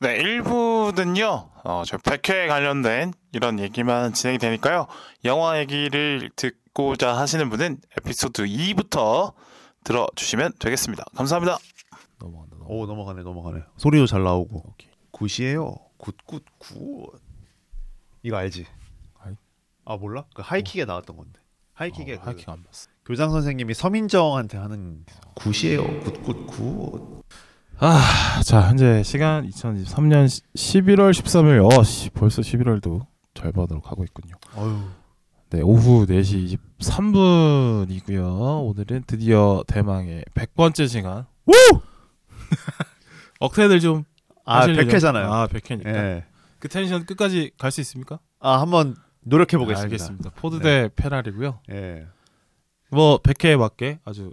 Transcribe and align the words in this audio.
네, 0.00 0.18
1부는요, 0.22 1.48
어, 1.64 1.82
저 1.86 1.96
100회 1.96 2.46
관련된 2.48 3.14
이런 3.32 3.58
얘기만 3.58 4.12
진행이 4.12 4.38
되니까요. 4.38 4.86
영화 5.24 5.58
얘기를 5.58 6.30
듣고자 6.36 7.16
하시는 7.16 7.48
분은 7.48 7.78
에피소드 7.98 8.44
2부터 8.44 9.32
들어주시면 9.84 10.52
되겠습니다. 10.58 11.04
감사합니다. 11.16 11.56
넘어간다. 12.18 12.56
넘어간다. 12.56 12.66
오 12.68 12.86
넘어가네 12.86 13.22
넘어가네. 13.22 13.60
소리도 13.78 14.06
잘 14.06 14.22
나오고. 14.22 14.58
오케이. 14.58 14.90
굿이에요. 15.10 15.74
굿 15.96 16.16
굿 16.26 16.44
굿. 16.58 17.12
이거 18.22 18.36
알지? 18.36 18.66
아이. 19.20 19.34
아 19.86 19.96
몰라? 19.96 20.24
그 20.34 20.42
하이킥에 20.42 20.84
나왔던 20.84 21.16
건데. 21.16 21.40
하이킥에 21.74 22.14
어, 22.14 22.20
그 22.20 22.26
하이킥 22.26 22.44
안 22.52 22.62
봤어. 22.64 22.88
교장 23.04 23.30
선생님이 23.30 23.74
서민정한테 23.74 24.58
하는 24.58 25.04
굿이에요. 25.34 25.82
굿굿 26.00 26.46
굿. 26.46 27.22
아, 27.78 28.40
자 28.44 28.68
현재 28.68 29.02
시간 29.02 29.48
2023년 29.48 30.26
11월 30.54 31.10
13일. 31.10 31.72
어, 31.78 31.82
씨, 31.82 32.08
벌써 32.10 32.40
11월도 32.42 33.06
절반으로 33.34 33.80
가고 33.82 34.04
있군요. 34.04 34.34
어유. 34.56 34.78
네, 35.50 35.60
오후 35.62 36.06
4시 36.06 36.56
23분이고요. 36.80 38.66
오늘은 38.68 39.04
드디어 39.06 39.62
대망의 39.66 40.24
100번째 40.34 40.88
시간. 40.88 41.26
우! 41.46 41.52
억세들 43.40 43.80
좀아 43.80 44.04
하실래요? 44.44 44.86
100회잖아요. 44.86 45.30
아, 45.30 45.48
100회니까. 45.48 45.86
예. 45.88 46.24
그 46.58 46.68
텐션 46.68 47.04
끝까지 47.04 47.50
갈 47.58 47.70
수 47.70 47.80
있습니까? 47.82 48.18
아 48.40 48.60
한번 48.60 48.96
노력해 49.24 49.56
보겠습니다. 49.56 49.82
알겠습니다. 49.84 50.30
포드 50.36 50.60
대 50.60 50.88
페라리고요. 50.94 51.60
예. 51.70 52.06
뭐 52.90 53.18
100회에 53.22 53.56
맞게 53.58 54.00
아주 54.04 54.32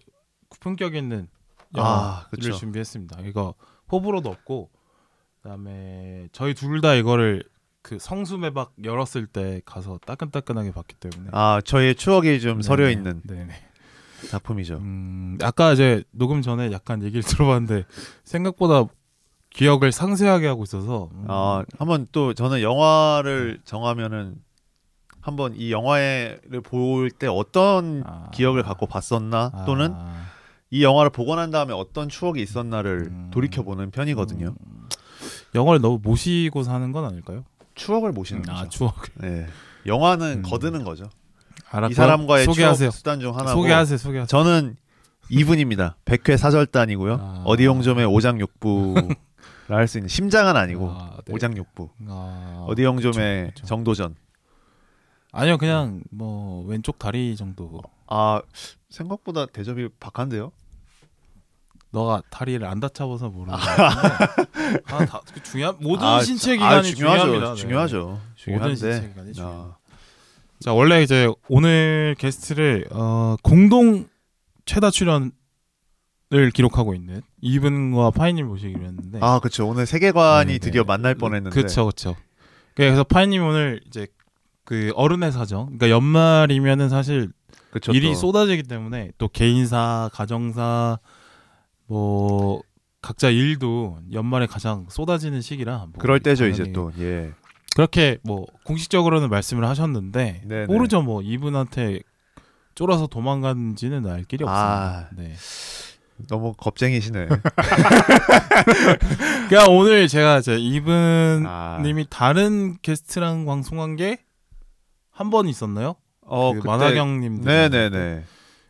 품격 0.59 0.95
있는 0.95 1.27
아, 1.75 1.77
영화를 1.79 2.29
그쵸. 2.31 2.51
준비했습니다. 2.53 3.21
이거 3.21 3.53
호불호도 3.91 4.29
없고 4.29 4.69
그다음에 5.41 6.27
저희 6.31 6.53
둘 6.53 6.81
다 6.81 6.93
이거를 6.95 7.43
그 7.81 7.97
성수 7.99 8.37
매박 8.37 8.73
열었을 8.83 9.25
때 9.25 9.61
가서 9.65 9.99
따끈따끈하게 10.05 10.71
봤기 10.71 10.95
때문에 10.95 11.29
아 11.33 11.61
저의 11.65 11.95
추억이 11.95 12.39
좀 12.39 12.57
네, 12.57 12.63
서려 12.63 12.89
있는 12.91 13.21
네네. 13.25 13.53
작품이죠. 14.29 14.75
음, 14.75 15.39
아까 15.41 15.73
이제 15.73 16.03
녹음 16.11 16.43
전에 16.43 16.71
약간 16.71 17.01
얘기를 17.01 17.23
들어봤는데 17.23 17.85
생각보다 18.23 18.83
기억을 19.49 19.91
상세하게 19.91 20.45
하고 20.47 20.61
있어서 20.63 21.09
음, 21.13 21.25
아 21.27 21.63
한번 21.79 22.05
또 22.11 22.33
저는 22.35 22.61
영화를 22.61 23.59
정하면은 23.65 24.35
한번 25.21 25.53
이 25.55 25.71
영화를 25.71 26.61
볼 26.63 27.09
때 27.11 27.27
어떤 27.27 28.03
아, 28.05 28.29
기억을 28.33 28.63
갖고 28.63 28.85
봤었나 28.87 29.51
아, 29.53 29.65
또는 29.65 29.93
이 30.69 30.83
영화를 30.83 31.09
보고 31.11 31.35
난 31.35 31.51
다음에 31.51 31.73
어떤 31.73 32.09
추억이 32.09 32.41
있었나를 32.41 33.07
음. 33.11 33.29
돌이켜 33.31 33.61
보는 33.63 33.91
편이거든요. 33.91 34.47
음, 34.59 34.89
영화를 35.53 35.81
너무 35.81 35.99
모시고 36.01 36.63
사는 36.63 36.91
건 36.91 37.05
아닐까요? 37.05 37.43
추억을 37.75 38.11
모시는 38.11 38.43
아 38.49 38.63
거죠. 38.63 38.69
추억. 38.69 38.95
네. 39.15 39.47
영화는 39.85 40.37
음. 40.37 40.41
거드는 40.43 40.83
거죠. 40.83 41.05
알았고요. 41.69 41.91
이 41.91 41.93
사람과의 41.93 42.45
소개하세요. 42.45 42.89
추억 42.89 42.97
수단 42.97 43.19
중 43.19 43.33
하나고 43.37 43.61
소개하세요. 43.61 43.97
소개하세요. 43.97 44.27
저는 44.27 44.75
이분입니다. 45.29 45.95
백회 46.05 46.35
사절단이고요. 46.37 47.13
아. 47.21 47.43
어디영점의 47.45 48.05
오장육부라 48.05 49.03
할수 49.69 49.97
있는 49.97 50.09
심장은 50.09 50.55
아니고 50.57 50.89
아, 50.89 51.17
네. 51.25 51.33
오장육부. 51.33 51.89
아, 52.09 52.65
어디영점의. 52.67 53.51
정도전. 53.63 54.15
아니요 55.31 55.57
그냥 55.57 56.03
뭐 56.11 56.65
왼쪽 56.65 56.99
다리 56.99 57.35
정도 57.35 57.81
아 58.07 58.41
생각보다 58.89 59.45
대접이 59.45 59.87
박한데요. 59.99 60.51
너가 61.93 62.21
다리를 62.29 62.65
안 62.65 62.79
다쳐봐서 62.79 63.29
모르는 63.29 63.57
건데 63.59 64.81
아, 64.87 65.05
다, 65.05 65.21
그 65.33 65.43
중요한 65.43 65.75
모든 65.81 66.05
아, 66.07 66.21
신체 66.21 66.51
아, 66.51 66.55
기관이 66.55 66.95
중요하죠. 66.95 67.23
중요합니다. 67.23 67.53
네. 67.53 67.55
중요하죠. 67.55 67.99
모든 68.07 68.19
중요한데. 68.35 68.75
신체 68.75 69.07
기관이 69.09 69.33
중요. 69.33 69.47
아, 69.47 69.77
자 70.61 70.73
원래 70.73 71.01
이제 71.03 71.27
오늘 71.49 72.15
게스트를 72.17 72.87
어, 72.91 73.35
공동 73.43 74.07
최다 74.65 74.89
출연을 74.91 75.31
기록하고 76.53 76.93
있는 76.93 77.21
이분과 77.41 78.11
파이님 78.11 78.47
모시기로 78.47 78.85
했는데 78.85 79.19
아 79.21 79.39
그렇죠. 79.39 79.67
오늘 79.67 79.85
세계관이 79.85 80.47
네, 80.47 80.53
네. 80.53 80.59
드디어 80.59 80.83
만날 80.85 81.15
뻔했는데. 81.15 81.53
그렇죠 81.53 81.83
그렇죠. 81.85 82.15
그래서 82.75 83.03
파이님 83.03 83.43
오늘 83.43 83.81
이제 83.87 84.07
그 84.71 84.93
어른의 84.95 85.33
사정 85.33 85.65
그러니까 85.65 85.89
연말이면은 85.89 86.87
사실 86.87 87.29
그쵸, 87.71 87.91
일이 87.91 88.07
또. 88.07 88.15
쏟아지기 88.15 88.63
때문에 88.63 89.11
또 89.17 89.27
개인사, 89.27 90.09
가정사 90.13 90.97
뭐 91.87 92.61
각자 93.01 93.29
일도 93.29 93.97
연말에 94.13 94.45
가장 94.45 94.85
쏟아지는 94.87 95.41
시기라 95.41 95.87
뭐 95.89 95.91
그럴 95.97 96.21
때죠 96.21 96.47
이제 96.47 96.71
또 96.71 96.93
예. 96.99 97.33
그렇게 97.75 98.19
뭐 98.23 98.45
공식적으로는 98.63 99.29
말씀을 99.29 99.65
하셨는데 99.65 100.43
네네. 100.45 100.67
모르죠 100.67 101.01
뭐 101.01 101.21
이분한테 101.21 101.99
쫄아서 102.73 103.07
도망갔는지는 103.07 104.07
알 104.07 104.23
길이 104.23 104.45
아. 104.47 105.07
없습니다. 105.09 105.21
네. 105.21 105.35
너무 106.29 106.53
겁쟁이시네. 106.53 107.27
그냥 109.49 109.75
오늘 109.75 110.07
제가 110.07 110.37
이제 110.37 110.55
이분님이 110.55 112.03
아. 112.03 112.05
다른 112.09 112.77
게스트랑 112.81 113.45
방송한 113.45 113.97
게 113.97 114.19
한 115.21 115.29
번 115.29 115.47
있었나요? 115.47 115.95
어, 116.25 116.53
그 116.53 116.65
만화경님 116.65 117.41
네네네. 117.41 118.23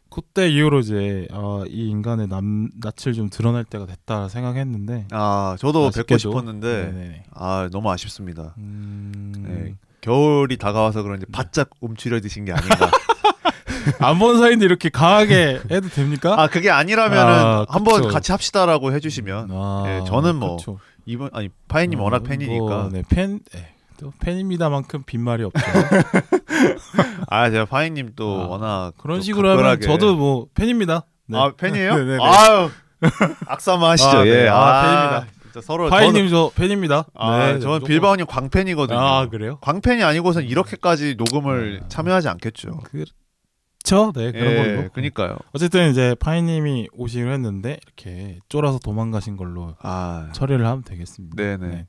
그때 0.10 0.50
이후로 0.50 0.80
이제 0.80 1.26
아, 1.32 1.64
이 1.70 1.88
인간의 1.90 2.28
남, 2.28 2.68
낯을 2.82 3.14
좀 3.14 3.30
드러낼 3.30 3.64
때가 3.64 3.86
됐다 3.86 4.28
생각했는데 4.28 5.08
아 5.12 5.56
저도 5.58 5.84
뵙고 5.84 5.88
아쉽게도. 5.88 6.18
싶었는데 6.18 6.68
네네네. 6.92 7.24
아 7.34 7.70
너무 7.72 7.90
아쉽습니다. 7.92 8.54
음... 8.58 9.32
네. 9.48 9.76
겨울이 10.02 10.58
다가와서 10.58 11.04
그런지 11.04 11.26
바짝 11.32 11.70
움츠려 11.80 12.20
드신 12.20 12.44
게 12.44 12.52
아닌가. 12.52 12.92
안 14.00 14.20
본 14.20 14.38
사이인데 14.38 14.66
이렇게 14.66 14.90
강하게 14.90 15.62
해도 15.72 15.88
됩니까? 15.90 16.36
아 16.40 16.48
그게 16.48 16.70
아니라면은 16.70 17.34
아, 17.34 17.66
한번. 17.70 18.08
같이 18.10 18.32
합시다라고 18.34 18.92
해주시면 18.94 19.48
아, 19.52 19.84
예, 19.88 20.06
저는 20.06 20.36
뭐 20.36 20.58
그쵸. 20.58 20.78
이분 21.06 21.30
아니 21.34 21.50
파이님 21.70 22.00
어, 22.00 22.04
워낙 22.04 22.24
팬이니까 22.24 22.60
뭐, 22.66 22.90
네, 22.92 23.02
팬, 23.10 23.40
네, 23.54 23.74
또 24.02 24.12
팬입니다만큼 24.20 25.04
빈말이 25.04 25.44
없죠. 25.44 25.62
아 27.30 27.50
제가 27.52 27.66
파이님 27.66 28.14
또 28.16 28.42
아, 28.42 28.48
워낙 28.48 28.94
그런 28.98 29.20
또 29.20 29.22
식으로 29.24 29.50
하면 29.52 29.64
각별하게- 29.64 29.84
저도 29.84 30.16
뭐 30.16 30.48
팬입니다. 30.56 31.06
네. 31.28 31.38
아 31.38 31.54
팬이에요? 31.56 31.96
네네네. 31.98 32.18
아유 32.24 32.70
악사마 33.48 33.92
하시죠. 33.92 34.10
아, 34.18 34.24
네. 34.24 34.30
예. 34.30 34.48
아, 34.48 34.82
팬입니다. 34.82 35.42
진짜 35.44 35.62
서로 35.62 35.90
파이님 35.90 36.30
저 36.30 36.52
팬입니다. 36.56 37.06
아, 37.14 37.38
네, 37.38 37.60
저는 37.60 37.76
무조건. 37.76 37.88
빌바오님 37.88 38.26
광팬이거든요. 38.26 38.98
아 39.00 39.28
그래요? 39.30 39.58
광팬이 39.62 40.02
아니고선 40.04 40.44
이렇게까지 40.46 41.16
녹음을 41.18 41.82
아. 41.84 41.88
참여하지 41.88 42.28
않겠죠. 42.30 42.80
그렇죠. 42.80 44.14
네 44.16 44.32
그런 44.32 44.46
예, 44.52 44.56
걸로. 44.76 44.90
그니까요. 44.94 45.38
어쨌든 45.54 45.92
이제 45.92 46.16
파이님이 46.20 46.88
오시기로 46.94 47.32
했는데 47.34 47.78
이렇게 47.86 48.40
쫄아서 48.50 48.80
도망가신 48.80 49.38
걸로 49.38 49.76
아 49.82 50.30
처리를 50.34 50.66
하면 50.66 50.84
되겠습니다. 50.84 51.36
네네. 51.36 51.68
네. 51.68 51.88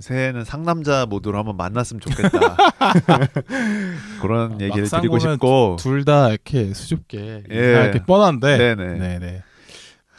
새해는 0.00 0.44
상남자 0.44 1.06
모드로 1.06 1.38
한번 1.38 1.56
만났으면 1.56 2.00
좋겠다. 2.00 2.56
그런 4.20 4.60
얘기를 4.60 4.82
막상 4.82 5.00
드리고 5.00 5.18
싶고. 5.18 5.76
둘 5.78 6.04
다 6.04 6.28
이렇게 6.30 6.74
수줍게 6.74 7.44
예. 7.50 7.54
이렇게 7.54 8.02
뻔한데. 8.04 8.58
네네. 8.58 8.98
네네. 8.98 9.42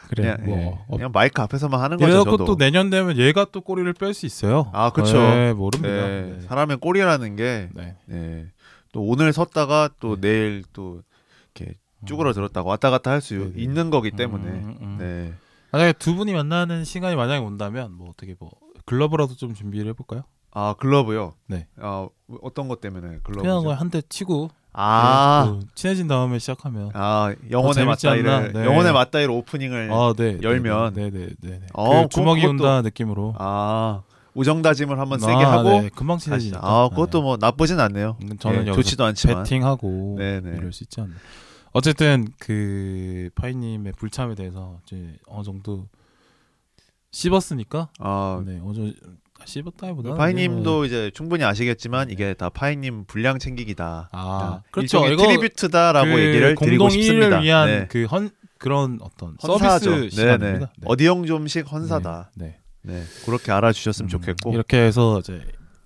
그래 0.08 0.36
그냥, 0.36 0.36
뭐 0.44 0.58
예. 0.58 0.64
어, 0.88 0.96
그냥 0.96 1.10
마이크 1.12 1.40
앞에서만 1.42 1.80
하는 1.80 1.96
거죠. 1.98 2.24
저도. 2.24 2.44
또 2.44 2.56
내년 2.56 2.90
되면 2.90 3.16
얘가 3.18 3.44
또 3.52 3.60
꼬리를 3.60 3.92
뺄 3.92 4.14
수 4.14 4.24
있어요. 4.26 4.70
아, 4.72 4.90
그쵸. 4.90 5.18
네, 5.18 5.52
모릅니다. 5.52 5.94
네, 6.06 6.22
네. 6.36 6.40
사람의 6.46 6.78
꼴이라는 6.78 7.36
게 7.36 7.68
네. 7.74 7.96
네. 8.06 8.46
또 8.92 9.02
오늘 9.02 9.32
섰다가 9.32 9.90
또 10.00 10.20
내일 10.20 10.62
또 10.72 11.02
이렇게 11.54 11.74
쭈그러들었다가 12.06 12.68
왔다 12.68 12.90
갔다 12.90 13.10
할 13.10 13.20
수. 13.20 13.52
있는 13.56 13.90
거기 13.90 14.10
때문에. 14.12 14.44
음, 14.44 14.76
음. 14.80 14.96
네. 14.98 15.34
만약에 15.72 15.92
두 15.94 16.14
분이 16.14 16.32
만나는 16.32 16.84
시간이 16.84 17.16
만약에 17.16 17.44
온다면 17.44 17.92
뭐 17.92 18.08
어떻게 18.10 18.34
뭐 18.38 18.50
글러브라도 18.90 19.34
좀 19.34 19.52
준비를 19.54 19.88
해볼까요? 19.90 20.22
아 20.52 20.74
글러브요. 20.78 21.34
네. 21.48 21.66
아 21.78 22.08
어떤 22.42 22.68
것 22.68 22.80
때문에 22.80 23.18
글러브? 23.22 23.42
그냥 23.42 23.62
뭐한대 23.62 24.02
치고 24.08 24.48
아. 24.72 25.44
네, 25.46 25.60
또 25.60 25.66
친해진 25.74 26.06
다음에 26.08 26.38
시작하면 26.38 26.90
아 26.94 27.34
영혼의? 27.50 27.84
맞다이를 27.84 28.52
네. 28.52 28.64
영혼의 28.64 28.92
맞다이를 28.92 29.30
오프닝을 29.34 29.90
아, 29.92 29.96
아, 30.08 30.14
네, 30.16 30.38
열면. 30.42 30.94
네, 30.94 31.10
네, 31.10 31.28
네, 31.40 31.50
네. 31.60 31.60
어, 31.74 32.02
그 32.04 32.08
주먹이 32.10 32.42
그것도- 32.42 32.50
온다 32.50 32.82
느낌으로 32.82 33.34
우정다짐을 34.34 34.98
한번 34.98 35.18
세게 35.18 35.32
아, 35.44 35.52
하고 35.52 35.80
네, 35.82 35.90
금방 35.94 36.18
친해지니까. 36.18 36.60
아 36.62 36.88
그것도 36.90 37.22
뭐 37.22 37.36
나쁘진 37.40 37.80
않네요. 37.80 38.16
네. 38.20 38.36
저는 38.38 38.72
좋지도 38.72 39.04
않지만. 39.04 39.42
배팅하고 39.44 40.16
네네. 40.18 40.56
이럴 40.58 40.72
수 40.72 40.84
있지 40.84 41.00
않나. 41.00 41.14
어쨌든 41.72 42.28
그 42.38 43.28
파이님의 43.34 43.92
불참에 43.98 44.34
대해서 44.34 44.78
이제 44.86 45.16
어느 45.26 45.42
정도 45.42 45.86
씹었으니까 47.16 47.88
아 47.98 48.42
네, 48.44 48.60
어느 48.62 48.74
정도 48.74 48.92
씹었다기보다 49.44 50.14
파이님도 50.16 50.84
이제 50.84 51.10
충분히 51.14 51.44
아시겠지만 51.44 52.10
이게 52.10 52.34
다 52.34 52.50
파이님 52.50 53.04
분량 53.06 53.38
챙기기다. 53.38 54.10
아, 54.12 54.62
그렇죠. 54.70 55.00
트리뷰트다라고 55.16 56.10
그 56.12 56.20
얘기를 56.20 56.54
드리고 56.56 56.88
싶습니다. 56.90 57.38
1위를 57.40 57.42
위한 57.42 57.66
네. 57.68 57.86
그 57.86 58.06
헌 58.10 58.30
그런 58.58 58.98
어떤 59.02 59.36
헌사죠. 59.42 59.90
서비스 59.90 60.16
네네. 60.16 60.32
시간입니다. 60.32 60.72
네. 60.78 60.86
어디형 60.86 61.26
좀식 61.26 61.70
헌사다. 61.70 62.30
네. 62.36 62.58
네. 62.82 63.02
그렇게 63.24 63.52
알아주셨으면 63.52 64.06
음, 64.06 64.08
좋겠고. 64.08 64.52
이렇게 64.52 64.78
해서 64.78 65.18
이제 65.20 65.42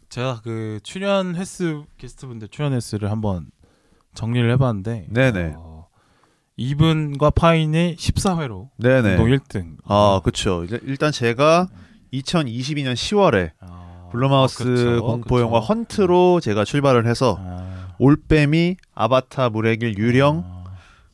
제가 0.09 0.41
그 0.43 0.81
출연 0.83 1.37
횟수 1.37 1.87
게스트분들 1.99 2.49
출연 2.49 2.73
횟수를 2.73 3.11
한번 3.11 3.51
정리를 4.15 4.51
해봤는데 4.53 5.07
네네. 5.11 5.55
어, 5.57 5.70
이분과 6.61 7.31
파인이 7.31 7.97
14회로 7.97 8.69
네네. 8.77 9.17
공동 9.17 9.35
1등. 9.35 9.77
아, 9.87 10.21
그렇죠. 10.23 10.67
일단 10.83 11.11
제가 11.11 11.69
2022년 12.13 12.93
10월에 12.93 13.53
아, 13.61 14.09
블루마우스 14.13 14.63
아, 14.63 14.67
그쵸, 14.67 15.01
공포 15.01 15.41
영화 15.41 15.61
그쵸. 15.61 15.73
헌트로 15.73 16.41
제가 16.41 16.67
출발을 16.67 17.07
해서 17.07 17.39
아, 17.41 17.95
올빼미, 17.99 18.77
아바타 18.95 19.49
물의 19.49 19.79
길 19.79 19.97
유령, 19.97 20.45
아, 20.45 20.65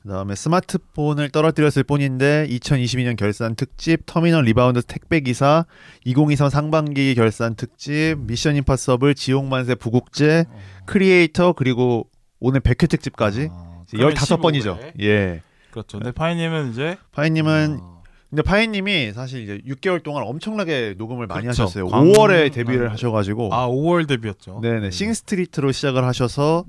그다음에 0.03 0.35
스마트폰을 0.35 1.31
떨어뜨렸을 1.31 1.85
뿐인데 1.85 2.49
2022년 2.51 3.17
결산 3.17 3.55
특집, 3.55 4.03
터미널 4.05 4.47
리바운드 4.47 4.83
택배 4.83 5.21
기사, 5.21 5.65
2023 6.05 6.51
상반기 6.51 7.15
결산 7.15 7.55
특집, 7.55 8.17
미션 8.19 8.57
임파서블, 8.57 9.15
지옥 9.15 9.47
만세 9.47 9.77
부국제, 9.77 10.47
크리에이터 10.87 11.53
그리고 11.53 12.09
오늘 12.41 12.61
100회 12.61 12.89
특집까지 12.89 13.51
아, 13.53 13.76
15번이죠. 13.93 14.79
15회. 14.79 14.93
예. 15.03 15.43
그렇죠. 15.71 15.99
근데 15.99 16.13
파이님은 16.13 16.71
이제 16.73 16.97
파이님은 17.13 17.79
어, 17.81 18.03
근데 18.31 18.43
파이님이 18.43 19.13
사실 19.13 19.43
이제 19.43 19.61
6개월 19.69 20.03
동안 20.03 20.25
엄청나게 20.25 20.95
녹음을 20.99 21.27
많이 21.27 21.43
그렇죠. 21.43 21.65
하셨어요. 21.65 21.89
광- 21.89 22.05
5월에 22.13 22.53
데뷔를 22.53 22.89
아, 22.89 22.93
하셔가지고 22.93 23.55
아 23.55 23.67
5월 23.69 24.09
데뷔였죠. 24.09 24.61
네네 24.63 24.91
싱스트리트로 24.91 25.73
시작을 25.73 26.05
하셔서 26.05 26.65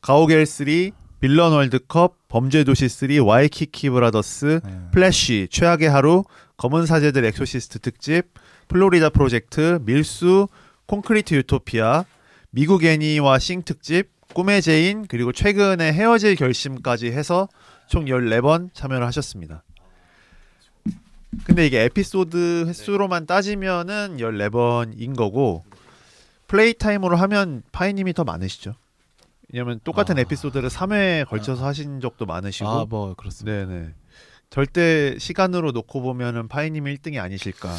가오갤 0.00 0.44
3, 0.46 0.66
빌런 1.20 1.52
월드컵, 1.52 2.16
범죄도시 2.28 2.88
3, 2.88 3.20
와이키키 3.26 3.90
브라더스, 3.90 4.60
네. 4.64 4.70
플래시, 4.92 5.48
최악의 5.50 5.88
하루, 5.90 6.24
검은 6.56 6.86
사제들 6.86 7.24
엑소시스트 7.24 7.78
특집, 7.80 8.22
플로리다 8.68 9.10
프로젝트, 9.10 9.78
밀수, 9.82 10.48
콘크리트 10.86 11.34
유토피아, 11.34 12.04
미국 12.50 12.84
애니와 12.84 13.38
싱 13.38 13.62
특집, 13.62 14.08
꿈의 14.34 14.60
제인, 14.62 15.06
그리고 15.06 15.32
최근에 15.32 15.92
헤어질 15.92 16.36
결심까지 16.36 17.06
해서 17.08 17.48
총 17.88 18.06
14번 18.06 18.70
참여를 18.74 19.06
하셨습니다. 19.06 19.62
근데 21.44 21.66
이게 21.66 21.82
에피소드 21.82 22.64
횟수로만 22.66 23.26
따지면은 23.26 24.16
14번인 24.18 25.16
거고 25.16 25.64
플레이 26.48 26.72
타임으로 26.74 27.16
하면 27.16 27.62
파이님이 27.72 28.12
더 28.14 28.24
많으시죠. 28.24 28.74
왜냐면 29.52 29.80
똑같은 29.84 30.16
아. 30.18 30.20
에피소드를 30.22 30.68
3회에 30.68 31.28
걸쳐서 31.28 31.64
하신 31.64 32.00
적도 32.00 32.26
많으시고 32.26 32.68
아 32.68 32.84
뭐 32.86 33.14
그렇습니다. 33.14 33.66
네네. 33.66 33.94
절대 34.50 35.16
시간으로 35.18 35.72
놓고 35.72 36.02
보면은 36.02 36.48
파이님이 36.48 36.96
1등이 36.96 37.20
아니실까. 37.22 37.74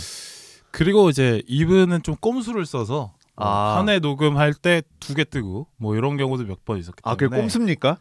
그리고 0.71 1.09
이제 1.09 1.41
이분은 1.47 2.03
좀 2.03 2.15
꼼수를 2.17 2.65
써서 2.65 3.13
아. 3.45 3.77
한 3.77 3.88
회 3.88 3.99
녹음할 3.99 4.53
때 4.53 4.81
두 4.99 5.13
개 5.15 5.23
뜨고 5.23 5.67
뭐 5.77 5.95
이런 5.95 6.17
경우도 6.17 6.43
몇 6.45 6.65
번 6.65 6.77
있었기 6.79 7.01
아, 7.03 7.11
그게 7.15 7.25
때문에 7.25 7.41
꼼수입니까? 7.41 7.97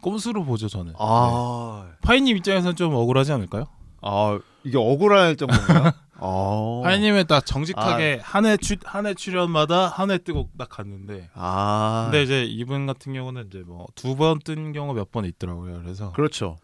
꼼수로 0.00 0.44
보죠 0.44 0.68
저는. 0.68 0.92
네. 0.92 0.96
아, 0.98 1.90
파이님 2.02 2.36
입장에서는 2.36 2.76
좀 2.76 2.94
억울하지 2.94 3.32
않을까요? 3.32 3.66
아 4.02 4.38
이게 4.64 4.76
억울할 4.78 5.34
정도인가요? 5.36 5.90
아, 6.20 6.80
파이님은 6.84 7.26
딱 7.28 7.44
정직하게 7.46 8.20
한 8.22 8.39
회 8.39 8.56
한해 8.84 9.14
출연마다 9.14 9.88
한 9.88 10.10
해 10.10 10.18
뜨고 10.18 10.48
딱 10.58 10.68
갔는데. 10.68 11.30
아, 11.34 12.08
근데 12.10 12.22
이제 12.22 12.44
이분 12.44 12.86
같은 12.86 13.12
경우는 13.12 13.46
이제 13.48 13.62
뭐 13.66 13.86
두 13.94 14.14
번 14.16 14.38
뜬 14.44 14.72
경우 14.72 14.94
몇 14.94 15.10
번 15.10 15.24
있더라고요. 15.24 15.80
그래서 15.82 16.12
그렇죠. 16.12 16.56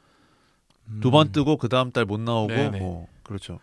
음. 0.88 1.00
두번 1.00 1.32
뜨고 1.32 1.56
그 1.56 1.68
다음 1.68 1.90
달 1.92 2.04
못 2.04 2.20
나오고, 2.20 2.48
네네. 2.52 2.78
뭐 2.80 3.06
그렇죠. 3.22 3.58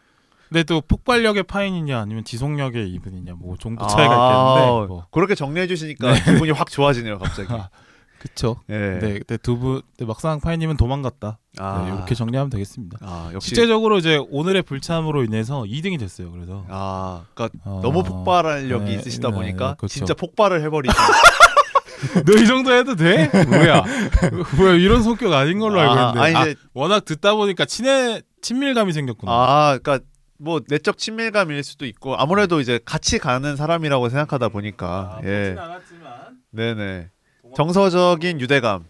근데 0.51 0.63
또 0.63 0.81
폭발력의 0.81 1.43
파인이냐 1.43 1.97
아니면 1.97 2.25
지속력의 2.25 2.89
이분이냐 2.89 3.35
뭐 3.39 3.55
정도 3.57 3.87
차이가 3.87 4.13
아, 4.13 4.57
있겠는데 4.57 4.87
뭐 4.87 5.05
그렇게 5.09 5.33
정리해 5.33 5.65
주시니까 5.65 6.13
기분이 6.25 6.51
확 6.51 6.69
좋아지네요, 6.69 7.19
갑자기. 7.19 7.53
아, 7.53 7.69
그쵸. 8.19 8.57
예. 8.69 8.99
네, 9.01 9.13
근데 9.19 9.37
두분 9.37 9.81
막상 10.01 10.41
파인님은 10.41 10.75
도망갔다. 10.75 11.39
아, 11.57 11.81
네, 11.85 11.95
이렇게 11.95 12.15
정리하면 12.15 12.49
되겠습니다. 12.49 12.97
아, 13.01 13.31
역시. 13.33 13.47
실제적으로 13.47 13.97
이제 13.97 14.19
오늘의 14.29 14.63
불참으로 14.63 15.23
인해서 15.23 15.61
2등이 15.61 15.97
됐어요. 15.97 16.29
그래서 16.31 16.65
아, 16.67 17.23
그러니까 17.33 17.57
어, 17.63 17.79
너무 17.81 18.03
폭발력이 18.03 18.83
네, 18.83 18.93
있으시다 18.95 19.29
네, 19.29 19.33
보니까 19.33 19.75
그렇죠. 19.75 19.93
진짜 19.93 20.13
폭발을 20.13 20.61
해버리죠. 20.63 20.93
너이 22.25 22.45
정도 22.45 22.73
해도 22.73 22.95
돼? 22.95 23.29
뭐야? 23.47 23.85
뭐야 24.57 24.73
이런 24.73 25.01
성격 25.01 25.31
아닌 25.31 25.59
걸로 25.59 25.79
알고 25.79 25.93
있는데. 25.93 26.19
아, 26.19 26.23
아니 26.23 26.35
아, 26.35 26.41
이제 26.41 26.55
워낙 26.73 27.05
듣다 27.05 27.35
보니까 27.35 27.63
친해 27.63 28.21
친밀감이 28.41 28.91
생겼구나. 28.91 29.31
아, 29.31 29.77
그러니까 29.81 30.05
뭐 30.41 30.59
내적 30.67 30.97
친밀감일 30.97 31.63
수도 31.63 31.85
있고 31.85 32.15
아무래도 32.15 32.59
이제 32.59 32.79
같이 32.83 33.19
가는 33.19 33.55
사람이라고 33.55 34.09
생각하다 34.09 34.49
보니까 34.49 35.21
예, 35.23 35.55
아, 35.57 35.65
않았지만 35.65 36.41
네네 36.49 37.09
정서적인 37.55 38.41
유대감, 38.41 38.85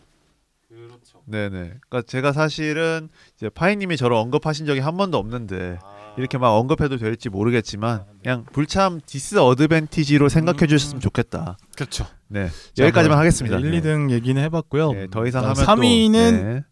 그렇죠. 0.69 1.21
네네. 1.25 1.49
그러니까 1.89 2.01
제가 2.05 2.31
사실은 2.31 3.09
이제 3.35 3.49
파이님이 3.49 3.97
저를 3.97 4.15
언급하신 4.15 4.65
적이 4.65 4.81
한 4.81 4.97
번도 4.97 5.17
없는데 5.17 5.79
아, 5.81 6.13
이렇게 6.17 6.37
막 6.37 6.51
언급해도 6.51 6.97
될지 6.97 7.29
모르겠지만 7.29 8.03
그냥 8.21 8.45
불참 8.51 9.01
disadvantage로 9.05 10.29
생각해 10.29 10.67
주셨으면 10.67 11.01
좋겠다. 11.01 11.57
그렇죠. 11.75 12.05
네 12.27 12.49
여기까지만 12.77 13.17
하겠습니다. 13.17 13.57
1, 13.57 13.71
2등 13.81 14.11
얘기는 14.11 14.41
해봤고요. 14.41 14.91
네, 14.93 15.07
더 15.09 15.25
이상 15.25 15.43
하면 15.43 15.55
3위는 15.55 16.13
또, 16.13 16.43
네. 16.43 16.63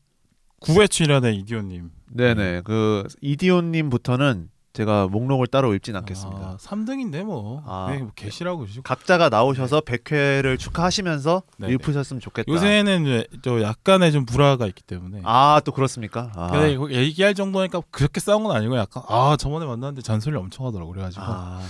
9회 0.61 0.89
출연의 0.89 1.37
이디오님. 1.37 1.89
네네 2.11 2.61
그 2.63 3.07
이디온님부터는 3.21 4.49
제가 4.73 5.07
목록을 5.07 5.47
따로 5.47 5.73
읽진 5.73 5.95
않겠습니다. 5.95 6.41
아, 6.41 6.57
3등인데 6.59 7.23
뭐. 7.23 7.63
아. 7.65 7.87
그냥 7.87 8.03
뭐 8.03 8.11
계시라고 8.15 8.65
주시고. 8.67 8.83
각자가 8.83 9.29
나오셔서 9.29 9.81
100회를 9.81 10.59
축하하시면서 10.59 11.41
네네. 11.57 11.73
읊으셨으면 11.73 12.21
좋겠다. 12.21 12.51
요새는 12.51 13.23
저 13.41 13.61
약간의 13.61 14.11
좀 14.11 14.25
불화가 14.25 14.67
있기 14.67 14.83
때문에. 14.83 15.21
아 15.25 15.59
또 15.65 15.71
그렇습니까? 15.71 16.31
아. 16.35 16.47
근데 16.51 16.77
얘기할 16.95 17.33
정도니까 17.33 17.81
그렇게 17.91 18.19
싸운 18.19 18.43
건 18.43 18.55
아니고 18.55 18.77
약간 18.77 19.03
아 19.07 19.35
저번에 19.39 19.65
만났는데 19.65 20.01
잔소리 20.03 20.35
엄청 20.37 20.65
하더라고 20.67 20.91
그래 20.91 21.01
가지고 21.01 21.23
아, 21.25 21.61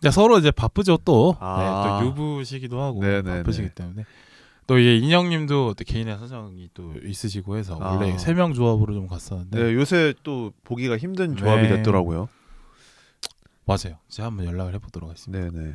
근데 0.00 0.10
서로 0.12 0.38
이제 0.38 0.50
바쁘죠 0.50 0.98
또, 1.04 1.36
아. 1.40 1.58
네, 1.58 2.04
또 2.04 2.06
유부시기도 2.10 2.80
하고 2.80 3.00
네네네. 3.00 3.38
바쁘시기 3.38 3.70
때문에 3.70 4.04
또 4.66 4.78
이게 4.78 4.96
인형님도 4.96 5.74
또 5.74 5.84
개인의 5.84 6.18
사정이 6.18 6.70
또 6.74 6.92
있으시고 7.04 7.56
해서 7.56 7.78
아. 7.80 7.92
원래 7.96 8.18
세 8.18 8.34
명 8.34 8.52
조합으로 8.52 8.94
좀 8.94 9.06
갔었는데 9.06 9.62
네 9.62 9.74
요새 9.74 10.12
또 10.22 10.52
보기가 10.64 10.96
힘든 10.98 11.36
조합이 11.36 11.62
네. 11.62 11.68
됐더라고요. 11.76 12.28
맞아요 13.64 13.98
제가 14.08 14.26
한번 14.26 14.46
연락을 14.46 14.74
해보도록 14.74 15.08
하겠습니다 15.10 15.50
네네. 15.50 15.74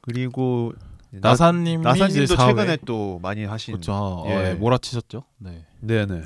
그리고 0.00 0.72
나, 1.10 1.30
나사님이 1.30 1.82
나사님도 1.82 2.22
이제 2.22 2.34
4회. 2.34 2.46
최근에 2.48 2.76
또 2.86 3.18
많이 3.20 3.44
하신. 3.44 3.74
그렇죠 3.74 3.92
어, 3.92 4.24
예. 4.28 4.50
예, 4.50 4.54
몰아치셨죠 4.54 5.24
네. 5.38 5.66
네네. 5.80 6.24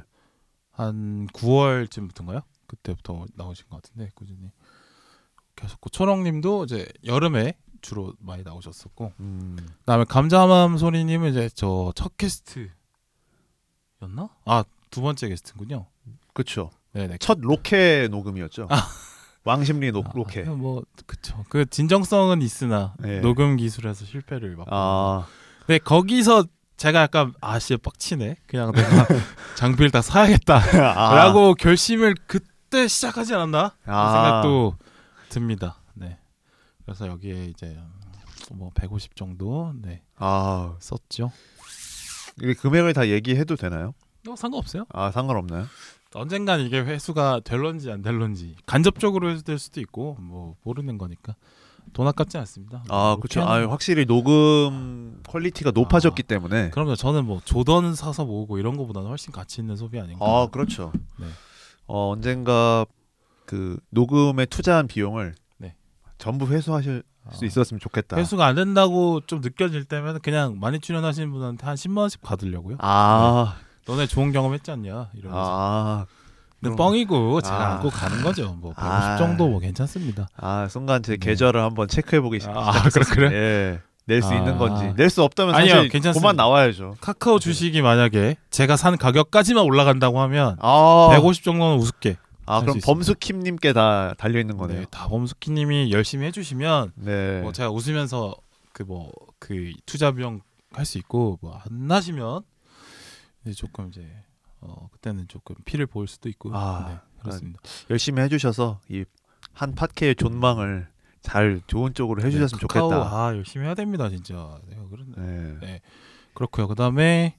한 0.72 1.26
9월쯤부터인가요? 1.28 2.42
그때부터 2.66 3.26
나오신 3.34 3.66
것 3.68 3.82
같은데 3.82 4.10
꾸준히 4.14 4.50
계속 5.56 5.78
초롱님도 5.92 6.64
이제 6.64 6.86
여름에 7.04 7.54
주로 7.82 8.14
많이 8.20 8.42
나오셨었고 8.42 9.12
음, 9.20 9.56
그다음에 9.80 10.04
감자맘 10.08 10.78
소리님은 10.78 11.30
이제 11.32 11.48
저 11.50 11.92
첫 11.94 12.16
게스트였나? 12.16 12.70
아 14.46 14.64
두 14.90 15.00
번째 15.00 15.28
게스트군요. 15.28 15.86
그쵸. 16.34 16.70
네네. 16.92 17.16
첫 17.18 17.38
로케 17.40 18.08
녹음이었죠. 18.10 18.68
왕십리 19.44 19.90
노, 19.90 20.02
아, 20.06 20.10
로케. 20.14 20.42
뭐 20.42 20.82
그쵸. 21.06 21.44
그 21.48 21.64
진정성은 21.64 22.42
있으나 22.42 22.94
네. 22.98 23.20
녹음 23.20 23.56
기술에서 23.56 24.04
실패를 24.04 24.54
막. 24.56 24.66
아, 24.70 25.26
근데 25.60 25.78
거기서 25.78 26.44
제가 26.76 27.00
약간 27.02 27.32
아씨 27.40 27.76
빡치네. 27.78 28.36
그냥 28.46 28.72
내가 28.72 29.06
장비를 29.56 29.90
다 29.90 30.02
사야겠다라고 30.02 30.60
아, 31.50 31.54
결심을 31.58 32.14
그때 32.26 32.86
시작하지 32.88 33.34
않았나? 33.34 33.70
그 33.84 33.90
아. 33.90 34.12
생각도 34.12 34.76
듭니다. 35.30 35.76
네. 36.82 36.86
그래서 36.86 37.06
여기에 37.06 37.46
이제 37.46 37.78
뭐 38.52 38.70
150 38.74 39.14
정도 39.16 39.72
네 39.80 40.02
아, 40.16 40.76
썼죠. 40.80 41.30
이게 42.40 42.54
금액을 42.54 42.92
다 42.92 43.08
얘기해도 43.08 43.56
되나요? 43.56 43.94
어, 44.28 44.36
상관없어요. 44.36 44.86
아, 44.90 45.10
상관없나요? 45.10 45.66
언젠간 46.14 46.60
이게 46.60 46.80
회수가 46.80 47.40
될런지 47.44 47.90
안 47.90 48.02
될런지 48.02 48.56
간접적으로 48.66 49.30
회수될 49.30 49.58
수도 49.58 49.80
있고 49.80 50.16
뭐 50.20 50.56
모르는 50.62 50.98
거니까 50.98 51.36
돈 51.92 52.06
아깝지 52.06 52.38
않습니다. 52.38 52.84
아, 52.88 53.12
뭐 53.12 53.16
그렇죠. 53.16 53.42
아, 53.42 53.68
확실히 53.68 54.04
녹음 54.06 55.20
퀄리티가 55.26 55.72
높아졌기 55.72 56.22
때문에. 56.22 56.70
그럼요. 56.70 56.96
저는 56.96 57.24
뭐 57.24 57.40
조던 57.44 57.94
사서 57.94 58.24
모으고 58.24 58.58
이런 58.58 58.76
거보다는 58.76 59.08
훨씬 59.08 59.32
가치 59.32 59.60
있는 59.60 59.76
소비 59.76 59.98
아닌가. 59.98 60.24
아, 60.24 60.48
그렇죠. 60.50 60.92
네. 61.18 61.26
어, 61.86 62.10
언젠가 62.10 62.86
그 63.46 63.78
녹음에 63.90 64.46
투자한 64.46 64.86
비용을 64.86 65.34
네. 65.34 65.41
전부 66.22 66.46
회수하실 66.46 67.02
수 67.32 67.44
있었으면 67.44 67.80
좋겠다. 67.80 68.16
아. 68.16 68.20
회수가 68.20 68.46
안 68.46 68.54
된다고 68.54 69.20
좀 69.26 69.40
느껴질 69.40 69.84
때면 69.86 70.20
그냥 70.20 70.56
많이 70.60 70.78
출연하시는 70.78 71.32
분한테 71.32 71.66
한 71.66 71.74
10만 71.74 71.98
원씩 71.98 72.22
받으려고요. 72.22 72.76
아, 72.78 73.56
너네 73.88 74.06
좋은 74.06 74.30
경험 74.30 74.54
했지 74.54 74.70
않냐 74.70 75.08
이러면서. 75.14 75.44
아, 75.44 76.06
근데 76.60 76.76
그럼- 76.76 76.76
뻥이고 76.76 77.40
제가 77.40 77.56
아. 77.56 77.72
안고 77.74 77.90
가는 77.90 78.22
거죠. 78.22 78.56
뭐150 78.62 78.74
아. 78.76 79.16
정도 79.16 79.48
뭐 79.48 79.58
괜찮습니다. 79.58 80.28
아, 80.36 80.68
순간 80.70 81.02
제 81.02 81.16
네. 81.16 81.18
계좌를 81.26 81.60
한번 81.60 81.88
체크해 81.88 82.20
보기 82.20 82.38
시작. 82.38 82.56
아, 82.56 82.70
그래 82.88 83.04
그래? 83.10 83.32
예. 83.32 83.80
낼수 84.06 84.28
아. 84.30 84.36
있는 84.36 84.58
건지 84.58 84.92
낼 84.96 85.10
수 85.10 85.22
없다면 85.24 85.56
아니요, 85.56 85.74
사실 85.74 85.88
괜찮습니다. 85.90 86.20
그만 86.20 86.36
나와야죠. 86.36 86.96
카카오 87.00 87.40
주식이 87.40 87.82
만약에 87.82 88.36
제가 88.50 88.76
산 88.76 88.96
가격까지만 88.96 89.64
올라간다고 89.64 90.20
하면 90.20 90.56
아, 90.60 91.08
150 91.10 91.42
정도는 91.42 91.78
우습게. 91.78 92.16
아 92.46 92.60
그럼. 92.60 92.78
범수킴님께 92.82 93.72
다 93.72 94.14
달려 94.18 94.40
있는 94.40 94.56
거네요. 94.56 94.80
네, 94.80 94.86
다범스키님이 94.90 95.92
열심히 95.92 96.26
해주시면 96.26 96.92
네. 96.96 97.40
뭐 97.42 97.52
제가 97.52 97.70
웃으면서 97.70 98.34
그 98.72 98.84
뭐 98.84 99.10
그 99.38 99.72
투자 99.86 100.12
비용 100.12 100.40
할 100.72 100.84
수 100.86 100.98
있고 100.98 101.38
뭐안 101.42 101.62
나시면 101.88 102.42
이제 103.44 103.52
조금 103.54 103.88
이제 103.88 104.06
어 104.60 104.88
그때는 104.92 105.26
조금 105.28 105.56
피를 105.64 105.86
보일 105.86 106.06
수도 106.08 106.28
있고 106.28 106.50
아, 106.54 106.86
네, 106.88 106.96
그렇습니다. 107.22 107.60
열심히 107.90 108.20
해주셔서 108.22 108.80
이 108.90 109.04
한 109.54 109.74
팟캐의 109.74 110.14
존망을 110.14 110.88
잘 111.20 111.60
좋은 111.66 111.92
쪽으로 111.92 112.22
해주셨으면 112.22 112.58
네, 112.60 112.66
카카오, 112.66 112.88
좋겠다. 112.90 113.14
아 113.14 113.36
열심히 113.36 113.66
해야 113.66 113.74
됩니다 113.74 114.08
진짜. 114.08 114.58
내가 114.68 114.88
그런 114.88 115.58
네. 115.60 115.80
그렇고요. 116.32 116.68
그다음에 116.68 117.36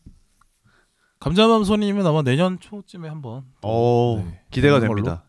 감자맘소님은 1.19 2.05
아마 2.05 2.21
내년 2.21 2.59
초쯤에 2.59 3.07
한번 3.07 3.45
또, 3.61 3.67
오 3.67 4.17
네, 4.17 4.23
어, 4.27 4.42
기대가 4.53 4.79
그런 4.79 4.87
걸로. 4.89 5.03
됩니다. 5.03 5.23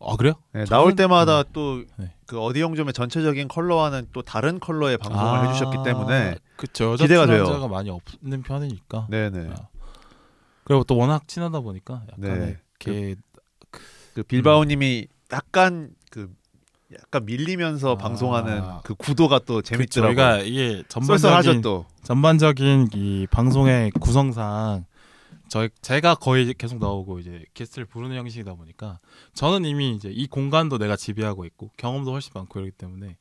아 0.00 0.16
그래요? 0.16 0.34
네, 0.52 0.64
저는- 0.64 0.70
나올 0.70 0.94
때마다 0.96 1.42
또 1.52 1.82
네. 1.96 2.12
그 2.26 2.38
어디 2.40 2.60
영점의 2.60 2.92
전체적인 2.92 3.48
컬러와는 3.48 4.08
또 4.12 4.22
다른 4.22 4.58
컬러의 4.60 4.98
방송을 4.98 5.26
아, 5.38 5.42
해주셨기 5.48 5.78
때문에 5.84 6.36
그쵸 6.56 6.96
기대가 6.98 7.24
돼요. 7.26 7.44
출연자가 7.44 7.68
많이 7.68 7.88
없는 7.90 8.42
편이니까. 8.42 9.06
네네 9.10 9.50
아, 9.50 9.68
그리고 10.64 10.84
또 10.84 10.96
워낙 10.96 11.26
친하다 11.28 11.60
보니까 11.60 12.02
약간의 12.12 12.38
네. 12.40 12.58
이렇게 12.84 13.14
그 14.14 14.22
빌바오님이 14.22 15.06
약간 15.32 15.90
그 16.10 16.30
약간 16.94 17.24
밀리면서 17.24 17.92
아. 17.92 17.96
방송하는 17.96 18.62
그 18.84 18.94
구도가 18.94 19.40
또 19.40 19.62
재밌더라고요. 19.62 20.14
저희가 20.16 20.38
이게 20.42 20.82
쏠쏠하죠 20.88 21.18
전반적인 21.18 21.60
또. 21.62 21.86
전반적인 22.02 22.88
이 22.94 23.26
방송의 23.30 23.90
구성상 23.92 24.84
저희 25.56 25.70
제가 25.80 26.16
거의 26.16 26.52
계속 26.52 26.78
나오고 26.78 27.18
이제 27.18 27.42
게스트를 27.54 27.86
부르는 27.86 28.14
형식이다 28.14 28.52
보니까 28.56 28.98
저는 29.32 29.64
이미 29.64 29.92
이제 29.92 30.10
이 30.10 30.26
공간도 30.26 30.76
내가 30.76 30.96
지배하고 30.96 31.46
있고 31.46 31.70
경험도 31.78 32.12
훨씬 32.12 32.30
많고 32.34 32.60
이러기 32.60 32.72
때문에 32.72 33.16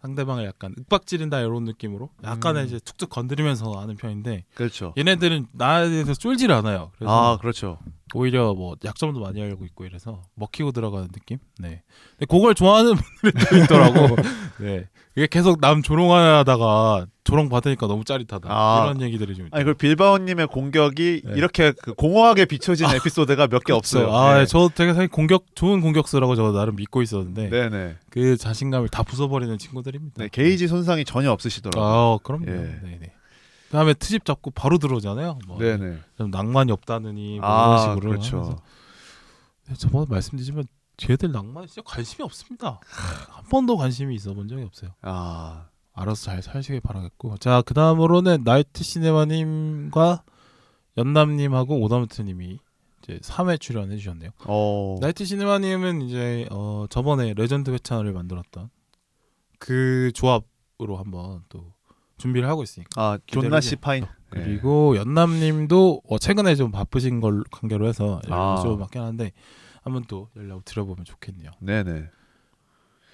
상대방을 0.00 0.44
약간 0.44 0.76
윽박지른다 0.78 1.40
이런 1.40 1.64
느낌으로 1.64 2.10
약간의 2.22 2.62
음. 2.62 2.66
이제 2.68 2.78
툭툭 2.78 3.10
건드리면서 3.10 3.72
하는 3.72 3.96
편인데 3.96 4.44
그렇죠. 4.54 4.94
얘네들은 4.96 5.48
나에 5.52 5.88
대해서 5.88 6.14
쫄질 6.14 6.52
않아요. 6.52 6.92
그래서 6.94 7.12
아 7.12 7.36
그렇죠. 7.38 7.80
오히려 8.14 8.54
뭐 8.54 8.76
약점도 8.84 9.20
많이 9.20 9.40
알고 9.42 9.64
있고 9.66 9.84
이래서 9.84 10.22
먹히고 10.34 10.72
들어가는 10.72 11.08
느낌. 11.08 11.38
네. 11.58 11.82
근데 12.18 12.26
그걸 12.26 12.54
좋아하는 12.54 12.94
분들이 13.20 13.44
또 13.48 13.56
있더라고. 13.58 14.16
네. 14.60 14.88
이게 15.16 15.26
계속 15.26 15.60
남 15.60 15.82
조롱하다가 15.82 17.06
조롱 17.24 17.48
받으니까 17.48 17.86
너무 17.86 18.04
짜릿하다. 18.04 18.48
아. 18.50 18.84
이런 18.84 19.00
얘기들이 19.02 19.34
좀. 19.36 19.48
아니 19.52 19.64
그 19.64 19.74
빌바오님의 19.74 20.46
공격이 20.48 21.22
네. 21.24 21.32
이렇게 21.36 21.72
그 21.82 21.94
공허하게 21.94 22.46
비춰진 22.46 22.86
에피소드가 22.88 23.46
몇 23.48 23.62
개 23.64 23.72
없어요. 23.72 24.12
아, 24.14 24.38
네. 24.38 24.46
저 24.46 24.68
되게 24.74 24.92
사실 24.94 25.08
공격 25.08 25.44
좋은 25.54 25.80
공격수라고 25.80 26.34
저 26.34 26.50
나름 26.52 26.76
믿고 26.76 27.02
있었는데 27.02 27.48
네네. 27.50 27.96
그 28.10 28.36
자신감을 28.36 28.88
다 28.88 29.02
부숴버리는 29.02 29.56
친구들입니다. 29.58 30.22
네, 30.22 30.28
게이지 30.32 30.66
손상이 30.68 31.04
전혀 31.04 31.30
없으시더라고요. 31.30 31.84
아, 31.84 32.18
그럼요. 32.22 32.46
예. 32.48 32.52
네네. 32.56 33.12
그다음에 33.72 33.94
트집 33.94 34.26
잡고 34.26 34.50
바로 34.50 34.76
들어오잖아요. 34.76 35.38
뭐 35.46 35.56
네네. 35.58 35.98
좀 36.18 36.30
낭만이 36.30 36.70
없다느니 36.72 37.40
뭐 37.40 37.48
아 37.50 37.64
이런 37.66 37.94
식으로 37.96 38.10
그렇죠. 38.10 38.58
저번에 39.78 40.04
말씀드리지만 40.10 40.64
걔들 40.98 41.32
낭만에 41.32 41.66
진짜 41.68 41.80
관심이 41.82 42.22
없습니다. 42.22 42.80
네, 42.82 43.26
한 43.30 43.44
번도 43.44 43.78
관심이 43.78 44.14
있어 44.14 44.34
본 44.34 44.46
적이 44.46 44.64
없어요. 44.64 44.90
아 45.00 45.68
알아서 45.94 46.22
잘 46.26 46.42
사시길 46.42 46.82
바라겠고. 46.82 47.38
자, 47.38 47.62
그 47.62 47.72
다음으로는 47.72 48.42
나이트 48.44 48.84
시네마님과 48.84 50.22
연남님하고 50.98 51.80
오다무트님이 51.80 52.58
이제 53.02 53.18
3회 53.22 53.58
출연해 53.58 53.96
주셨네요. 53.96 54.30
어. 54.44 54.96
나이트 55.00 55.24
시네마님은 55.24 56.02
이제 56.02 56.46
어, 56.50 56.84
저번에 56.90 57.32
레전드 57.32 57.70
회차를 57.70 58.12
만들었던 58.12 58.68
그 59.58 60.12
조합으로 60.14 60.98
한번 60.98 61.42
또 61.48 61.72
준비를 62.18 62.48
하고 62.48 62.62
있으니까. 62.62 62.88
아 63.00 63.18
존나 63.26 63.60
씨. 63.60 63.76
파인. 63.76 64.06
그리고 64.30 64.96
연남님도 64.96 66.02
어, 66.08 66.18
최근에 66.18 66.54
좀 66.54 66.70
바쁘신 66.70 67.20
걸 67.20 67.44
관계로 67.50 67.86
해서 67.86 68.20
아. 68.30 68.60
좀 68.62 68.78
맞긴 68.78 69.02
한데 69.02 69.32
한번 69.82 70.04
또 70.08 70.28
연락 70.36 70.64
드려보면 70.64 71.04
좋겠네요. 71.04 71.50
네. 71.60 71.82
네네. 71.84 72.04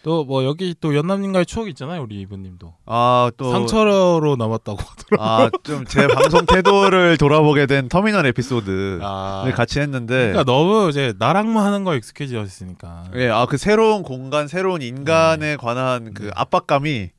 또 0.04 0.24
뭐 0.24 0.44
여기 0.44 0.76
또 0.80 0.94
연남님과의 0.94 1.44
추억이 1.44 1.70
있잖아요, 1.70 2.02
우리 2.02 2.20
이분님도 2.20 2.72
아또 2.86 3.50
상처로 3.50 4.36
남았다고. 4.38 4.78
아좀 5.18 5.84
제 5.86 6.06
방송 6.06 6.46
태도를 6.46 7.16
돌아보게 7.18 7.66
된 7.66 7.88
터미널 7.88 8.24
에피소드를 8.26 9.00
아, 9.02 9.50
같이 9.56 9.80
했는데 9.80 10.14
그러니까 10.32 10.44
너무 10.44 10.88
이제 10.88 11.14
나랑만 11.18 11.66
하는 11.66 11.82
거 11.82 11.96
익숙해지셨으니까. 11.96 13.10
예, 13.16 13.28
아그 13.28 13.56
새로운 13.56 14.02
공간, 14.04 14.46
새로운 14.46 14.82
인간에 14.82 15.56
관한 15.56 16.14
그 16.14 16.22
네. 16.24 16.30
압박감이 16.34 17.10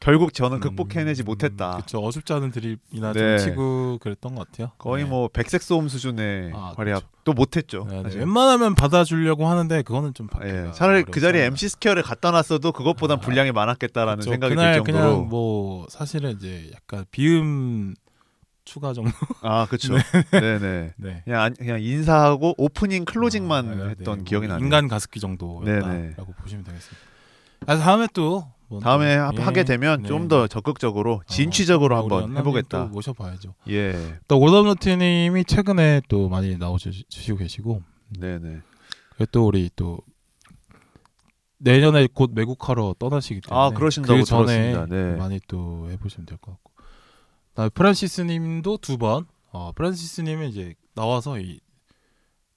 결국 0.00 0.32
저는 0.32 0.56
음, 0.56 0.60
극복해내지 0.60 1.22
못했다. 1.24 1.76
그쵸 1.76 1.98
어줍지 1.98 2.32
않은 2.32 2.50
드립이나 2.52 3.12
네. 3.12 3.36
좀 3.36 3.50
치고 3.50 3.98
그랬던 4.00 4.34
것 4.34 4.50
같아요. 4.50 4.72
거의 4.78 5.04
네. 5.04 5.10
뭐 5.10 5.28
백색 5.28 5.60
소음 5.62 5.88
수준의 5.88 6.52
아, 6.54 6.72
활약도 6.74 7.34
못했죠. 7.34 7.86
네, 7.90 8.02
네. 8.02 8.16
웬만하면 8.16 8.74
받아주려고 8.74 9.46
하는데 9.46 9.82
그거는 9.82 10.14
좀 10.14 10.28
예, 10.42 10.70
차라리 10.72 11.02
그 11.02 11.20
자리에. 11.20 11.44
MC 11.44 11.68
스퀘어를 11.68 12.02
갖다 12.02 12.30
놨어도 12.30 12.72
그것보단 12.72 13.18
아, 13.18 13.20
분량이 13.20 13.52
많았겠다라는 13.52 14.20
그쵸. 14.20 14.30
생각이 14.30 14.54
들 14.56 14.72
정도로. 14.76 14.84
그냥 14.84 15.28
뭐 15.28 15.86
사실은 15.90 16.30
이제 16.32 16.70
약간 16.74 17.04
비음 17.10 17.94
추가 18.64 18.94
정도. 18.94 19.10
아, 19.42 19.66
그렇죠. 19.66 19.92
네, 20.32 20.58
네. 20.58 20.92
네. 20.96 21.20
그냥 21.24 21.42
안- 21.42 21.54
그냥 21.54 21.82
인사하고 21.82 22.54
오프닝 22.56 23.04
클로징만 23.04 23.68
아, 23.68 23.74
네, 23.74 23.88
했던 23.90 24.18
네. 24.20 24.24
기억이 24.24 24.46
뭐 24.46 24.54
나네요. 24.54 24.64
인간 24.64 24.88
가습기 24.88 25.20
정도였다라고 25.20 25.88
네, 25.88 26.14
네. 26.16 26.24
보시면 26.40 26.64
되겠습니다. 26.64 26.98
아, 27.66 27.76
다음에 27.76 28.06
또. 28.14 28.46
뭐 28.70 28.80
다음에 28.80 29.16
또, 29.16 29.22
하- 29.22 29.32
예. 29.36 29.40
하게 29.42 29.64
되면 29.64 30.02
네. 30.02 30.08
좀더 30.08 30.46
적극적으로 30.46 31.14
어, 31.14 31.20
진취적으로 31.26 32.00
우리 32.04 32.14
한번 32.14 32.36
해보겠다. 32.38 32.84
또 32.84 32.88
모셔봐야죠. 32.88 33.54
예, 33.68 34.18
또 34.28 34.38
오더노트님이 34.38 35.44
최근에 35.44 36.02
또 36.08 36.28
많이 36.28 36.56
나오시고 36.56 37.36
계시고 37.36 37.82
네, 38.18 38.38
네. 38.38 38.60
그리고 39.16 39.26
또 39.32 39.46
우리 39.46 39.70
또 39.74 39.98
내년에 41.58 42.06
곧 42.14 42.30
외국하러 42.34 42.94
떠나시기 42.98 43.42
때문에 43.42 43.60
아, 43.66 43.70
그러신다고 43.70 44.20
그 44.20 44.24
전에. 44.24 44.86
네. 44.86 45.16
많이 45.16 45.40
또 45.46 45.88
해보시면 45.90 46.26
될 46.26 46.38
것 46.38 46.52
같고. 46.52 46.72
나 47.54 47.68
프란시스님도 47.68 48.78
두 48.78 48.96
번. 48.96 49.26
어, 49.52 49.72
프란시스님은 49.74 50.48
이제 50.48 50.74
나와서 50.94 51.38
이 51.40 51.60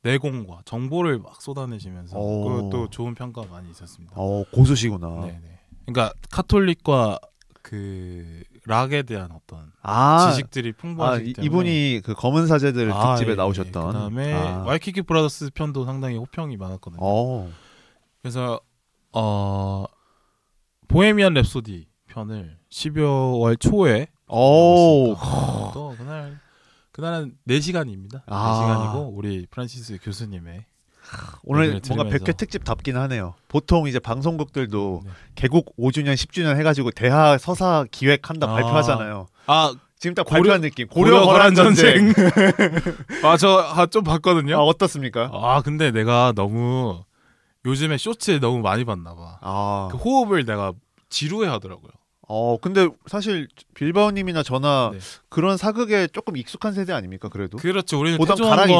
내공과 0.04 0.62
정보를 0.66 1.18
막 1.20 1.42
쏟아내시면서 1.42 2.18
오. 2.18 2.44
그것도 2.48 2.90
좋은 2.92 3.16
평가 3.16 3.42
많이 3.50 3.70
있었습니다. 3.72 4.14
어, 4.16 4.44
고수시구나. 4.54 5.08
네네. 5.26 5.53
그러니까 5.86 6.14
카톨릭과 6.32 7.20
그 7.62 8.44
락에 8.66 9.04
대한 9.04 9.32
어떤 9.32 9.72
아, 9.82 10.32
지식들이 10.32 10.70
아 10.70 10.82
풍부하시기 10.82 11.30
이, 11.30 11.34
때문에 11.34 11.46
이분이 11.46 12.02
그 12.04 12.14
검은 12.14 12.48
사제들 12.48 12.92
아, 12.92 13.16
특집에 13.16 13.32
예, 13.32 13.36
나오셨던. 13.36 13.84
예. 13.84 13.88
그다음에 13.88 14.34
아. 14.34 14.64
와이키키 14.66 15.02
브라더스 15.02 15.52
편도 15.54 15.86
상당히 15.86 16.18
호평이 16.18 16.58
많았거든요. 16.58 17.00
어, 17.02 17.50
그래서 18.22 18.60
어 19.12 19.86
보헤미안 20.88 21.34
랩소디 21.34 21.86
편을 22.08 22.58
12월 22.70 23.60
초에 23.60 24.08
오, 24.28 25.16
또 25.74 25.96
그날 25.98 26.40
그날은 26.92 27.36
4시간입니다. 27.48 28.22
아. 28.28 28.94
4시간이고 28.96 29.10
우리 29.18 29.48
프란시스 29.50 29.98
교수님의 30.02 30.66
오늘 31.44 31.68
뭔가 31.88 32.04
들으면서. 32.04 32.26
100회 32.26 32.38
특집 32.38 32.64
답긴 32.64 32.98
하네요. 32.98 33.34
보통 33.48 33.88
이제 33.88 34.00
방송국들도 34.00 35.02
네. 35.06 35.12
개국 35.36 35.76
5주년, 35.78 36.14
10주년 36.14 36.58
해가지고 36.58 36.92
대하 36.92 37.38
서사 37.38 37.86
기획한다 37.92 38.48
아. 38.50 38.54
발표하잖아요. 38.54 39.28
아 39.48 39.74
지금 40.00 40.16
딱 40.16 40.24
고려- 40.26 40.40
발표한 40.42 40.62
느낌. 40.62 40.88
고려 40.88 41.22
거란 41.26 41.56
전쟁. 41.56 42.14
전쟁. 42.14 42.14
아저 43.24 43.88
좀 43.90 44.04
봤거든요. 44.04 44.58
아, 44.58 44.62
어떻습니까? 44.64 45.30
아 45.34 45.62
근데 45.62 45.92
내가 45.92 46.34
너무 46.36 47.04
요즘에 47.66 47.98
쇼츠에 47.98 48.40
너무 48.40 48.60
많이 48.60 48.84
봤나 48.86 49.16
봐. 49.16 49.38
아, 49.42 49.88
그 49.92 49.98
호흡을 49.98 50.46
내가 50.46 50.74
지루해 51.10 51.48
하더라고요. 51.50 51.92
어, 52.28 52.58
근데 52.62 52.88
사실 53.06 53.48
빌바오님이나 53.76 54.44
저나 54.44 54.92
네. 54.94 55.00
그런 55.30 55.56
사극에 55.58 56.08
조금 56.08 56.36
익숙한 56.38 56.74
세대 56.74 56.92
아닙니까? 56.94 57.30
그래도. 57.30 57.58
그렇죠. 57.58 58.00
우리는 58.00 58.18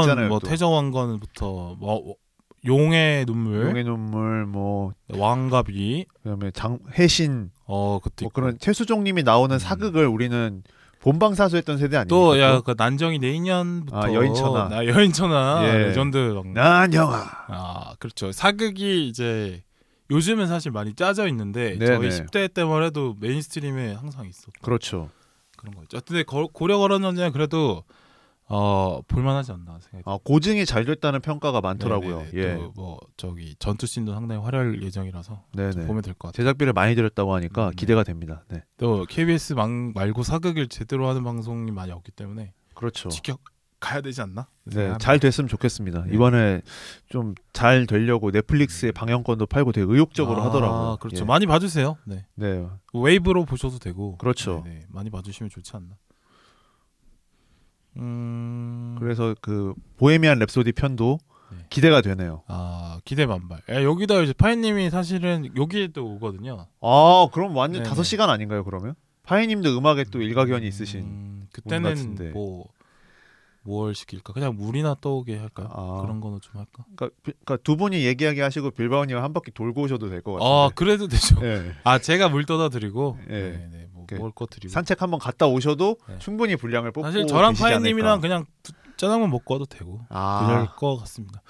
있잖아요, 0.02 0.28
뭐 0.30 0.40
또. 0.40 0.48
태조왕건부터 0.48 1.76
뭐 1.78 2.16
용의 2.66 3.26
눈물, 3.26 3.68
용의 3.68 3.84
눈물 3.84 4.46
뭐 4.46 4.94
왕갑이, 5.10 6.06
그다음에 6.24 6.52
장 6.52 6.80
해신 6.98 7.50
어 7.66 8.00
그것도 8.02 8.26
뭐. 8.26 8.32
그런 8.34 8.58
최수종님이 8.60 9.24
나오는 9.24 9.58
사극을 9.60 10.08
우리는 10.08 10.64
본방사수했던 11.02 11.78
세대 11.78 11.98
아니에요? 11.98 12.08
또야 12.08 12.62
그 12.62 12.76
난정이 12.78 13.20
내년부터 13.20 13.98
아, 14.04 14.14
여인천하. 14.14 14.70
나 14.70 14.86
여인천하 14.86 15.62
예. 15.68 15.78
레전드 15.88 16.18
막- 16.18 16.48
난 16.54 16.94
영화. 16.94 17.26
아 17.50 17.96
그렇죠 18.00 18.32
사극이 18.32 19.10
이제 19.10 19.62
요즘은 20.12 20.48
사실 20.48 20.72
많이 20.72 20.94
짜져 20.94 21.28
있는데 21.28 21.78
네네. 21.78 21.86
저희 21.98 22.10
10대 22.10 22.54
때만 22.54 22.84
해도 22.84 23.16
mainstream에 23.20 23.94
항상 23.96 24.28
있었던 24.28 24.54
그렇죠. 24.62 25.10
그런 25.58 25.76
거죠. 25.76 26.00
근데 26.06 26.24
거- 26.24 26.48
고려거란전 26.48 27.32
그래도 27.32 27.84
어 28.56 29.02
볼만하지 29.08 29.52
않나 29.52 29.80
생각이. 29.80 30.04
아, 30.06 30.18
고증이 30.24 30.66
잘 30.68 30.86
됐다는 30.86 31.22
평가가 31.22 31.60
많더라고요. 31.62 32.26
예. 32.36 32.56
또 32.56 32.75
뭐 32.75 33.00
저기 33.18 33.56
전투 33.58 33.88
씬도 33.88 34.14
상당히 34.14 34.42
화려할 34.42 34.82
예정이라서 34.84 35.44
좀 35.56 35.72
네네. 35.72 35.88
보면 35.88 36.04
될 36.04 36.14
것 36.14 36.28
같아요. 36.28 36.44
제작비를 36.44 36.74
많이 36.74 36.94
들였다고 36.94 37.34
하니까 37.34 37.70
네. 37.72 37.76
기대가 37.76 38.04
됩니다. 38.04 38.44
네. 38.50 38.64
또 38.78 39.06
KBS 39.10 39.54
망, 39.54 39.92
말고 39.96 40.22
사극을 40.22 40.68
제대로 40.68 41.08
하는 41.10 41.24
방송이 41.24 41.72
많이 41.72 41.92
없기 41.92 42.12
때문에 42.12 42.54
그렇죠. 42.76 43.10
지켜 43.10 43.38
가야 43.80 44.00
되지 44.02 44.22
않나? 44.22 44.48
네, 44.66 44.94
잘 45.00 45.20
됐으면 45.20 45.48
좋겠습니다. 45.50 46.06
네. 46.06 46.14
이번에 46.14 46.62
좀 47.10 47.34
잘 47.54 47.86
되려고 47.86 48.32
넷플릭스에 48.32 48.92
방영권도 48.92 49.46
팔고 49.46 49.72
되게 49.72 49.86
의욕적으로 49.90 50.42
아, 50.42 50.46
하더라고요. 50.48 50.98
그렇죠. 51.00 51.22
예. 51.22 51.26
많이 51.26 51.46
봐주세요. 51.46 51.98
네. 52.06 52.26
네. 52.36 52.68
웨이브로 52.94 53.46
보셔도 53.46 53.78
되고. 53.80 54.18
그렇죠. 54.18 54.64
네, 54.66 54.72
네. 54.72 54.86
많이 54.90 55.10
봐주시면 55.10 55.50
좋지 55.50 55.72
않나. 55.76 55.96
음. 57.98 58.96
그래서 59.00 59.36
그 59.42 59.74
보헤미안 59.98 60.40
랩소디 60.40 60.76
편도 60.76 61.20
네. 61.52 61.58
기대가 61.70 62.02
되네요. 62.02 62.44
아 62.48 63.00
기대 63.06 63.26
만발. 63.26 63.62
야, 63.70 63.84
여기다 63.84 64.22
이제 64.22 64.34
파이님이 64.34 64.90
사실은 64.90 65.50
여기에 65.56 65.90
또 65.90 66.06
오거든요. 66.16 66.68
아, 66.82 67.28
그럼 67.32 67.56
완전. 67.56 67.84
다섯 67.84 68.04
시간 68.04 68.30
아닌가요? 68.30 68.64
그러면 68.64 68.96
파이님도 69.24 69.78
음악에 69.78 70.06
또 70.06 70.22
일가견이 70.22 70.68
있으신. 70.68 71.02
음. 71.02 71.48
그때는 71.52 72.32
뭐. 72.34 72.66
뭘 73.66 73.96
시킬까? 73.96 74.34
그냥 74.34 74.58
물이나 74.58 74.94
떠오게 75.00 75.38
할까요? 75.38 75.70
아. 75.72 76.02
그런 76.02 76.20
거는 76.20 76.42
좀 76.42 76.58
할까? 76.60 76.84
그러니까, 76.98 77.08
비- 77.24 77.32
그러니까 77.46 77.58
두 77.64 77.78
분이 77.78 78.04
얘기하게 78.04 78.42
하시고 78.42 78.72
빌바오님 78.72 79.16
한 79.18 79.32
바퀴 79.32 79.52
돌고 79.52 79.84
오셔도 79.84 80.10
될것아 80.10 80.44
같은데. 80.44 80.76
그래도 80.76 81.08
되죠. 81.08 81.38
예. 81.46 81.72
아 81.86 81.98
제가 81.98 82.28
물 82.28 82.46
떠다 82.46 82.68
드리고. 82.68 83.18
예. 83.30 83.34
네, 83.34 83.70
네. 83.72 83.88
뭐그 84.04 84.16
먹을 84.16 84.32
거 84.32 84.46
드리고. 84.46 84.72
산책 84.72 85.02
한번 85.02 85.20
갔다 85.20 85.48
오셔도 85.48 85.98
네. 86.08 86.18
충분히 86.20 86.56
분량을 86.56 86.92
뽑고 86.92 87.08
사실 87.08 87.28
저랑 87.28 87.54
파이님이랑. 87.54 88.22
그냥 88.22 88.46
두- 88.62 88.74
짜장면 88.98 89.30
먹고 89.32 89.56
와도 89.56 89.66
되고. 89.66 90.02
아, 90.10 90.46
그럴 90.46 90.68
것 90.76 90.98
같습니다. 91.02 91.42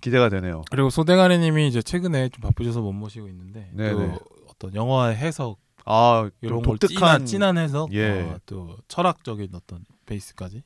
기대가 0.00 0.28
되네요. 0.28 0.62
그리고 0.70 0.90
소대가리님이 0.90 1.68
이제 1.68 1.82
최근에 1.82 2.30
좀 2.30 2.40
바쁘셔서 2.42 2.80
못 2.80 2.92
모시고 2.92 3.28
있는데 3.28 3.70
네네. 3.74 3.92
또 4.18 4.18
어떤 4.48 4.74
영화의 4.74 5.16
해석 5.16 5.58
아, 5.84 6.28
이런 6.40 6.62
독특한 6.62 7.24
찐한, 7.24 7.26
찐한 7.26 7.58
해석 7.58 7.92
예. 7.94 8.22
어, 8.22 8.38
또 8.46 8.76
철학적인 8.88 9.50
어떤 9.54 9.84
베이스까지 10.06 10.62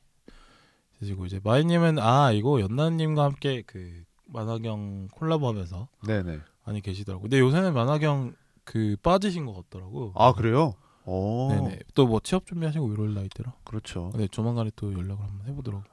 그리고 0.99 1.25
이제 1.25 1.39
마이님은 1.43 1.99
아 1.99 2.31
이거 2.31 2.59
연나님과 2.61 3.23
함께 3.23 3.63
그 3.65 4.03
만화경 4.27 5.09
콜라보하면서 5.11 5.87
네네. 6.07 6.39
많이 6.65 6.81
계시더라고. 6.81 7.23
근데 7.23 7.39
요새는 7.39 7.73
만화경 7.73 8.33
그 8.63 8.95
빠지신 9.03 9.45
것 9.45 9.53
같더라고. 9.53 10.13
아 10.15 10.33
그래요? 10.33 10.73
오, 11.05 11.49
네네. 11.49 11.79
또뭐 11.93 12.19
취업 12.23 12.45
준비하시고 12.45 12.93
이럴 12.93 13.13
나이더라. 13.13 13.53
그렇죠. 13.63 14.11
네 14.15 14.27
조만간에 14.27 14.71
또 14.75 14.91
연락을 14.93 15.23
한번 15.23 15.47
해보도록. 15.47 15.83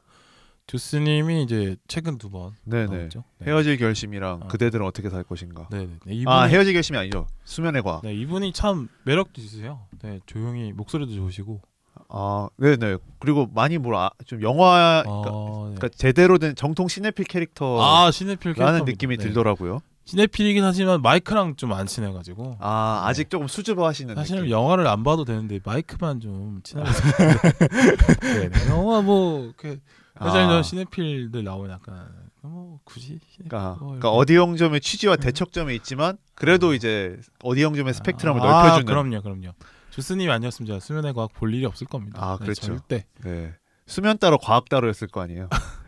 주스님이 0.66 1.42
이제 1.42 1.76
최근 1.88 2.19
두번 2.19 2.52
네네. 2.64 2.97
나왔죠. 2.97 3.25
네. 3.38 3.47
헤어질 3.47 3.76
결심이랑 3.78 4.40
아. 4.45 4.47
그대들은 4.47 4.87
어떻게 4.87 5.11
살 5.11 5.23
것인가. 5.25 5.69
네네. 5.71 5.99
네, 6.07 6.14
이분이 6.14 6.26
아 6.35 6.45
헤어질 6.45 6.73
결심이 6.73 6.99
아니죠. 6.99 7.26
수면의 7.45 7.83
과학. 7.83 8.02
네, 8.02 8.14
이분이 8.14 8.52
참 8.52 8.88
매력도 9.04 9.40
있으세요. 9.40 9.87
네, 10.02 10.21
조용히 10.26 10.73
목소리도 10.73 11.12
좋으시고. 11.12 11.61
아 12.09 12.49
네네. 12.57 12.99
그리고 13.19 13.49
많이 13.52 13.76
뭘좀 13.78 14.42
영화 14.42 15.02
그러니까, 15.04 15.31
아, 15.31 15.69
네. 15.69 15.75
그러니까 15.76 15.88
제대로 15.90 16.38
된 16.38 16.54
정통 16.54 16.88
시네필 16.88 17.26
캐릭터라는 17.26 17.83
아, 17.83 18.11
시네필 18.11 18.54
캐릭터 18.54 18.85
느낌이 18.85 19.16
네. 19.19 19.25
들더라고요. 19.25 19.81
시네필이긴 20.04 20.64
하지만 20.64 21.00
마이크랑 21.03 21.57
좀 21.57 21.72
안 21.72 21.87
친해가지고. 21.87 22.57
아 22.61 23.03
네. 23.05 23.11
아직 23.11 23.31
조금 23.31 23.46
수줍어하시는 23.48 24.14
사실 24.14 24.37
느낌. 24.37 24.50
영화를 24.50 24.87
안 24.87 25.05
봐도 25.05 25.24
되는데 25.24 25.61
마이크만 25.64 26.20
좀 26.20 26.61
친하게. 26.64 26.90
네, 28.20 28.48
네. 28.48 28.68
영화 28.68 29.00
뭐 29.00 29.44
이렇게 29.44 29.79
사실 30.18 30.40
아. 30.40 30.48
저 30.48 30.62
시네필들 30.62 31.44
나오면 31.44 31.70
약간 31.70 32.09
뭐 32.42 32.81
굳이 32.85 33.20
그러니까, 33.37 33.77
뭐 33.79 33.88
그러니까 33.90 34.09
이렇게. 34.09 34.18
어디 34.18 34.37
영점의 34.37 34.81
취지와 34.81 35.16
대척점이 35.16 35.74
있지만 35.77 36.18
그래도 36.35 36.74
이제 36.74 37.18
어디 37.42 37.62
영점의 37.62 37.94
스펙트럼을 37.94 38.40
아, 38.42 38.44
넓혀주는. 38.64 38.85
그럼요, 38.87 39.22
그럼요. 39.22 39.53
주스님이 39.90 40.31
아니었으면 40.33 40.66
제가 40.66 40.81
수면의 40.81 41.14
과학 41.14 41.33
볼 41.35 41.55
일이 41.55 41.64
없을 41.64 41.87
겁니다. 41.87 42.18
아, 42.22 42.37
네, 42.38 42.44
그렇죠. 42.44 42.66
절대. 42.66 43.07
네. 43.24 43.55
수면 43.87 44.18
따로 44.18 44.38
과학 44.38 44.68
따로였을 44.68 45.09
거 45.09 45.20
아니에요. 45.20 45.48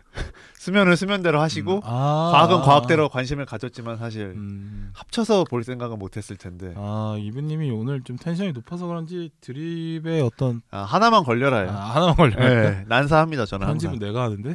수면은 0.65 0.97
수면대로 0.97 1.43
하시고 1.43 1.75
음, 1.75 1.81
아, 1.85 2.31
과학은 2.33 2.57
아, 2.57 2.63
과학대로 2.63 3.11
관심을 3.11 3.45
가졌지만 3.45 3.99
사실 3.99 4.33
음. 4.35 4.89
합쳐서 4.95 5.45
볼 5.45 5.63
생각은 5.63 5.99
못했을 5.99 6.37
텐데 6.37 6.73
아 6.75 7.17
이븐님이 7.21 7.71
오늘 7.71 8.01
좀 8.03 8.17
tension이 8.17 8.53
높아서 8.53 8.87
그런지 8.87 9.31
드립의 9.43 10.23
어떤 10.23 10.63
아, 10.71 10.79
하나만 10.85 11.25
걸려라요. 11.25 11.69
아, 11.69 11.75
하나만 11.75 12.15
걸려요. 12.17 12.71
네, 12.71 12.85
난사합니다 12.89 13.45
저는 13.45 13.67
편집은 13.67 13.95
항상. 13.95 14.09
내가 14.09 14.23
하는데. 14.23 14.55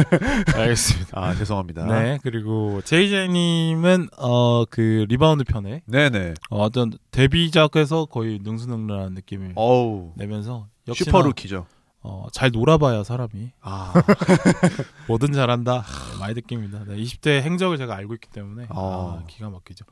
알겠습니다. 0.56 1.10
아 1.20 1.34
죄송합니다. 1.34 1.84
네 1.84 2.18
그리고 2.22 2.80
제이제님은 2.82 4.08
어 4.16 4.64
그 4.70 5.04
리바운드 5.10 5.44
편에 5.44 5.82
네네. 5.84 6.34
어, 6.48 6.62
어떤 6.62 6.92
데뷔작에서 7.10 8.06
거의 8.06 8.38
능수능란한 8.42 9.12
느낌을 9.12 9.52
어우 9.56 10.12
내면서 10.16 10.68
super 10.90 11.15
rookie죠. 11.15 11.66
어, 12.02 12.26
잘 12.32 12.50
놀아봐야 12.50 13.04
사람이 13.04 13.52
아 13.60 13.92
뭐든 15.06 15.32
잘한다 15.32 15.82
네, 15.82 16.18
많이 16.18 16.34
느낍니다. 16.34 16.84
네, 16.86 16.96
20대 16.96 17.42
행적을 17.42 17.76
제가 17.76 17.94
알고 17.94 18.14
있기 18.14 18.28
때문에 18.30 18.66
어. 18.70 19.20
아, 19.20 19.26
기가 19.26 19.50
막히죠. 19.50 19.84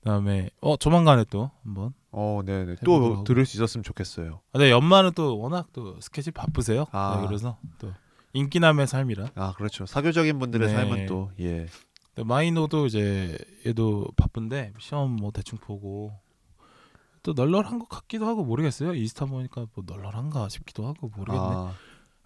그다음에 0.00 0.50
어 0.60 0.76
조만간에 0.76 1.24
또 1.30 1.50
한번 1.64 1.92
어, 2.12 2.42
네네. 2.44 2.72
해보도록 2.72 2.84
또 2.84 3.12
하고. 3.14 3.24
들을 3.24 3.44
수 3.46 3.56
있었으면 3.56 3.82
좋겠어요. 3.82 4.40
아, 4.52 4.58
네, 4.58 4.70
연말은 4.70 5.12
또 5.14 5.38
워낙 5.38 5.68
또 5.72 5.98
스케줄 6.00 6.32
바쁘세요. 6.32 6.86
아. 6.92 7.18
네, 7.20 7.26
그래서 7.26 7.58
또 7.78 7.92
인기남의 8.32 8.86
삶이라. 8.86 9.30
아 9.34 9.54
그렇죠. 9.56 9.86
사교적인 9.86 10.38
분들의 10.38 10.68
네. 10.68 10.74
삶은 10.74 11.06
또 11.06 11.30
예. 11.40 11.66
근데 12.14 12.28
마이노도 12.28 12.86
이제 12.86 13.36
얘도 13.66 14.08
바쁜데 14.16 14.74
시험 14.78 15.16
뭐 15.16 15.32
대충 15.32 15.58
보고 15.58 16.12
또 17.24 17.32
널널한 17.32 17.78
것 17.80 17.88
같기도 17.88 18.26
하고 18.26 18.44
모르겠어요. 18.44 18.94
인스타 18.94 19.24
보니까 19.24 19.66
뭐 19.74 19.82
널널한가 19.86 20.48
싶기도 20.50 20.86
하고 20.86 21.10
모르겠네. 21.16 21.40
아, 21.42 21.72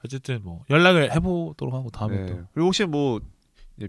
어쨌든 0.04 0.40
뭐 0.42 0.64
연락을 0.68 1.12
해보도록 1.14 1.72
하고 1.74 1.88
다음에 1.90 2.16
네. 2.18 2.26
또 2.26 2.40
그리고 2.52 2.66
혹시 2.66 2.84
뭐 2.84 3.20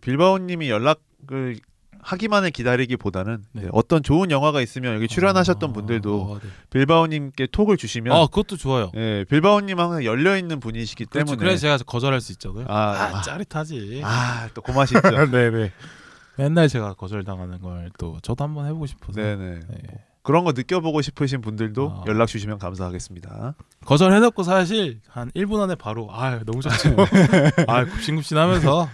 빌바오님이 0.01 0.69
연락을 0.69 1.57
하기만을 2.01 2.51
기다리기보다는 2.51 3.43
네. 3.53 3.63
네, 3.63 3.69
어떤 3.73 4.03
좋은 4.03 4.29
영화가 4.31 4.61
있으면 4.61 4.95
여기 4.95 5.07
출연하셨던 5.07 5.71
아, 5.71 5.73
분들도 5.73 6.35
아, 6.35 6.39
네. 6.41 6.49
빌바오님께 6.69 7.47
톡을 7.47 7.75
주시면 7.75 8.15
아 8.15 8.27
그것도 8.27 8.55
좋아요. 8.57 8.91
예, 8.95 9.25
빌바오님 9.27 9.79
항상 9.79 10.05
열려 10.05 10.37
있는 10.37 10.59
분이시기 10.59 11.05
그렇죠. 11.05 11.25
때문에 11.25 11.43
그래서 11.43 11.61
제가 11.61 11.77
거절할 11.79 12.21
수 12.21 12.31
있잖아요. 12.33 12.65
아, 12.69 12.73
아, 12.73 13.17
아. 13.17 13.21
짜릿하지. 13.23 14.01
아, 14.05 14.47
또 14.53 14.61
고마시죠. 14.61 15.01
네네. 15.01 15.71
맨날 16.37 16.69
제가 16.69 16.93
거절당하는 16.93 17.59
걸 17.59 17.89
또 17.97 18.19
저도 18.21 18.43
한번 18.45 18.67
해보고 18.67 18.85
싶어서. 18.85 19.19
네네. 19.19 19.59
네. 19.67 20.05
그런 20.21 20.43
거 20.43 20.51
느껴보고 20.51 21.01
싶으신 21.01 21.41
분들도 21.41 21.89
아. 21.89 22.03
연락 22.07 22.27
주시면 22.27 22.57
감사하겠습니다. 22.59 23.55
거절해놓고 23.85 24.43
사실 24.43 24.99
한 25.07 25.31
1분 25.31 25.61
안에 25.61 25.75
바로 25.75 26.07
아 26.11 26.39
너무 26.45 26.61
좋죠. 26.61 26.95
아 27.67 27.85
굽신굽신하면서 27.85 28.89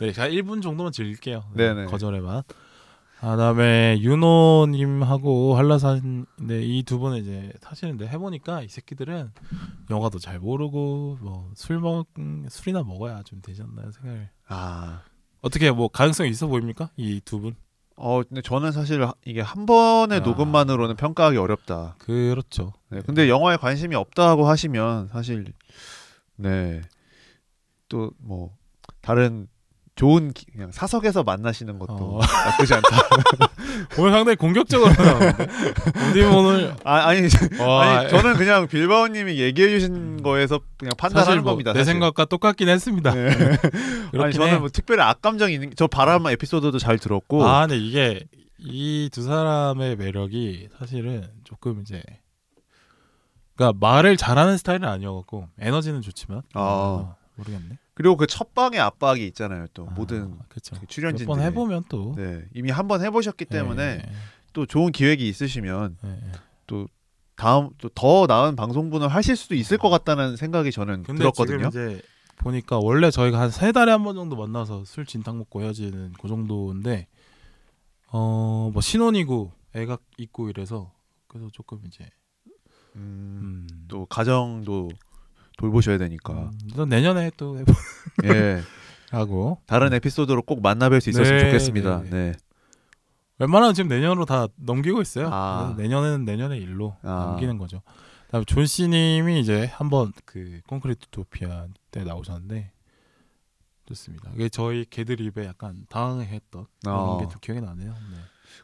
네 0.00 0.12
제가 0.12 0.28
1분 0.28 0.62
정도만 0.62 0.92
즐길게요. 0.92 1.42
네, 1.54 1.74
네네. 1.74 1.86
거절의 1.86 2.20
맛. 2.20 2.44
아, 3.20 3.32
그다음에 3.32 3.98
윤호님하고 4.00 5.56
한라산 5.56 6.26
네, 6.38 6.62
이두 6.62 7.00
분은 7.00 7.18
이제 7.18 7.52
사실은데 7.60 8.06
해보니까 8.06 8.62
이 8.62 8.68
새끼들은 8.68 9.32
영화도 9.90 10.20
잘 10.20 10.38
모르고 10.38 11.18
뭐 11.20 11.50
술 11.56 11.80
먹 11.80 12.06
술이나 12.48 12.84
먹어야 12.84 13.24
좀 13.24 13.40
되지 13.42 13.62
않나 13.62 13.90
생각을. 13.90 14.30
아, 14.46 15.02
어떻게 15.40 15.70
뭐 15.72 15.88
가능성이 15.88 16.30
있어 16.30 16.46
보입니까 16.46 16.90
이 16.96 17.20
두 17.24 17.40
분? 17.40 17.56
어, 18.00 18.22
근데 18.22 18.40
저는 18.42 18.70
사실 18.72 19.04
이게 19.24 19.40
한 19.40 19.66
번의 19.66 20.20
아. 20.20 20.22
녹음만으로는 20.22 20.96
평가하기 20.96 21.36
어렵다. 21.36 21.96
그렇죠. 21.98 22.72
네, 22.90 23.00
근데 23.04 23.28
영화에 23.28 23.56
관심이 23.56 23.94
없다고 23.96 24.46
하시면 24.46 25.08
사실 25.08 25.46
네. 26.36 26.80
또 27.88 28.12
뭐 28.18 28.56
다른 29.00 29.48
좋은 29.98 30.32
기- 30.32 30.46
그냥 30.52 30.70
사석에서 30.70 31.24
만나시는 31.24 31.78
것도 31.80 31.92
어. 31.92 32.20
나쁘지 32.20 32.72
않다. 32.72 32.88
오늘 33.98 34.12
상당히 34.12 34.36
공격적으로 34.36 34.92
나오는데 34.92 36.24
오늘 36.32 36.74
아, 36.84 37.08
아니, 37.08 37.22
와, 37.60 37.98
아니 37.98 38.08
저는 38.08 38.34
그냥 38.36 38.68
빌바오님이 38.68 39.40
얘기해 39.40 39.68
주신 39.70 40.22
거에서 40.22 40.60
그냥 40.78 40.92
판단하는 40.96 41.42
뭐 41.42 41.52
겁니다. 41.52 41.72
내 41.72 41.80
사실. 41.80 41.94
생각과 41.94 42.26
똑같긴 42.26 42.68
했습니다. 42.68 43.12
네. 43.12 43.28
아니 44.22 44.32
저는 44.32 44.54
해. 44.54 44.58
뭐 44.58 44.68
특별히 44.68 45.02
악감정이 45.02 45.52
있는 45.54 45.72
저 45.76 45.88
바람 45.88 46.26
에피소드도 46.28 46.78
잘 46.78 46.98
들었고 46.98 47.44
아, 47.44 47.66
근데 47.66 47.76
이게 47.78 48.20
이 48.60 49.08
두 49.12 49.22
사람의 49.24 49.96
매력이 49.96 50.68
사실은 50.78 51.28
조금 51.44 51.80
이제 51.82 52.02
그러니까 53.56 53.76
말을 53.84 54.16
잘하는 54.16 54.56
스타일은 54.58 54.88
아니어갖고 54.88 55.48
에너지는 55.58 56.02
좋지만 56.02 56.42
아. 56.54 56.60
어, 56.60 57.16
모르겠네. 57.34 57.78
그리고 57.98 58.16
그 58.16 58.26
첫 58.28 58.54
방의 58.54 58.78
압박이 58.80 59.26
있잖아요. 59.26 59.66
또 59.74 59.84
모든 59.86 60.38
그렇죠. 60.48 60.76
그 60.80 60.86
출연진들이. 60.86 61.26
몇번 61.26 61.44
해보면 61.44 61.84
또 61.88 62.14
네, 62.16 62.44
이미 62.54 62.70
한 62.70 62.86
번 62.86 63.02
해보셨기 63.04 63.44
때문에 63.44 63.82
예, 63.82 64.12
또 64.52 64.66
좋은 64.66 64.92
기획이 64.92 65.28
있으시면 65.28 65.96
예, 66.04 66.08
예. 66.08 66.86
다음 67.36 67.70
또 67.78 67.88
더 67.94 68.26
나은 68.26 68.56
방송분을 68.56 69.08
하실 69.08 69.34
수도 69.36 69.54
있을 69.54 69.78
것 69.78 69.90
같다는 69.90 70.36
생각이 70.36 70.70
저는 70.72 71.02
근데 71.02 71.18
들었거든요. 71.20 71.70
지금 71.70 71.90
이제 71.90 72.02
보니까 72.36 72.78
원래 72.78 73.10
저희가 73.10 73.40
한 73.40 73.50
세 73.50 73.72
달에 73.72 73.90
한 73.92 74.04
번 74.04 74.14
정도 74.14 74.36
만나서 74.36 74.84
술 74.84 75.04
진탕 75.06 75.38
먹고 75.38 75.62
헤어지는 75.62 76.12
그 76.20 76.28
정도인데 76.28 77.06
어 78.12 78.70
뭐 78.72 78.80
신혼이고 78.80 79.52
애가 79.74 79.98
있고 80.18 80.48
이래서 80.50 80.92
그래서 81.26 81.48
조금 81.52 81.80
이제 81.86 82.08
음, 82.96 83.66
음, 83.70 83.84
또 83.88 84.06
가정도 84.06 84.88
돌보셔야 85.58 85.98
되니까. 85.98 86.32
음, 86.32 86.52
일단 86.66 86.88
내년에 86.88 87.30
또 87.36 87.58
해보 87.58 87.72
예. 88.24 88.62
하고 89.10 89.60
다른 89.66 89.92
에피소드로 89.92 90.42
꼭 90.42 90.62
만나뵐 90.62 91.00
수 91.00 91.10
있었으면 91.10 91.38
네, 91.38 91.44
좋겠습니다. 91.46 92.02
네, 92.04 92.10
네. 92.10 92.32
웬만하면 93.38 93.74
지금 93.74 93.88
내년으로 93.88 94.24
다 94.24 94.46
넘기고 94.56 95.00
있어요. 95.02 95.28
아. 95.30 95.74
내년에는 95.76 96.24
내년의 96.24 96.60
일로 96.60 96.96
아. 97.02 97.26
넘기는 97.28 97.56
거죠. 97.58 97.82
그다음에 98.26 98.44
존 98.46 98.66
씨님이 98.66 99.40
이제 99.40 99.66
한번 99.74 100.12
그 100.24 100.60
콘크리트 100.66 101.06
토피아 101.10 101.66
때 101.90 102.04
나오셨는데 102.04 102.72
좋습니다. 103.86 104.30
이게 104.34 104.48
저희 104.48 104.84
개드립에 104.84 105.46
약간 105.46 105.86
당황했던 105.88 106.66
그런 106.82 106.96
아. 106.96 107.18
게 107.18 107.26
좀 107.26 107.38
기억이 107.40 107.60
나네요. 107.60 107.90
네. 107.90 108.18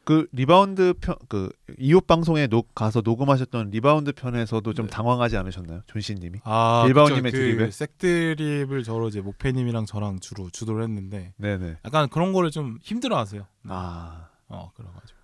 그 0.05 0.27
리바운드 0.33 0.95
편, 1.01 1.17
그 1.29 1.51
이웃 1.79 2.07
방송에 2.07 2.47
녹 2.47 2.75
가서 2.75 3.01
녹음하셨던 3.05 3.71
리바운드 3.71 4.13
편에서도 4.13 4.73
좀 4.75 4.87
네. 4.87 4.91
당황하지 4.91 5.37
않으셨나요, 5.37 5.83
존씨님이? 5.87 6.41
아, 6.45 6.85
그쵸. 6.87 7.15
그 7.23 7.31
드립에? 7.31 7.71
색드립을 7.71 8.83
저로 8.83 9.09
이제 9.09 9.21
목패님이랑 9.21 9.87
저랑 9.87 10.21
주로 10.21 10.51
주도를 10.51 10.83
했는데 10.85 11.33
네네. 11.39 11.79
약간 11.85 12.09
그런 12.09 12.33
거를 12.33 12.51
좀 12.51 12.79
힘들어하세요. 12.83 13.47
아, 13.69 14.29
어 14.49 14.73
그래가지고 14.75 15.19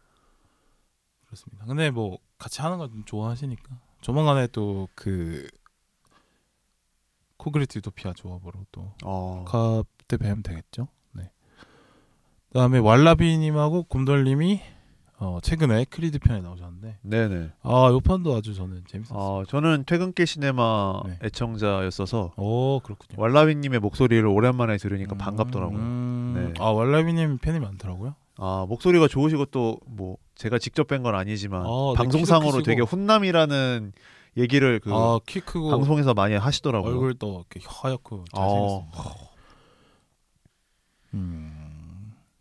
그렇습니다. 1.26 1.64
근데 1.66 1.90
뭐 1.90 2.18
같이 2.38 2.60
하는 2.62 2.78
거 2.78 2.88
좀 2.88 3.04
좋아하시니까 3.04 3.62
조만간에 4.00 4.46
또 4.48 4.88
그 4.94 5.46
코그리트 7.36 7.78
유토피아 7.78 8.12
조합으로 8.12 8.66
또 8.70 8.92
어, 9.04 9.44
그때 9.98 10.16
뵈면 10.18 10.42
되겠죠. 10.42 10.88
네. 12.50 12.52
그다음에 12.52 12.78
왈라비님하고 12.78 13.84
곰돌님이 13.84 14.60
어 15.22 15.38
최근에 15.42 15.84
크리드 15.90 16.18
편에 16.18 16.40
나오셨는데 16.40 16.98
네네. 17.02 17.50
아 17.62 17.88
요 17.90 18.00
편도 18.00 18.34
아주 18.34 18.54
저는 18.54 18.84
재밌었어요. 18.88 19.18
어, 19.18 19.44
저는 19.46 19.84
퇴근길 19.86 20.26
시네마 20.26 21.02
네. 21.06 21.18
애청자였어서 21.24 22.32
오 22.36 22.80
그렇군요. 22.80 23.20
왈라비님의 23.22 23.80
목소리를 23.80 24.26
오랜만에 24.26 24.78
들으니까 24.78 25.16
반갑더라고요. 25.16 25.78
음, 25.78 26.52
네. 26.54 26.60
아 26.62 26.70
왈라비님 26.70 27.38
팬이 27.38 27.58
많더라고요. 27.60 28.14
아 28.38 28.64
목소리가 28.68 29.08
좋으시고 29.08 29.46
또 29.46 29.78
뭐 29.86 30.16
제가 30.36 30.58
직접 30.58 30.86
뵌건 30.88 31.14
아니지만 31.14 31.60
아, 31.66 31.66
네, 31.92 31.96
방송상으로 31.98 32.62
되게. 32.62 32.80
훈남이라는 32.80 33.92
얘기를 34.38 34.80
그 34.80 34.90
아 34.94 35.18
키 35.26 35.40
크고 35.40 35.68
방송에서 35.70 36.14
많이 36.14 36.34
하시더라고요. 36.34 36.90
얼굴도 36.94 37.44
이렇게 37.50 37.60
하얗고 37.68 38.24
어. 38.32 38.88
잘생겼습니다. 38.90 39.30
음. 41.12 41.59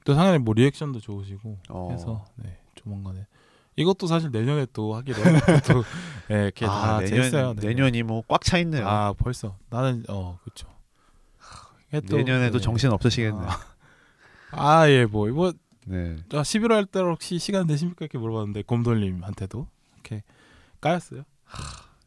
또 0.09 0.15
상당히 0.15 0.39
뭐 0.39 0.55
리액션도 0.55 0.99
좋으시고 1.01 1.59
어. 1.69 1.89
해서 1.91 2.25
네 2.35 2.57
조만간에 2.73 3.27
이것도 3.75 4.07
사실 4.07 4.31
내년에 4.31 4.65
또 4.73 4.95
하기로 4.95 5.21
또 5.71 5.83
네, 6.29 6.45
이렇게 6.45 6.65
다 6.65 6.95
아, 6.97 7.05
재밌어요. 7.05 7.53
내년, 7.53 7.55
내년이 7.91 8.01
뭐 8.03 8.23
꽉 8.27 8.41
차 8.43 8.57
있네요. 8.57 8.87
아 8.87 9.13
벌써 9.13 9.55
나는 9.69 10.03
어 10.09 10.39
그렇죠. 10.41 10.67
또, 12.09 12.17
내년에도 12.17 12.57
네. 12.57 12.63
정신 12.63 12.89
없으시겠네. 12.91 13.45
아예뭐 14.51 15.29
이거 15.29 15.53
네. 15.85 16.15
아, 16.33 16.41
11월 16.41 16.89
달 16.89 17.03
혹시 17.05 17.37
시간 17.37 17.67
되십니까 17.67 18.05
이렇게 18.05 18.17
물어봤는데 18.17 18.63
곰돌님한테도 18.63 19.67
이렇게 19.93 20.23
까였어요. 20.81 21.21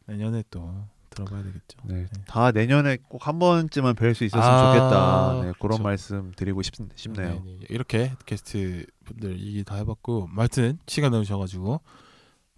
내년에 0.07 0.43
또 0.51 0.85
들어봐야 1.13 1.43
되겠죠. 1.43 1.77
네. 1.83 2.05
다 2.27 2.51
내년에 2.51 2.97
꼭 3.07 3.27
한 3.27 3.39
번쯤은 3.39 3.93
뵐 3.95 4.13
수 4.13 4.23
있었으면 4.25 4.45
아, 4.45 4.73
좋겠다. 4.73 5.33
네, 5.45 5.53
그런 5.59 5.77
그쵸. 5.77 5.83
말씀 5.83 6.31
드리고 6.35 6.61
싶, 6.61 6.73
싶네요. 6.95 7.41
네, 7.45 7.57
네. 7.59 7.65
이렇게 7.69 8.11
게스트 8.25 8.85
분들 9.05 9.39
얘기 9.39 9.63
다 9.63 9.75
해봤고 9.75 10.27
말튼 10.31 10.77
시간 10.87 11.11
내주셔가지고 11.11 11.81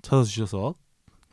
찾아주셔서 0.02 0.76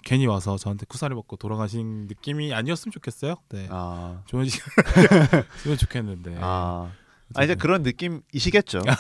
괜히 0.05 0.27
와서 0.27 0.57
저한테 0.59 0.85
쿠사리 0.87 1.15
먹고 1.15 1.37
돌아가신 1.37 2.07
느낌이 2.09 2.53
아니었으면 2.53 2.93
좋겠어요. 2.93 3.37
네, 3.51 3.69
아, 3.71 4.23
좋은 4.27 4.47
시간 4.47 4.67
쓰면 5.63 5.77
좋겠는데. 5.79 6.39
아, 6.41 6.91
아 7.35 7.45
이제. 7.45 7.55
그런 7.55 7.83
느낌이시겠죠. 7.83 8.81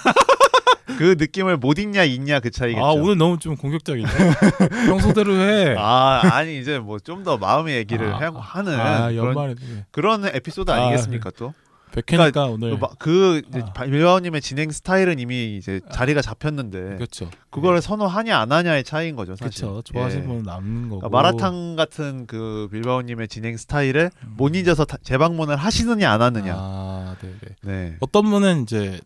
그 0.98 1.16
느낌을 1.18 1.57
못 1.57 1.78
잊냐 1.78 2.05
잊냐 2.05 2.40
그 2.40 2.50
차이겠죠. 2.50 2.85
아 2.85 2.92
오늘 2.92 3.16
너무 3.18 3.38
좀 3.38 3.57
공격적이네. 3.57 4.09
평소대로 4.87 5.35
해. 5.35 5.74
아, 5.78 6.20
아니 6.33 6.59
이제 6.59 6.78
뭐 6.78 6.98
좀 6.98 7.22
더 7.24 7.37
마음의 7.38 7.76
얘기를 7.76 8.12
아, 8.14 8.18
해- 8.18 8.31
하는 8.35 8.78
아, 8.81 9.09
그런, 9.11 9.57
그런 9.90 10.24
에피소드 10.26 10.70
아, 10.70 10.74
아니겠습니까 10.76 11.31
또? 11.37 11.52
백회니까 11.94 12.46
오늘 12.46 12.70
그, 12.70 12.76
마- 12.81 12.88
그 12.98 13.42
이제 13.50 13.62
아. 13.66 13.72
빌바오님의 13.83 14.40
진행 14.40 14.70
스타일은 14.70 15.18
이미 15.18 15.59
이제 15.59 15.81
자리가 15.92 16.22
잡혔는데 16.22 16.96
그렇죠. 16.96 17.28
그거를 17.50 17.83
선호하냐 17.83 18.38
안 18.38 18.50
하냐의 18.50 18.83
차이인 18.83 19.14
거죠 19.14 19.37
사실. 19.37 19.66
그렇죠. 19.66 19.83
좋아하시는 19.83 20.24
예. 20.24 20.26
분은 20.26 20.42
남는 20.44 20.88
거고. 20.88 21.00
그러니까 21.00 21.09
마라탕 21.22 21.76
같은 21.76 22.26
그 22.26 22.68
빌바오님의 22.72 23.28
진행 23.28 23.59
스타일에 23.59 24.05
음. 24.24 24.35
못 24.38 24.57
잊어서 24.57 24.87
다- 24.87 24.96
재방문을 25.02 25.57
하시느냐 25.57 26.11
안 26.11 26.22
하느냐. 26.22 26.55
아, 26.57 27.14
네네. 27.20 27.37
네, 27.62 27.96
어떤 28.00 28.24
분은 28.31 28.62
이제 28.62 28.98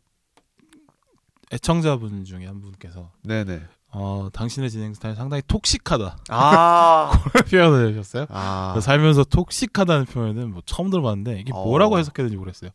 애청자분 1.53 2.25
중에 2.25 2.47
한 2.47 2.61
분께서 2.61 3.13
네네. 3.23 3.63
어 3.93 4.29
당신의 4.33 4.69
진행 4.71 4.93
스타일 4.95 5.15
상당히 5.15 5.43
톡식하다 5.47 6.19
아, 6.29 7.11
표현을 7.51 7.89
해주셨어요. 7.89 8.27
아, 8.31 8.71
그래서 8.73 8.85
살면서 8.85 9.25
톡식하다는 9.25 10.07
표현은 10.07 10.51
뭐 10.53 10.63
처음 10.67 10.91
들어봤는데 10.91 11.41
이게 11.41 11.53
어. 11.55 11.65
뭐라고 11.65 11.99
해석해야 11.99 12.25
되는지 12.27 12.37
모르겠어요. 12.37 12.71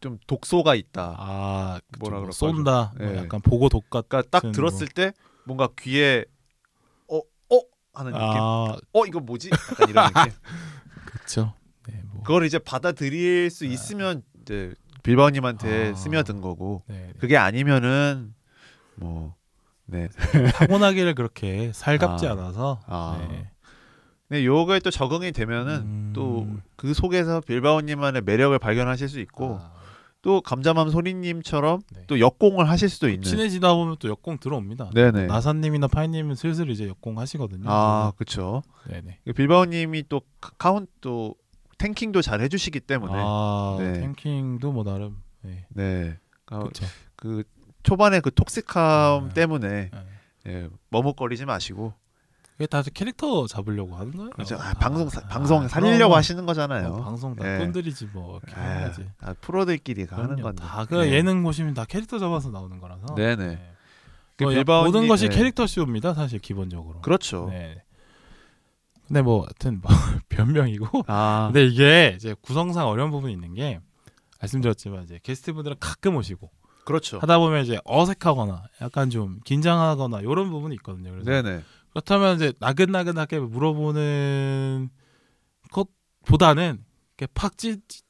좀 0.00 0.18
독소가 0.26 0.74
있다. 0.76 1.14
아 1.18 1.78
뭐라 1.98 2.16
뭐라 2.16 2.20
그럴까 2.20 2.32
쏜다. 2.32 2.92
뭐 2.98 3.06
예. 3.12 3.16
약간 3.18 3.40
보고 3.42 3.68
독같. 3.68 4.08
그러니까 4.08 4.22
딱 4.30 4.42
뭐. 4.44 4.52
들었을 4.52 4.88
때 4.88 5.12
뭔가 5.44 5.68
귀에 5.78 6.24
어, 7.06 7.18
어 7.18 7.60
하는 7.92 8.12
느낌. 8.12 8.26
아 8.26 8.76
어 8.94 9.06
이거 9.06 9.20
뭐지? 9.20 9.50
약간 9.52 9.88
이런 9.90 10.06
느낌. 10.06 10.32
그렇죠. 11.04 11.54
네, 11.86 12.00
뭐. 12.10 12.22
그걸 12.22 12.46
이제 12.46 12.58
받아들일 12.58 13.50
수 13.50 13.66
있으면 13.66 14.22
이제 14.40 14.74
빌바오님한테 15.02 15.90
아. 15.90 15.94
스며든 15.94 16.40
거고 16.40 16.82
네, 16.86 16.94
네. 17.08 17.12
그게 17.18 17.36
아니면은 17.36 18.34
뭐 18.96 19.34
네. 19.86 20.08
타고나기를 20.54 21.14
그렇게 21.14 21.72
살갑지 21.74 22.26
아. 22.26 22.32
않아서. 22.32 22.80
아. 22.86 23.18
네. 23.28 23.50
근데 24.28 24.44
요거에 24.44 24.78
또 24.80 24.90
적응이 24.90 25.32
되면은 25.32 25.74
음. 25.80 26.12
또그 26.14 26.94
속에서 26.94 27.40
빌바오님만의 27.40 28.22
매력을 28.22 28.56
발견하실 28.60 29.08
수 29.08 29.18
있고 29.18 29.58
아, 29.60 29.72
또 30.22 30.40
감자맘 30.40 30.90
소리님처럼 30.90 31.80
네. 31.92 32.02
또 32.06 32.20
역공을 32.20 32.68
하실 32.68 32.88
수도 32.88 33.08
있는. 33.08 33.22
친해지다 33.24 33.74
보면 33.74 33.96
또 33.98 34.08
역공 34.08 34.38
들어옵니다. 34.38 34.90
네네. 34.94 35.26
나사님이나 35.26 35.88
파이님은 35.88 36.36
슬슬 36.36 36.70
이제 36.70 36.86
역공 36.86 37.18
하시거든요. 37.18 37.64
아 37.68 38.12
그렇죠. 38.16 38.62
네네. 38.88 39.18
빌바오님이 39.34 40.04
또 40.08 40.20
카- 40.40 40.52
카운터 40.58 40.88
또 41.00 41.34
tanking도 41.80 42.22
잘 42.22 42.40
해주시기 42.40 42.80
때문에 42.80 43.12
아 43.16 43.76
네. 43.78 43.92
tanking도 44.00 44.72
뭐 44.72 44.84
나름. 44.84 45.16
네. 45.42 45.64
네. 45.70 46.18
아. 46.46 46.64
그 47.16 47.42
초반에 47.82 48.20
그 48.20 48.30
toxic함 48.32 49.24
아. 49.24 49.28
때문에 49.34 49.90
네. 49.90 49.90
예, 50.46 50.68
머뭇거리지 50.90 51.46
마시고 51.46 51.92
그게 52.52 52.66
다 52.66 52.82
캐릭터 52.92 53.46
잡으려고 53.46 53.96
하는 53.96 54.12
거예요. 54.12 54.30
그렇죠. 54.30 54.56
아, 54.56 54.70
아, 54.70 54.74
방송 54.74 55.08
사- 55.08 55.20
아, 55.24 55.28
방송 55.28 55.62
아, 55.62 55.68
살리려고 55.68 56.14
하시는 56.14 56.44
거잖아요. 56.44 56.88
어, 56.88 57.02
방송 57.02 57.34
다 57.34 57.54
예. 57.54 57.58
꾼들이지 57.58 58.08
뭐 58.12 58.38
이렇게 58.42 58.60
아. 58.60 58.92
아, 59.20 59.34
프로들끼리 59.40 60.04
가 60.06 60.18
하는. 60.18 60.40
건데. 60.42 60.62
다그 60.62 60.94
네. 60.96 61.12
예능 61.12 61.42
보시면 61.42 61.72
다 61.72 61.86
캐릭터 61.86 62.18
잡아서 62.18 62.50
나오는 62.50 62.78
거라서. 62.78 63.14
네네. 63.14 63.46
네. 63.46 63.72
그뭐 64.36 64.50
빌바오님- 64.52 64.84
모든 64.84 65.08
것이 65.08 65.28
네. 65.30 65.36
캐릭터 65.36 65.66
쇼입니다. 65.66 66.12
사실 66.12 66.38
기본적으로. 66.38 67.00
그렇죠. 67.00 67.48
네. 67.50 67.82
근데 69.10 69.22
뭐 69.22 69.40
하여튼 69.42 69.80
뭐 69.82 69.90
변명이고. 70.28 71.02
아, 71.08 71.50
근데 71.52 71.66
이게 71.66 72.12
이제 72.14 72.32
구성상 72.40 72.86
어려운 72.86 73.10
부분이 73.10 73.32
있는 73.32 73.54
게 73.54 73.80
말씀드렸지만 74.40 75.02
이제 75.02 75.18
게스트분들은 75.20 75.78
가끔 75.80 76.14
오시고 76.14 76.48
그렇죠. 76.84 77.18
하다 77.18 77.40
보면 77.40 77.64
이제 77.64 77.80
어색하거나 77.84 78.62
약간 78.80 79.10
좀 79.10 79.40
긴장하거나 79.44 80.20
이런 80.20 80.48
부분이 80.50 80.76
있거든요. 80.76 81.10
그래서 81.10 81.28
네네. 81.28 81.62
그렇다면 81.90 82.36
이제 82.36 82.52
나긋나긋하게 82.60 83.40
물어보는 83.40 84.90
것보다는 85.72 86.84
이렇게 87.18 87.32
팍 87.34 87.58
찌, 87.58 87.78
찌- 87.88 88.02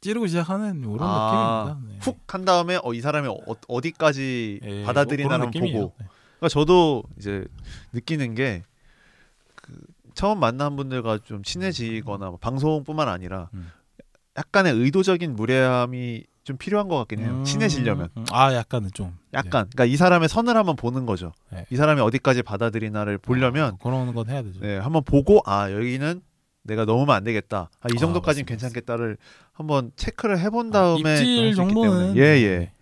찌르고 0.00 0.26
시작하는 0.26 0.80
이런 0.80 0.98
아, 1.00 1.76
느낌입니다. 1.76 2.10
네. 2.10 2.12
훅한 2.26 2.44
다음에 2.44 2.78
어, 2.82 2.92
이 2.92 3.00
사람이 3.00 3.28
어, 3.28 3.80
디까지 3.80 4.60
예, 4.64 4.82
받아들이나를. 4.84 5.46
보고. 5.52 5.94
네. 5.98 6.06
그러니까 6.38 6.48
저도 6.48 7.04
이제 7.18 7.44
느끼는 7.92 8.34
게 8.34 8.62
그, 8.62 8.69
처음 10.14 10.40
만난 10.40 10.76
분들과 10.76 11.18
좀 11.24 11.42
친해지거나 11.42 12.30
뭐 12.30 12.38
방송뿐만 12.38 13.08
아니라 13.08 13.48
음. 13.54 13.70
약간의 14.36 14.74
의도적인 14.74 15.34
무례함이 15.36 16.24
좀 16.44 16.56
필요한 16.56 16.88
것 16.88 16.96
같긴 16.98 17.20
해요. 17.20 17.30
음, 17.30 17.44
친해지려면. 17.44 18.08
음, 18.16 18.24
아 18.32 18.54
약간은 18.54 18.90
좀 18.94 19.16
약간 19.34 19.68
그러니까 19.70 19.84
이 19.84 19.96
사람의 19.96 20.28
선을 20.28 20.56
한번 20.56 20.76
보는 20.76 21.06
거죠. 21.06 21.32
네. 21.52 21.66
이 21.70 21.76
사람이 21.76 22.00
어디까지 22.00 22.42
받아들이나를 22.42 23.18
보려면 23.18 23.74
어, 23.74 23.78
그런 23.82 24.12
건 24.14 24.28
해야 24.28 24.42
되죠. 24.42 24.60
네, 24.60 24.78
한번 24.78 25.04
보고 25.04 25.42
아 25.44 25.70
여기는 25.70 26.22
내가 26.62 26.84
넘으면 26.84 27.14
안 27.14 27.24
되겠다. 27.24 27.70
아, 27.80 27.88
이 27.90 27.96
아, 27.96 27.98
정도까지는 27.98 28.44
맞습니다. 28.44 28.46
괜찮겠다를 28.46 29.16
한번 29.52 29.92
체크를 29.96 30.38
해본 30.38 30.70
다음에 30.70 31.10
아, 31.10 31.16
또 31.16 31.20
입질 31.22 31.54
정도는 31.54 32.14
때문에. 32.14 32.20
예 32.20 32.24
예. 32.42 32.72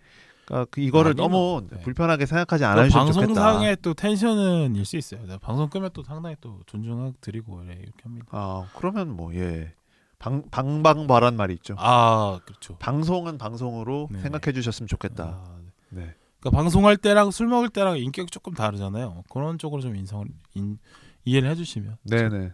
그러니까 0.49 0.67
그 0.71 0.81
이거를 0.81 1.11
아니면, 1.11 1.31
너무 1.31 1.67
네. 1.69 1.79
불편하게 1.81 2.25
생각하지 2.25 2.63
또 2.63 2.67
않으셨으면 2.67 3.13
좋겠다. 3.13 3.27
방송상의 3.27 3.77
또 3.83 3.93
텐션은 3.93 4.75
일 4.75 4.83
수 4.83 4.97
있어요. 4.97 5.21
내가 5.21 5.37
방송 5.37 5.69
끄면 5.69 5.91
또 5.93 6.03
상당히 6.03 6.35
또 6.41 6.59
존중하고 6.65 7.13
드리고 7.21 7.61
예, 7.67 7.73
이렇게 7.73 8.01
합니다. 8.03 8.27
아 8.31 8.67
그러면 8.75 9.15
뭐 9.15 9.33
예. 9.35 9.73
방 10.17 10.43
방방바란 10.49 11.37
말이 11.37 11.53
있죠. 11.53 11.75
아 11.77 12.39
그렇죠. 12.45 12.75
방송은 12.77 13.37
방송으로 13.37 14.09
네. 14.11 14.19
생각해 14.21 14.51
주셨으면 14.53 14.87
좋겠다. 14.87 15.23
아, 15.23 15.55
네. 15.89 16.01
네. 16.01 16.15
그러니까 16.39 16.61
방송할 16.61 16.97
때랑 16.97 17.29
술 17.31 17.47
먹을 17.47 17.69
때랑 17.69 17.97
인격이 17.99 18.31
조금 18.31 18.53
다르잖아요. 18.53 19.23
그런 19.29 19.59
쪽으로 19.59 19.81
좀 19.81 19.95
인성을 19.95 20.25
인, 20.55 20.79
이해를 21.25 21.49
해주시면 21.51 21.97
네네. 22.09 22.51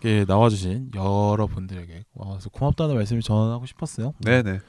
이렇게 0.00 0.24
나와주신 0.26 0.92
여러 0.94 1.46
분들에게 1.46 2.06
와서 2.14 2.48
고맙다는 2.48 2.94
말씀을 2.94 3.20
전하고 3.20 3.66
싶었어요. 3.66 4.14
네네. 4.24 4.60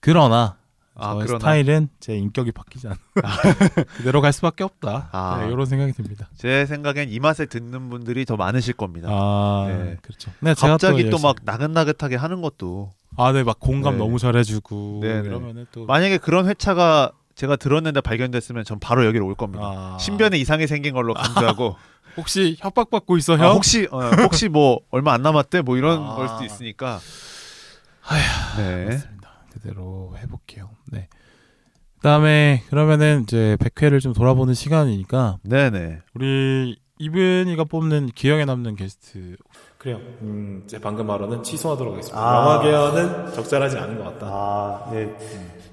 그러나 0.00 0.58
아 0.98 1.12
저의 1.14 1.26
그러나 1.26 1.38
스타일은 1.40 1.88
제 2.00 2.16
인격이 2.16 2.52
바뀌지 2.52 2.86
않아 2.88 2.96
그대로 3.96 4.20
갈 4.20 4.32
수밖에 4.32 4.64
없다. 4.64 5.10
아. 5.12 5.38
네, 5.42 5.52
이런 5.52 5.66
생각이 5.66 5.92
듭니다. 5.92 6.28
제 6.36 6.64
생각엔 6.66 7.10
이 7.10 7.18
맛에 7.20 7.46
듣는 7.46 7.90
분들이 7.90 8.24
더 8.24 8.36
많으실 8.36 8.74
겁니다. 8.74 9.08
아 9.10 9.66
네. 9.68 9.96
그렇죠. 10.02 10.30
네, 10.40 10.54
갑자기 10.54 11.08
또 11.10 11.18
막 11.18 11.36
나긋나긋하게 11.44 12.16
하는 12.16 12.40
것도 12.40 12.94
아 13.18 13.32
네 13.32 13.42
막 13.44 13.58
공감 13.60 13.94
네. 13.94 13.98
너무 13.98 14.18
잘해주고 14.18 15.00
네네. 15.02 15.28
이러면은 15.28 15.66
또 15.72 15.86
만약에 15.86 16.18
그런 16.18 16.48
회차가 16.48 17.12
제가 17.34 17.56
들었는데 17.56 18.00
발견됐으면 18.00 18.64
전 18.64 18.78
바로 18.78 19.04
여기로 19.06 19.26
올 19.26 19.34
겁니다. 19.34 19.62
아. 19.64 19.98
신변에 19.98 20.38
이상이 20.38 20.66
생긴 20.66 20.94
걸로 20.94 21.12
간주하고 21.14 21.76
혹시 22.16 22.56
협박받고 22.58 23.18
있어 23.18 23.34
아, 23.34 23.38
형? 23.38 23.52
혹시 23.56 23.86
어, 23.90 24.00
혹시 24.22 24.48
뭐 24.48 24.80
얼마 24.90 25.12
안 25.12 25.20
남았대 25.20 25.60
뭐 25.60 25.76
이런 25.76 26.02
아. 26.02 26.14
걸 26.14 26.28
수도 26.28 26.44
있으니까 26.46 26.98
아휴, 28.08 28.62
네 28.62 28.84
맞습니다. 28.86 29.30
그대로 29.52 30.14
해볼게요. 30.18 30.70
네. 30.92 31.08
그다음에 31.96 32.62
그러면은 32.68 33.22
이제 33.22 33.56
100회를 33.60 34.00
좀 34.00 34.12
돌아보는 34.12 34.54
시간이니까 34.54 35.38
네네 35.42 36.00
우리 36.14 36.76
이분이가 36.98 37.64
뽑는 37.64 38.10
기억에 38.14 38.44
남는 38.44 38.76
게스트 38.76 39.36
그래요. 39.78 39.98
음, 40.22 40.64
제 40.66 40.80
방금 40.80 41.06
말로는 41.06 41.42
취소하도록 41.42 41.92
하겠습니다. 41.92 42.18
아. 42.18 42.62
영화계와는 42.62 43.32
적절하지 43.32 43.76
않은 43.76 43.98
것 43.98 44.04
같다. 44.04 44.86
아네 44.88 45.14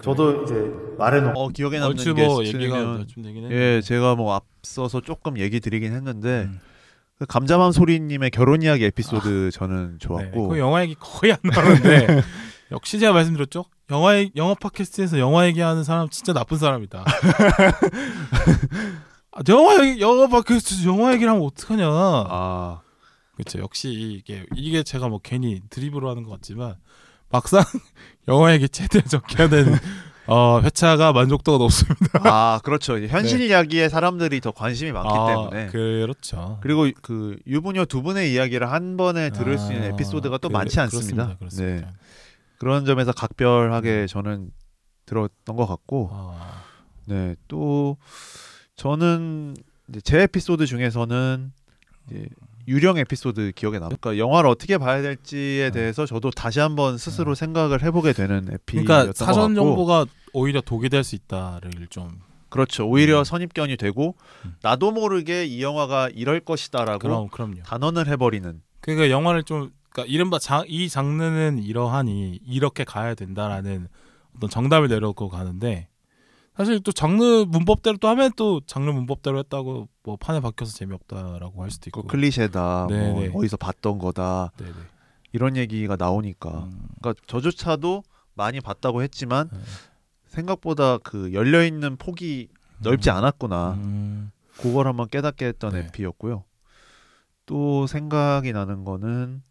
저도 0.02 0.44
이제 0.44 0.72
말해놓은 0.98 1.34
어 1.36 1.48
기억에 1.50 1.80
남는 1.80 1.98
얼추 1.98 2.14
뭐 2.14 2.44
얘기가 2.44 3.06
좀 3.08 3.24
되긴 3.24 3.44
했는데 3.46 3.56
예 3.56 3.82
제가 3.82 4.16
뭐 4.16 4.34
앞서서 4.36 5.02
조금 5.02 5.38
얘기 5.38 5.60
드리긴 5.60 5.94
했는데 5.94 6.44
음. 6.44 6.60
그 7.18 7.26
감자맘 7.26 7.72
소리님의 7.72 8.32
결혼 8.32 8.62
이야기 8.62 8.86
에피소드 8.86 9.52
저는 9.52 9.94
네, 9.94 9.98
좋았고 10.00 10.50
그 10.50 10.60
영화 10.60 10.82
얘기 10.84 10.96
거의 11.00 11.34
안 11.34 11.40
나오는데 11.44 12.22
역시 12.72 13.00
제가 13.00 13.14
말씀드렸죠. 13.14 13.66
영화 13.92 14.14
영화 14.36 14.54
팟캐스트에서 14.56 15.20
영화 15.20 15.46
얘기하는 15.48 15.84
사람 15.84 16.10
진짜 16.10 16.34
나쁜 16.34 16.58
사람이다. 16.58 17.04
아, 19.32 19.42
영화 19.50 19.86
얘기 19.88 20.00
영화 20.02 20.28
팟캐스트 20.28 20.88
영화 20.88 21.14
얘기를 21.14 21.32
하면 21.32 21.46
어떡하냐. 21.46 21.86
아 21.88 22.82
그렇죠. 23.36 23.60
역시 23.60 23.90
이게 23.92 24.46
이게 24.56 24.84
제가 24.84 25.10
뭐 25.10 25.20
괜히 25.22 25.62
드리블을 25.70 26.08
하는 26.08 26.24
것 26.24 26.32
같지만 26.32 26.76
막상 27.30 27.64
영화 28.30 28.54
얘기 28.54 28.70
최대한 28.70 29.08
적게 29.08 29.44
하는 29.44 29.76
어, 30.28 30.62
회차가 30.62 31.12
만족도가 31.12 31.58
높습니다. 31.58 32.22
아 32.24 32.60
그렇죠 32.64 32.98
이제 32.98 33.08
현실 33.10 33.42
이야기에 33.42 33.90
사람들이 33.90 34.40
더 34.40 34.52
관심이 34.52 34.94
많기 34.94 35.10
아, 35.12 35.28
때문에 35.28 35.68
그렇죠. 35.68 36.60
그리고 36.62 36.88
그 37.02 37.38
유부녀 37.46 37.84
두 37.86 38.02
분의 38.02 38.32
이야기를 38.32 38.72
한 38.72 38.96
번에 38.96 39.32
들을 39.32 39.58
수 39.58 39.74
있는 39.74 39.92
아, 39.92 39.94
에피소드가 39.94 40.38
또 40.38 40.48
그- 40.48 40.54
많지 40.54 40.80
않습니다. 40.80 41.36
그렇습니다. 41.36 41.38
그렇습니다. 41.40 41.88
네. 41.88 41.94
그런 42.64 42.86
점에서 42.86 43.12
각별하게 43.12 44.08
저는 44.08 44.50
들었던 45.06 45.58
것 45.58 45.66
같고, 45.66 46.10
아, 46.14 46.64
네, 47.06 47.36
또 47.50 47.98
저는 48.78 49.54
이제 49.90 50.00
제 50.00 50.22
에피소드 50.22 50.66
중에서는 50.66 51.52
유령 52.66 53.00
에피소드 53.00 53.52
기억에 53.54 53.80
남아요. 53.80 53.98
그러니까 54.00 54.18
영화를 54.18 54.50
어떻게 54.50 54.78
봐야 54.78 55.02
될지에 55.02 55.66
네. 55.66 55.72
대해서 55.72 56.06
저도 56.06 56.32
다시 56.32 56.62
한번 56.62 56.98
스스로 56.98 57.36
생각을 57.36 57.84
해보게 57.84 58.14
되는 58.14 58.48
에피였던 58.50 58.86
그러니까 58.86 59.06
것 59.08 59.16
사전 59.18 59.54
같고, 59.54 59.56
정보가 59.56 60.06
오히려 60.32 60.62
독이 60.62 60.88
될 60.88 61.04
수 61.04 61.16
있다를 61.16 61.70
좀 61.90 62.22
그렇죠. 62.48 62.88
오히려 62.88 63.20
음. 63.20 63.24
선입견이 63.26 63.76
되고 63.76 64.16
음. 64.46 64.56
나도 64.62 64.92
모르게 64.92 65.46
이 65.46 65.62
영화가 65.62 66.12
이럴 66.16 66.40
것이다라고 66.40 67.28
그럼. 67.28 67.56
단언을 67.66 68.08
해버리는. 68.08 68.62
그러니까 68.80 69.10
영화를 69.10 69.44
좀 69.44 69.72
그러니까 69.94 70.12
이른바 70.12 70.40
자, 70.40 70.64
이 70.68 70.90
장르는 70.90 71.60
이러하니 71.60 72.40
이렇게 72.46 72.84
가야 72.84 73.14
된다라는 73.14 73.88
어떤 74.36 74.50
정답을 74.50 74.88
내려놓고 74.88 75.30
가는데 75.30 75.88
사실 76.58 76.80
또 76.82 76.92
장르 76.92 77.46
문법대로 77.48 77.98
또 77.98 78.08
하면 78.10 78.32
또 78.36 78.62
장르 78.66 78.90
문법대로 78.92 79.40
했다고 79.40 79.88
뭐 80.04 80.18
판에 80.18 80.40
박혀서 80.40 80.74
재미없다라고 80.74 81.64
할 81.64 81.72
수도 81.72 81.90
그 81.92 82.00
있고. 82.00 82.08
클리셰다, 82.08 82.88
네, 82.90 83.12
뭐 83.12 83.22
네. 83.22 83.32
어디서 83.34 83.58
봤던 83.58 84.00
거다 84.00 84.52
네네. 84.58 84.72
이런 85.32 85.58
얘기가 85.58 85.96
나오니까. 85.96 86.50
음, 86.50 86.88
그러니까 87.00 87.24
저조차도 87.28 88.04
많이 88.34 88.62
봤다고 88.62 89.04
했지만 89.04 89.50
네. 89.52 89.60
생각보다 90.26 90.98
그 90.98 91.34
열려 91.34 91.64
있는 91.64 91.98
폭이 91.98 92.50
넓지 92.80 93.10
음. 93.12 93.16
않았구나. 93.16 93.74
음, 93.74 94.32
그걸 94.58 94.88
한번 94.88 95.08
깨닫게 95.08 95.46
했던 95.46 95.74
네. 95.74 95.80
에피였고요. 95.80 96.44
또 97.46 97.88
생각이 97.88 98.54
나는 98.54 98.84
거는 98.84 99.42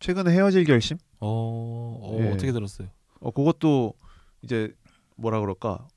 최근에 0.00 0.30
헤어질 0.32 0.64
결심? 0.64 0.98
어, 1.20 1.98
어 2.02 2.16
예. 2.20 2.30
어떻게 2.30 2.52
들었어요? 2.52 2.88
어 3.20 3.30
그것도 3.30 3.94
이제 4.42 4.72
뭐라 5.16 5.40
그럴까? 5.40 5.88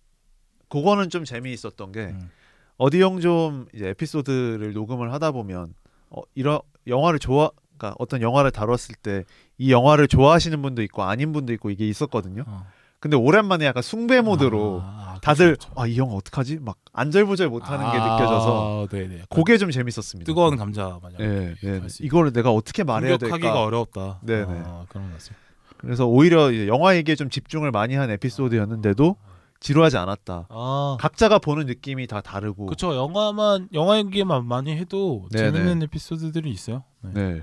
그거는 0.69 1.09
좀 1.09 1.25
재미있었던 1.25 1.91
게 1.91 1.99
음. 2.07 2.29
어디 2.77 3.01
형 3.01 3.19
좀 3.19 3.67
이제 3.75 3.89
에피소드를 3.89 4.73
녹음을 4.73 5.11
하다 5.13 5.31
보면 5.31 5.73
어 6.09 6.21
이런 6.33 6.59
영화를 6.87 7.19
좋아 7.19 7.51
그러니까 7.77 7.95
어떤 7.99 8.21
영화를 8.21 8.51
다뤘을 8.51 8.95
때 9.01 9.23
이 9.61 9.71
영화를 9.71 10.07
좋아하시는 10.07 10.59
분도 10.63 10.81
있고 10.81 11.03
아닌 11.03 11.31
분도 11.33 11.53
있고 11.53 11.69
이게 11.69 11.87
있었거든요. 11.87 12.45
어. 12.47 12.65
근데 13.01 13.17
오랜만에 13.17 13.65
약간 13.65 13.81
숭배 13.81 14.21
모드로 14.21 14.81
아, 14.83 15.15
아, 15.15 15.19
다들 15.21 15.57
그렇죠, 15.57 15.71
아이 15.75 15.97
영화 15.97 16.13
어떡하지? 16.13 16.59
막 16.61 16.77
안절부절 16.93 17.49
못하는 17.49 17.79
게 17.91 17.97
아, 17.97 18.13
느껴져서 18.13 18.87
네네. 18.91 19.23
그게 19.27 19.57
좀 19.57 19.71
재밌었습니다. 19.71 20.23
뜨거운 20.29 20.55
감자 20.55 20.99
마냥 21.01 21.19
예, 21.19 21.55
예. 21.63 21.79
할수 21.79 22.05
이거를 22.05 22.31
내가 22.31 22.51
어떻게 22.51 22.83
말해야 22.83 23.17
될까? 23.17 23.59
어려웠다. 23.59 24.19
네네. 24.21 24.45
아, 24.65 24.85
그런 24.87 25.07
거 25.07 25.13
같습니다. 25.13 25.41
그래서 25.77 26.05
오히려 26.05 26.67
영화 26.67 26.95
얘기에 26.95 27.15
좀 27.15 27.31
집중을 27.31 27.71
많이 27.71 27.95
한 27.95 28.11
에피소드였는데도 28.11 29.15
지루하지 29.59 29.97
않았다. 29.97 30.47
아, 30.49 30.97
각자가 30.99 31.39
보는 31.39 31.65
느낌이 31.65 32.05
다 32.05 32.21
다르고. 32.21 32.67
그렇죠. 32.67 32.95
영화만 32.95 33.67
영화 33.73 33.97
얘기만 33.97 34.45
많이 34.45 34.75
해도 34.77 35.27
네네. 35.31 35.51
재밌는 35.51 35.83
에피소드들이 35.83 36.51
있어요. 36.51 36.83
네. 37.01 37.11
네. 37.13 37.41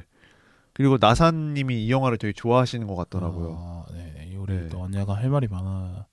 그리고 0.79 0.97
나사님이 1.01 1.87
이 1.87 1.91
영화를 1.91 2.19
되게 2.19 2.33
좋아하시는 2.33 2.87
것 2.87 2.95
같더라고요. 2.95 3.57
아, 3.59 3.93
네. 3.93 4.37
우리 4.37 4.55
네. 4.55 4.69
또 4.69 4.81
언니가 4.81 5.13
할 5.13 5.29
말이 5.29 5.49
많아. 5.49 6.07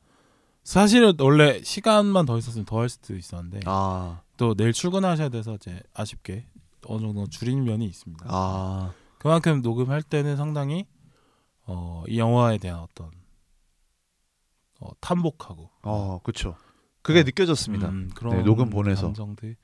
사실은 0.63 1.13
원래 1.19 1.61
시간만 1.61 2.25
더 2.25 2.35
있었으면 2.39 2.65
더 2.65 2.79
할 2.79 2.89
수도 2.89 3.15
있었는데 3.15 3.59
아, 3.65 4.23
또 4.37 4.55
내일 4.55 4.73
출근하셔야 4.73 5.29
돼서 5.29 5.53
이제 5.53 5.79
아쉽게 5.93 6.47
어느 6.87 7.01
정도 7.01 7.27
줄인 7.27 7.63
면이 7.63 7.85
있습니다. 7.85 8.25
아, 8.27 8.91
그만큼 9.19 9.61
녹음할 9.61 10.01
때는 10.01 10.35
상당히 10.35 10.87
어, 11.67 12.03
이 12.07 12.17
영화에 12.17 12.57
대한 12.57 12.79
어떤 12.79 13.11
어, 14.79 14.89
탐복하고 14.99 15.69
어, 15.83 16.19
그쵸. 16.23 16.55
그게 17.03 17.19
어, 17.19 17.23
느껴졌습니다. 17.23 17.89
음, 17.89 18.09
그런 18.15 18.37
네, 18.37 18.43
녹음 18.43 18.71
보내서. 18.71 19.03
감정들 19.03 19.57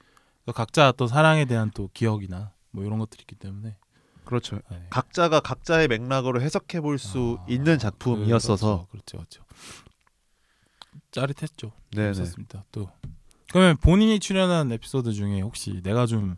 또 0.46 0.54
각자 0.54 0.92
또 0.92 1.08
사랑에 1.08 1.46
대한 1.46 1.72
또 1.74 1.90
기억이나 1.92 2.54
뭐 2.70 2.84
이런 2.86 3.00
것들이 3.00 3.22
있기 3.22 3.34
때문에 3.36 3.78
그렇죠. 4.32 4.62
네. 4.72 4.82
각자가 4.90 5.42
각자의 5.42 5.90
맥락으로 5.90 6.40
해석해 6.42 6.80
볼수 6.80 7.38
아, 7.42 7.46
있는 7.50 7.78
작품이었어서 7.78 8.88
그렇죠, 8.90 9.18
그렇죠. 9.18 9.18
그렇죠. 9.18 9.44
짜릿했죠. 11.12 11.74
네네. 11.92 12.14
재밌었습니다. 12.14 12.64
또 12.72 12.90
그러면 13.52 13.76
본인이 13.76 14.22
출연한 14.22 14.72
에피소드 14.72 15.12
중에 15.12 15.42
혹시 15.42 15.82
내가 15.84 16.06
좀 16.06 16.38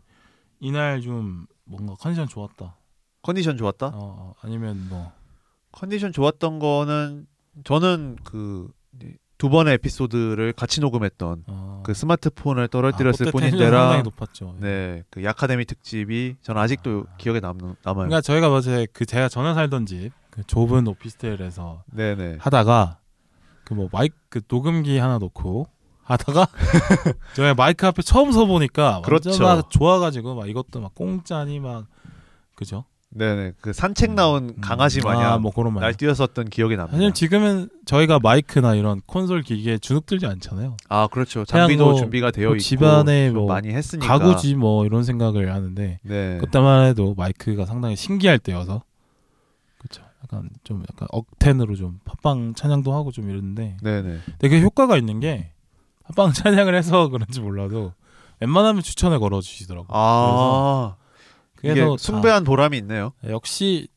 이날 0.58 1.02
좀 1.02 1.46
뭔가 1.62 1.94
컨디션 1.94 2.26
좋았다. 2.26 2.76
컨디션 3.22 3.56
좋았다. 3.56 3.86
어, 3.86 3.92
어, 3.94 4.34
아니면 4.40 4.88
뭐 4.88 5.12
컨디션 5.70 6.12
좋았던 6.12 6.58
거는 6.58 7.28
저는 7.62 8.16
그 8.24 8.72
두 9.38 9.48
번의 9.48 9.74
에피소드를 9.74 10.52
같이 10.52 10.80
녹음했던 10.80 11.44
어, 11.48 11.82
그 11.84 11.92
스마트폰을 11.94 12.68
떨어뜨렸을 12.68 13.28
아, 13.28 13.30
뿐인데라. 13.30 14.02
네, 14.58 15.02
그 15.10 15.24
야카데미 15.24 15.64
특집이 15.64 16.36
저는 16.42 16.60
아직도 16.60 17.06
기억에 17.18 17.40
남, 17.40 17.58
남아요. 17.58 18.08
그러니까 18.08 18.20
저희가 18.20 18.52
어제 18.52 18.86
그 18.92 19.04
제가 19.06 19.28
전에 19.28 19.54
살던 19.54 19.86
집 19.86 20.10
그 20.34 20.42
좁은 20.44 20.88
오피스텔에서 20.88 21.84
네네. 21.86 22.38
하다가 22.40 22.98
그 23.64 23.74
뭐 23.74 23.88
마이크 23.92 24.14
그 24.28 24.40
녹음기 24.48 24.98
하나 24.98 25.18
놓고 25.18 25.68
하다가 26.02 26.48
저희 27.36 27.54
마이크 27.54 27.86
앞에 27.86 28.02
처음 28.02 28.32
서 28.32 28.44
보니까 28.44 29.00
그렇죠. 29.04 29.30
완전 29.30 29.46
막 29.46 29.70
좋아가지고 29.70 30.34
막 30.34 30.48
이것도 30.48 30.80
막 30.80 30.92
공짜니 30.96 31.60
막 31.60 31.86
그죠? 32.56 32.84
네네. 33.16 33.52
그 33.60 33.72
산책 33.72 34.12
나온 34.14 34.60
강아지 34.60 35.00
마냥 35.00 35.32
아, 35.34 35.38
뭐 35.38 35.52
그런 35.52 35.72
말. 35.72 35.82
날뛰었었던 35.82 36.50
기억이 36.50 36.76
납니다. 36.76 36.96
사실 36.98 37.12
지금은 37.14 37.68
저희가 37.86 38.18
마이크나 38.18 38.74
이런 38.74 39.00
콘솔 39.06 39.42
기기에 39.42 39.78
주눅들지 39.78 40.26
않잖아요. 40.26 40.76
아 40.88 41.06
그렇죠. 41.06 41.44
장비도 41.44 41.84
뭐- 41.84 41.94
준비가 41.94 42.30
되어 42.32 42.48
뭐 42.48 42.56
있고 42.56 42.62
집안에 42.62 43.28
좀뭐 43.30 43.46
많이 43.46 43.68
했으니까 43.68 44.06
가구지 44.18 44.56
뭐 44.56 44.84
이런 44.84 45.04
생각을 45.04 45.52
하는데 45.54 46.00
네. 46.02 46.38
그때만 46.40 46.86
해도 46.86 47.14
마이크가 47.16 47.66
상당히 47.66 47.94
신기할 47.96 48.38
때여서 48.40 48.82
그렇죠. 49.78 50.02
약간 50.24 50.48
좀 50.64 50.82
약간 50.92 51.06
억텐으로 51.12 51.76
좀 51.76 52.00
팟빵 52.04 52.54
찬양도 52.54 52.92
하고 52.92 53.12
좀 53.12 53.30
이러는데 53.30 53.76
네네. 53.82 54.18
되게 54.38 54.60
효과가 54.60 54.96
있는 54.96 55.20
게 55.20 55.52
팟빵 56.04 56.32
찬양을 56.66 56.74
해서 56.74 57.08
그런지 57.08 57.40
몰라도 57.40 57.92
웬만하면 58.40 58.82
추천을 58.82 59.20
걸어 59.20 59.40
주시더라고요. 59.40 59.88
아 59.90 60.96
그래서 61.72 61.96
숭배한 61.96 62.44
보람이 62.44 62.76
있네요. 62.78 63.12
다- 63.22 63.30
역시 63.30 63.88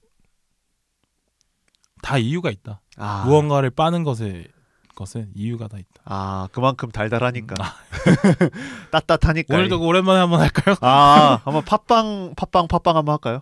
다 2.01 2.17
이유가 2.17 2.49
있다. 2.49 2.81
아, 2.97 3.23
무언가를 3.25 3.69
빠는 3.69 4.03
것에 4.03 4.45
것은 4.95 5.29
이유가 5.35 5.67
다 5.67 5.77
있다. 5.77 6.01
아 6.05 6.47
그만큼 6.51 6.89
달달하니까 6.91 7.55
아, 7.63 7.75
따뜻하니까. 8.91 9.53
오늘도 9.55 9.79
오랜만에 9.81 10.19
한번 10.21 10.41
할까요? 10.41 10.75
아 10.81 11.39
한번 11.43 11.63
팟빵 11.65 12.33
팟빵 12.35 12.67
팟빵 12.67 12.97
한번 12.97 13.13
할까요? 13.13 13.41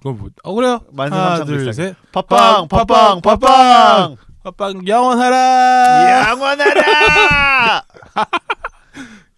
그럼 0.00 0.18
뭐? 0.18 0.28
어 0.44 0.54
그래요. 0.54 0.80
만세 0.92 1.14
하나 1.16 1.28
삼창 1.36 1.46
둘 1.46 1.56
불사기. 1.64 1.76
셋. 1.88 1.96
팟빵 2.12 2.68
팟빵, 2.68 3.20
팟빵 3.20 4.16
팟빵, 4.44 4.86
영원하라. 4.88 6.10
양원하라. 6.28 7.82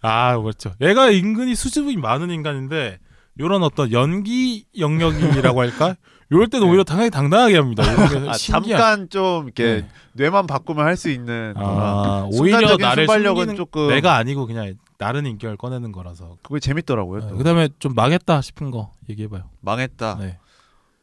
아 0.02 0.36
그렇죠. 0.38 0.72
얘가 0.80 1.08
은근히 1.08 1.54
수줍음이 1.54 1.96
많은 1.96 2.30
인간인데 2.30 2.98
요런 3.40 3.62
어떤 3.62 3.92
연기 3.92 4.64
영역이라고 4.78 5.60
할까? 5.60 5.96
요럴 6.30 6.48
때는 6.48 6.66
네. 6.66 6.70
오히려 6.70 6.84
당당히 6.84 7.10
당당하게 7.10 7.56
합니다. 7.56 7.82
아, 8.28 8.32
잠깐 8.34 9.08
좀 9.10 9.44
이렇게 9.44 9.82
네. 9.82 9.88
뇌만 10.14 10.46
바꾸면 10.46 10.84
할 10.84 10.96
수 10.96 11.10
있는 11.10 11.54
아, 11.56 12.26
오히려 12.32 12.76
나를 12.76 13.06
순발력은 13.06 13.56
조금 13.56 13.88
내가 13.88 14.16
아니고 14.16 14.46
그냥 14.46 14.74
다른 14.98 15.26
인격을 15.26 15.56
꺼내는 15.56 15.92
거라서. 15.92 16.36
그게 16.42 16.60
재밌더라고요. 16.60 17.28
또. 17.28 17.36
그 17.36 17.44
다음에 17.44 17.68
좀 17.78 17.94
망했다 17.94 18.40
싶은 18.40 18.70
거 18.70 18.92
얘기해봐요. 19.08 19.50
망했다. 19.60 20.16
네. 20.20 20.38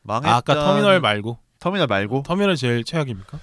망했다. 0.03 0.33
아, 0.33 0.37
아까 0.37 0.55
터미널 0.55 0.99
말고 1.01 1.37
터미널 1.59 1.87
말고 1.87 2.23
터미널 2.25 2.55
제일 2.55 2.83
최악입니까? 2.83 3.39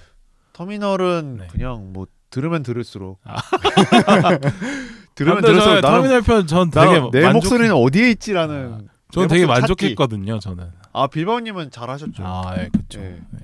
터미널은 0.53 1.37
네. 1.41 1.47
그냥 1.51 1.93
뭐 1.93 2.07
들으면 2.29 2.63
들을수록 2.63 3.19
아. 3.23 3.35
들으면 5.17 5.41
저는 5.41 5.57
나는 5.57 5.81
터미널 5.81 6.21
편 6.21 6.47
전 6.47 6.69
되게 6.71 6.99
내 7.11 7.21
만족- 7.25 7.33
목소리는 7.33 7.73
어디에 7.75 8.11
있지라는 8.11 8.87
저는 9.11 9.27
내 9.27 9.33
되게. 9.35 9.45
만족했거든요. 9.45 10.39
저는. 10.39 10.69
아 10.93 11.07
빌바오님은 11.07 11.71
잘하셨죠. 11.71 12.23
아, 12.25 12.53
예, 12.57 12.69
그렇죠. 12.69 12.99
네. 12.99 13.19
네. 13.31 13.39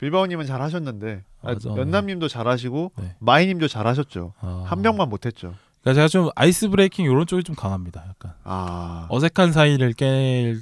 빌바오님은 0.00 0.46
잘하셨는데 0.46 1.24
아, 1.42 1.52
맞아. 1.52 1.70
연남님도 1.70 2.28
잘하시고 2.28 2.92
네. 2.96 3.16
마이님도 3.18 3.68
잘하셨죠. 3.68 4.34
아. 4.40 4.64
한 4.66 4.82
명만 4.82 5.08
못했죠. 5.08 5.54
그러니까 5.82 5.94
제가 5.94 6.08
좀 6.08 6.30
아이스 6.34 6.68
브레이킹 6.68 7.04
이런 7.04 7.26
쪽이 7.26 7.44
좀 7.44 7.54
강합니다. 7.54 8.04
약간 8.08 8.34
아, 8.44 9.06
어색한 9.10 9.52
사이를 9.52 9.92
깰 9.94 10.60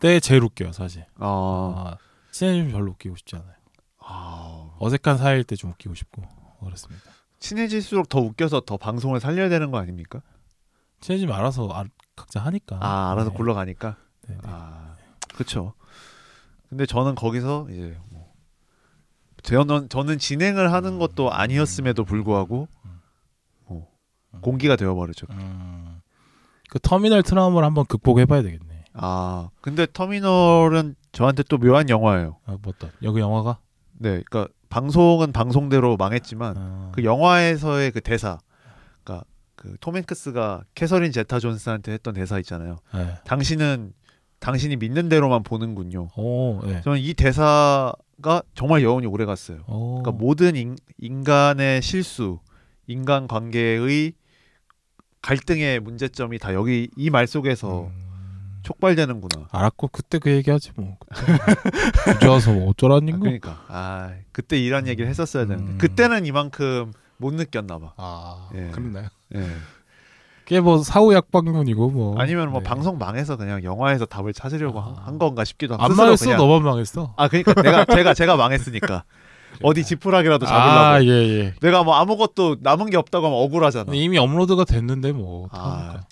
때 0.00 0.18
제일 0.20 0.42
웃겨요, 0.44 0.72
사실. 0.72 1.04
어, 1.18 1.74
아, 1.76 1.96
친해지면 2.32 2.72
별로 2.72 2.90
웃기고 2.92 3.14
싶지 3.16 3.36
않아요. 3.36 3.52
아, 4.04 4.70
어색한 4.80 5.16
사이일 5.18 5.44
때 5.44 5.54
좀 5.56 5.70
웃기고 5.70 5.94
싶고 5.94 6.22
그렇습니다. 6.64 7.04
친해질수록 7.42 8.08
더 8.08 8.20
웃겨서 8.20 8.60
더 8.60 8.76
방송을 8.76 9.18
살려야 9.18 9.48
되는 9.48 9.70
거 9.72 9.78
아닙니까? 9.78 10.22
친해지면 11.00 11.34
알아서 11.36 11.68
아- 11.72 11.84
각자 12.14 12.40
하니까. 12.40 12.78
아, 12.80 13.10
알아서 13.12 13.30
네. 13.30 13.36
굴러가니까. 13.36 13.96
네, 14.28 14.34
네. 14.34 14.40
아, 14.44 14.94
그렇죠. 15.34 15.74
근데 16.68 16.86
저는 16.86 17.16
거기서 17.16 17.66
이제 17.70 17.98
뭐 18.10 18.32
저는 19.42 19.88
저는 19.88 20.18
진행을 20.18 20.72
하는 20.72 20.98
것도 21.00 21.32
아니었음에도 21.32 22.04
불구하고 22.04 22.68
뭐 23.66 23.88
공기가 24.40 24.76
되어버렸죠. 24.76 25.26
음, 25.30 26.00
그 26.70 26.78
터미널 26.78 27.24
트라우마를 27.24 27.66
한번 27.66 27.84
극복해봐야 27.86 28.42
되겠네. 28.42 28.84
아, 28.94 29.50
근데 29.60 29.86
터미널은 29.92 30.94
저한테 31.10 31.42
또 31.48 31.58
묘한 31.58 31.88
영화예요. 31.88 32.38
아, 32.46 32.56
뭐 32.62 32.72
어떤 32.74 32.90
여기 33.02 33.18
영화가? 33.20 33.58
네, 33.98 34.22
그러니까 34.30 34.48
방송은 34.72 35.32
방송대로 35.32 35.98
망했지만 35.98 36.54
아, 36.56 36.92
그 36.94 37.04
영화에서의 37.04 37.90
그 37.90 38.00
대사, 38.00 38.38
그러니까 39.04 39.26
그톰 39.56 39.96
행크스가 39.98 40.64
캐서린 40.74 41.12
제타 41.12 41.40
존스한테 41.40 41.92
했던 41.92 42.14
대사 42.14 42.38
있잖아요. 42.38 42.78
네. 42.94 43.14
당신은 43.26 43.92
당신이 44.40 44.76
믿는 44.76 45.10
대로만 45.10 45.42
보는군요. 45.42 46.08
오, 46.16 46.60
네. 46.64 46.80
저는 46.80 46.98
이 47.00 47.12
대사가 47.12 48.42
정말 48.54 48.82
여운이 48.82 49.06
오래 49.06 49.26
갔어요. 49.26 49.58
오, 49.68 50.00
그러니까 50.00 50.12
모든 50.12 50.56
인, 50.56 50.76
인간의 50.98 51.82
실수, 51.82 52.38
인간 52.86 53.28
관계의 53.28 54.14
갈등의 55.20 55.80
문제점이 55.80 56.38
다 56.38 56.54
여기 56.54 56.88
이 56.96 57.10
말 57.10 57.26
속에서 57.26 57.82
음, 57.84 58.01
촉발되는구나. 58.62 59.48
알았고 59.50 59.88
그때 59.88 60.18
그 60.18 60.30
얘기하지 60.30 60.72
뭐. 60.76 60.96
와서 62.28 62.52
뭐 62.54 62.70
어쩌라는 62.70 63.08
아, 63.08 63.16
거. 63.16 63.20
그러니까 63.20 63.64
아 63.68 64.10
그때 64.32 64.58
이런 64.58 64.86
얘기를 64.86 65.08
했었어야 65.08 65.46
되는데 65.46 65.72
음. 65.72 65.78
그때는 65.78 66.26
이만큼 66.26 66.92
못 67.16 67.34
느꼈나 67.34 67.78
봐. 67.78 67.92
아, 67.96 68.48
예. 68.54 68.68
그렇나요? 68.72 69.08
예. 69.34 69.46
그게 70.44 70.60
뭐 70.60 70.78
사후 70.82 71.14
약방문이고 71.14 71.90
뭐. 71.90 72.18
아니면 72.20 72.50
뭐 72.50 72.60
네. 72.60 72.64
방송 72.68 72.98
망해서 72.98 73.36
그냥 73.36 73.62
영화에서 73.62 74.06
답을 74.06 74.32
찾으려고 74.32 74.80
한- 74.80 74.94
아. 74.98 75.02
한 75.06 75.18
건가 75.18 75.44
싶기도 75.44 75.74
하고 75.74 75.84
안 75.84 75.94
망했어, 75.94 76.24
그냥- 76.24 76.38
너만 76.38 76.62
망했어. 76.64 77.14
아 77.16 77.28
그러니까 77.28 77.54
내가 77.62 77.84
제가 77.84 78.14
제가 78.14 78.36
망했으니까 78.36 79.04
어디 79.62 79.84
지푸라기라도 79.84 80.46
잡으려고 80.46 80.68
아, 80.78 81.02
예, 81.04 81.08
예. 81.08 81.54
내가 81.60 81.84
뭐 81.84 81.94
아무것도 81.94 82.56
남은 82.60 82.90
게 82.90 82.96
없다고 82.96 83.26
하면 83.26 83.38
억울하잖아. 83.38 83.94
이미 83.94 84.18
업로드가 84.18 84.64
됐는데 84.64 85.12
뭐. 85.12 85.48
아, 85.52 85.58
어떡합니까? 85.58 86.06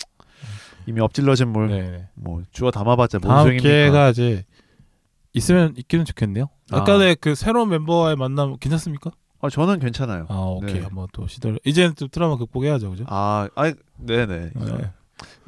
이미 0.87 0.99
엎질러진 1.01 1.49
물 1.49 1.67
네. 1.69 2.07
뭐 2.15 2.41
주워 2.51 2.71
담아봤자 2.71 3.19
뭔 3.19 3.29
다음 3.29 3.43
소용입니까? 3.43 3.61
기회가 3.69 4.09
이제 4.09 4.45
있으면 5.33 5.73
있기는 5.77 6.05
좋겠네요. 6.05 6.49
아. 6.71 6.77
아까의 6.77 7.15
그 7.21 7.35
새로운 7.35 7.69
멤버와의 7.69 8.15
만남 8.15 8.57
괜찮습니까? 8.57 9.11
아, 9.41 9.49
저는 9.49 9.79
괜찮아요. 9.79 10.25
아 10.29 10.35
오케이 10.35 10.75
네. 10.75 10.81
한번 10.81 11.07
또 11.13 11.27
시도를 11.27 11.59
이제는 11.65 11.93
또 11.95 12.07
트라우마 12.07 12.37
극복해야죠 12.37 12.89
그죠? 12.91 13.05
아, 13.07 13.47
아, 13.55 13.73
네네. 13.97 14.51
네. 14.53 14.91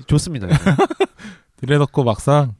좋습니다. 0.07 0.47
이거. 0.47 0.55
이래놓고 1.61 2.03
막상 2.05 2.55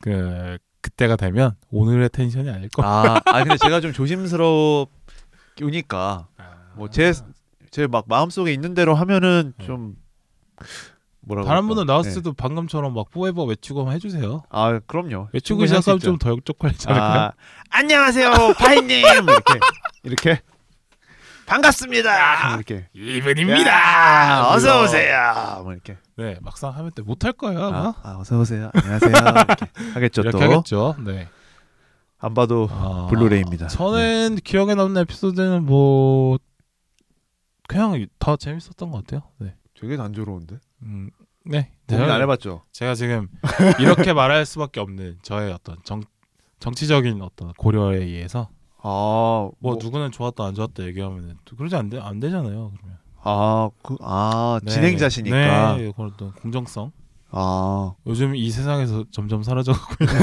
그 0.00 0.58
그때가 0.80 1.16
되면 1.16 1.56
오늘의 1.70 2.10
텐션이 2.10 2.48
아닐 2.50 2.68
거. 2.68 2.82
아, 2.84 3.20
아 3.24 3.42
근데 3.44 3.56
제가 3.56 3.80
좀 3.80 3.92
조심스러우니까 3.92 4.88
뭐 6.76 6.88
제 6.88 7.12
제 7.70 7.86
막 7.86 8.04
마음속에 8.08 8.52
있는 8.52 8.72
대로 8.74 8.94
하면은 8.94 9.52
네. 9.58 9.66
좀 9.66 9.94
뭐라고 11.28 11.46
다른 11.46 11.58
할까? 11.62 11.68
분들 11.68 11.86
나왔을 11.86 12.10
네. 12.10 12.14
때도 12.16 12.32
방금처럼 12.32 12.94
막 12.94 13.10
포에버 13.10 13.44
외치고 13.44 13.80
한번 13.80 13.94
해주세요. 13.94 14.42
아, 14.50 14.80
그럼요. 14.86 15.28
외치고 15.32 15.66
시작하면 15.66 15.98
있죠. 15.98 16.06
좀더 16.18 16.36
쪽팔리지 16.44 16.88
않을까요? 16.88 17.20
아, 17.20 17.32
안녕하세요, 17.70 18.32
파이님 18.58 18.88
이렇게 19.04 19.60
이렇게 20.02 20.40
반갑습니다. 21.46 22.54
이렇게 22.56 22.88
이븐입니다. 22.94 23.70
야, 23.70 24.44
어서. 24.48 24.82
오세요. 24.82 25.60
뭐 25.62 25.72
이렇게 25.72 25.96
네 26.16 26.36
막상 26.42 26.74
하면 26.74 26.90
또 26.94 27.02
못할 27.04 27.32
거예요. 27.32 27.60
아, 27.62 27.94
아, 28.02 28.16
어서 28.18 28.38
오세요. 28.38 28.70
안녕하세요. 28.74 29.10
이렇게 29.10 29.66
하겠죠 29.94 30.20
이렇게 30.22 30.38
또. 30.38 30.44
하겠죠. 30.44 30.96
네. 31.04 31.28
안 32.18 32.34
봐도 32.34 32.68
아, 32.70 33.06
블루레이입니다. 33.10 33.68
네. 33.68 33.74
저는 33.76 34.36
기억에 34.44 34.74
남는 34.74 35.00
에피소드는 35.02 35.64
뭐 35.64 36.38
그냥 37.68 38.06
다 38.18 38.36
재밌었던 38.36 38.90
것 38.90 39.04
같아요. 39.04 39.22
네. 39.38 39.54
되게 39.78 39.96
단조로운데. 39.96 40.56
음, 40.82 41.10
네. 41.48 41.70
고민 41.88 42.10
안 42.10 42.20
해봤죠. 42.22 42.62
제가 42.72 42.94
지금 42.94 43.28
이렇게 43.80 44.12
말할 44.12 44.44
수밖에 44.46 44.80
없는 44.80 45.18
저의 45.22 45.52
어떤 45.52 45.76
정 45.84 46.02
정치적인 46.60 47.22
어떤 47.22 47.52
고려에 47.54 47.96
의해서 47.98 48.48
아, 48.82 49.48
뭐, 49.58 49.76
누구는 49.80 50.12
좋았다 50.12 50.44
안 50.44 50.54
좋았다 50.54 50.84
얘기하면은 50.84 51.36
또 51.44 51.56
그러지 51.56 51.74
안, 51.76 51.88
되, 51.88 51.98
안 51.98 52.20
되잖아요. 52.20 52.72
그러면 52.76 52.98
아, 53.22 53.70
그, 53.82 53.96
아 54.00 54.60
네. 54.62 54.70
진행자시니까. 54.70 55.76
네, 55.76 55.92
그런 55.96 56.12
어떤 56.14 56.32
공정성. 56.32 56.92
아, 57.30 57.92
요즘 58.06 58.34
이 58.36 58.50
세상에서 58.50 59.04
점점 59.10 59.42
사라져가고 59.42 59.96
있는 60.04 60.16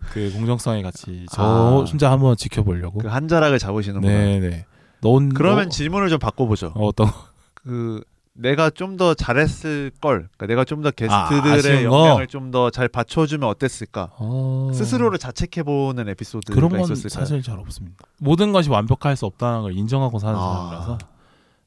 그 0.12 0.32
공정성의 0.34 0.82
가치 0.82 1.24
저 1.32 1.42
아. 1.42 1.70
혼자 1.84 2.10
한번 2.10 2.36
지켜보려고. 2.36 2.98
그 2.98 3.08
한 3.08 3.28
자락을 3.28 3.58
잡으시는구나. 3.58 4.12
네네. 4.12 4.66
넌 5.02 5.28
그러면 5.30 5.64
너- 5.64 5.70
질문을 5.70 6.08
좀 6.10 6.18
바꿔보죠. 6.18 6.72
어, 6.74 6.86
어떤 6.86 7.06
거? 7.10 7.14
그 7.54 8.02
내가 8.40 8.70
좀 8.70 8.96
더 8.96 9.14
잘했을 9.14 9.90
걸. 10.00 10.28
그러니까 10.36 10.46
내가 10.46 10.64
좀더 10.64 10.88
아, 10.88 10.92
게스트들의 10.92 11.84
거? 11.88 11.96
영향을 11.98 12.26
좀 12.26 12.50
더 12.50 12.70
잘 12.70 12.88
받쳐주면 12.88 13.48
어땠을까? 13.48 14.10
어... 14.18 14.70
스스로를 14.74 15.18
자책해보는 15.18 16.08
에피소드가 16.08 16.54
그런 16.54 16.70
건 16.70 16.80
있었을까요? 16.80 17.24
사실 17.24 17.42
잘 17.42 17.58
없습니다. 17.58 18.04
모든 18.18 18.52
것이 18.52 18.70
완벽할 18.70 19.16
수 19.16 19.26
없다는 19.26 19.62
걸 19.62 19.76
인정하고 19.76 20.18
사는 20.18 20.36
아. 20.36 20.40
사람이라서 20.40 20.98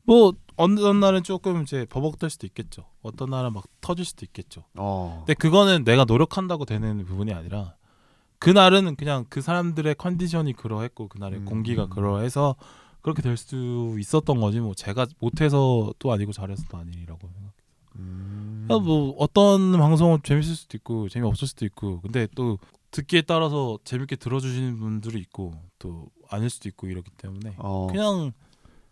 뭐 0.06 0.34
어떤 0.58 1.00
날은 1.00 1.24
조금 1.24 1.64
이제 1.64 1.86
버벅될 1.90 2.30
수도 2.30 2.46
있겠죠. 2.48 2.86
어떤 3.02 3.30
날은 3.30 3.54
막 3.54 3.64
터질 3.82 4.04
수도 4.06 4.26
있겠죠. 4.26 4.64
어. 4.76 5.24
근데 5.26 5.34
그거는 5.36 5.84
내가 5.84 6.04
노력한다고 6.06 6.66
되는 6.66 7.06
부분이 7.06 7.34
아니라 7.34 7.74
그 8.40 8.50
날은 8.50 8.96
그냥 8.98 9.26
그 9.30 9.42
사람들의 9.42 9.96
컨디션이 9.96 10.54
그러했고 10.54 11.08
그날의 11.08 11.40
음. 11.40 11.46
공기가 11.46 11.88
그러해서 11.88 12.56
그렇게 13.04 13.22
될 13.22 13.38
수 13.38 13.96
있었던 14.00 14.40
거지 14.42 14.60
뭐 14.60 14.74
제가 14.74 15.06
못해서 15.20 15.94
또 16.00 16.12
아니고 16.12 16.32
잘해서 16.32 16.64
도 16.70 16.78
아니라고 16.78 17.20
생각. 17.28 17.54
음. 17.98 18.66
아, 18.72 18.80
뭐 18.80 19.16
어떤 19.20 19.74
방송은 19.74 20.20
재밌을 20.24 20.56
수도 20.56 20.78
있고 20.78 21.10
재미 21.10 21.28
없을 21.28 21.48
수도 21.48 21.66
있고 21.66 22.02
근데 22.02 22.28
또 22.34 22.58
듣기에 22.92 23.22
따라서 23.24 23.78
재밌게 23.84 24.16
들어주시는 24.16 24.80
분들이 24.80 25.20
있고 25.20 25.54
또 25.78 26.08
아닐 26.30 26.50
수도 26.50 26.70
있고 26.70 26.88
이렇기 26.88 27.12
때문에 27.18 27.54
어. 27.58 27.88
그냥 27.92 28.32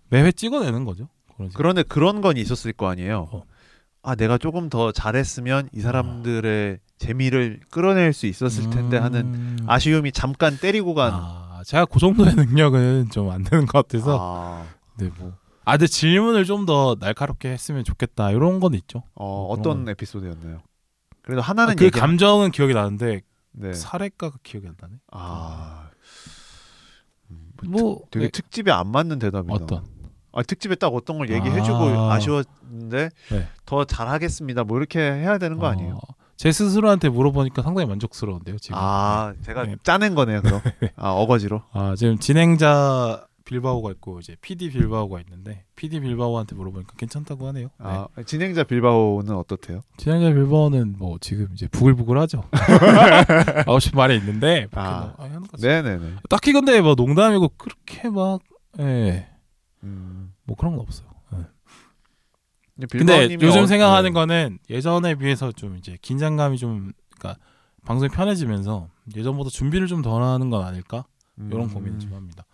매회 0.09 0.31
찍어내는 0.31 0.85
거죠. 0.85 1.07
그런. 1.35 1.49
그런데 1.55 1.83
그런 1.83 2.21
건 2.21 2.37
있었을 2.37 2.73
거 2.73 2.89
아니에요. 2.89 3.29
어. 3.31 3.43
아 4.03 4.15
내가 4.15 4.37
조금 4.37 4.69
더 4.69 4.91
잘했으면 4.91 5.69
이 5.73 5.79
사람들의 5.79 6.79
재미를 6.97 7.59
끌어낼 7.69 8.13
수 8.13 8.27
있었을 8.27 8.69
텐데 8.71 8.97
하는 8.97 9.21
음. 9.33 9.57
아쉬움이 9.67 10.11
잠깐 10.11 10.57
때리고 10.57 10.93
간. 10.93 11.11
아, 11.13 11.40
제가 11.63 11.85
그 11.85 11.99
정도의 11.99 12.33
능력은 12.35 13.09
좀 13.11 13.29
안 13.31 13.43
되는 13.43 13.65
것 13.65 13.87
같아서 13.87 14.17
아, 14.19 14.65
네 14.97 15.09
뭐. 15.17 15.33
아, 15.65 15.73
근데 15.73 15.87
질문을 15.87 16.45
좀 16.45 16.65
더 16.65 16.95
날카롭게 16.99 17.49
했으면 17.49 17.83
좋겠다 17.83 18.31
이런 18.31 18.59
건 18.59 18.73
있죠. 18.73 19.03
어, 19.15 19.47
그런 19.47 19.59
어떤 19.59 19.85
건. 19.85 19.91
에피소드였나요? 19.91 20.61
그래도 21.21 21.41
하나는 21.41 21.75
그 21.75 21.85
얘기. 21.85 21.97
감정은 21.99 22.51
기억이 22.51 22.73
나는데 22.73 23.21
네. 23.53 23.73
사례가가 23.73 24.37
기억이 24.43 24.67
안 24.67 24.75
나네. 24.79 24.93
아. 25.11 25.89
음, 27.29 27.51
뭐 27.63 28.01
되게 28.11 28.25
네, 28.25 28.31
특집에 28.31 28.71
안 28.71 28.87
맞는 28.91 29.19
대답이다. 29.19 29.53
어떤 29.53 29.83
아 30.33 30.43
특집에 30.43 30.75
딱 30.75 30.87
어떤 30.87 31.17
걸 31.17 31.29
얘기해주고 31.29 31.77
아. 31.77 32.13
아쉬웠는데 32.13 33.09
네. 33.31 33.47
더 33.65 33.83
잘하겠습니다. 33.85 34.63
뭐 34.63 34.77
이렇게 34.77 34.99
해야 34.99 35.37
되는 35.37 35.57
거 35.57 35.67
아니에요? 35.67 35.95
어, 35.95 36.13
제 36.41 36.51
스스로한테 36.51 37.07
물어보니까 37.09 37.61
상당히 37.61 37.87
만족스러운데요 37.87 38.57
지금. 38.57 38.75
아 38.75 39.31
제가 39.43 39.63
네. 39.63 39.75
짜낸 39.83 40.15
거네요. 40.15 40.41
그럼 40.41 40.59
아 40.97 41.11
어거지로. 41.11 41.61
아, 41.71 41.93
지금 41.95 42.17
진행자 42.17 43.27
빌바오가 43.45 43.91
있고 43.91 44.17
이제 44.21 44.35
PD 44.41 44.71
빌바오가 44.71 45.19
있는데 45.19 45.65
PD 45.75 45.99
빌바오한테 45.99 46.55
물어보니까 46.55 46.93
괜찮다고 46.97 47.47
하네요. 47.49 47.65
네. 47.67 47.71
아 47.85 48.07
진행자 48.25 48.63
빌바오는 48.63 49.35
어떻대요? 49.35 49.81
진행자 49.97 50.33
빌바오는 50.33 50.95
뭐 50.97 51.19
지금 51.21 51.47
이제 51.53 51.67
부글부글하죠. 51.67 52.43
하고 53.67 53.77
싶은 53.77 53.97
말이 53.97 54.15
있는데 54.17 54.65
아. 54.73 55.13
아, 55.19 55.23
아. 55.23 55.43
네네네. 55.61 56.15
딱히 56.27 56.53
근데 56.53 56.81
뭐 56.81 56.95
농담이고 56.95 57.49
그렇게 57.55 58.09
막 58.09 58.41
예. 58.79 59.27
음. 59.83 60.33
뭐 60.45 60.57
그런 60.57 60.75
건 60.75 60.81
없어요. 60.81 61.10
예. 62.79 62.85
근데, 62.87 63.33
요즘 63.41 63.61
어- 63.63 63.67
생각하는 63.67 64.09
네. 64.09 64.13
거는 64.13 64.59
예전에 64.69 65.15
비해서 65.15 65.51
좀 65.51 65.77
이제 65.77 65.97
긴장감이 66.01 66.57
좀 66.57 66.91
그러니까 67.17 67.41
방송이 67.85 68.09
편해지면서 68.09 68.87
예전보다 69.15 69.49
준비를 69.49 69.87
좀 69.87 70.01
덜 70.01 70.21
하는 70.23 70.49
건 70.49 70.63
아닐까? 70.65 71.05
이런 71.37 71.63
음. 71.63 71.73
고민을 71.73 71.99
좀 71.99 72.13
합니다. 72.13 72.45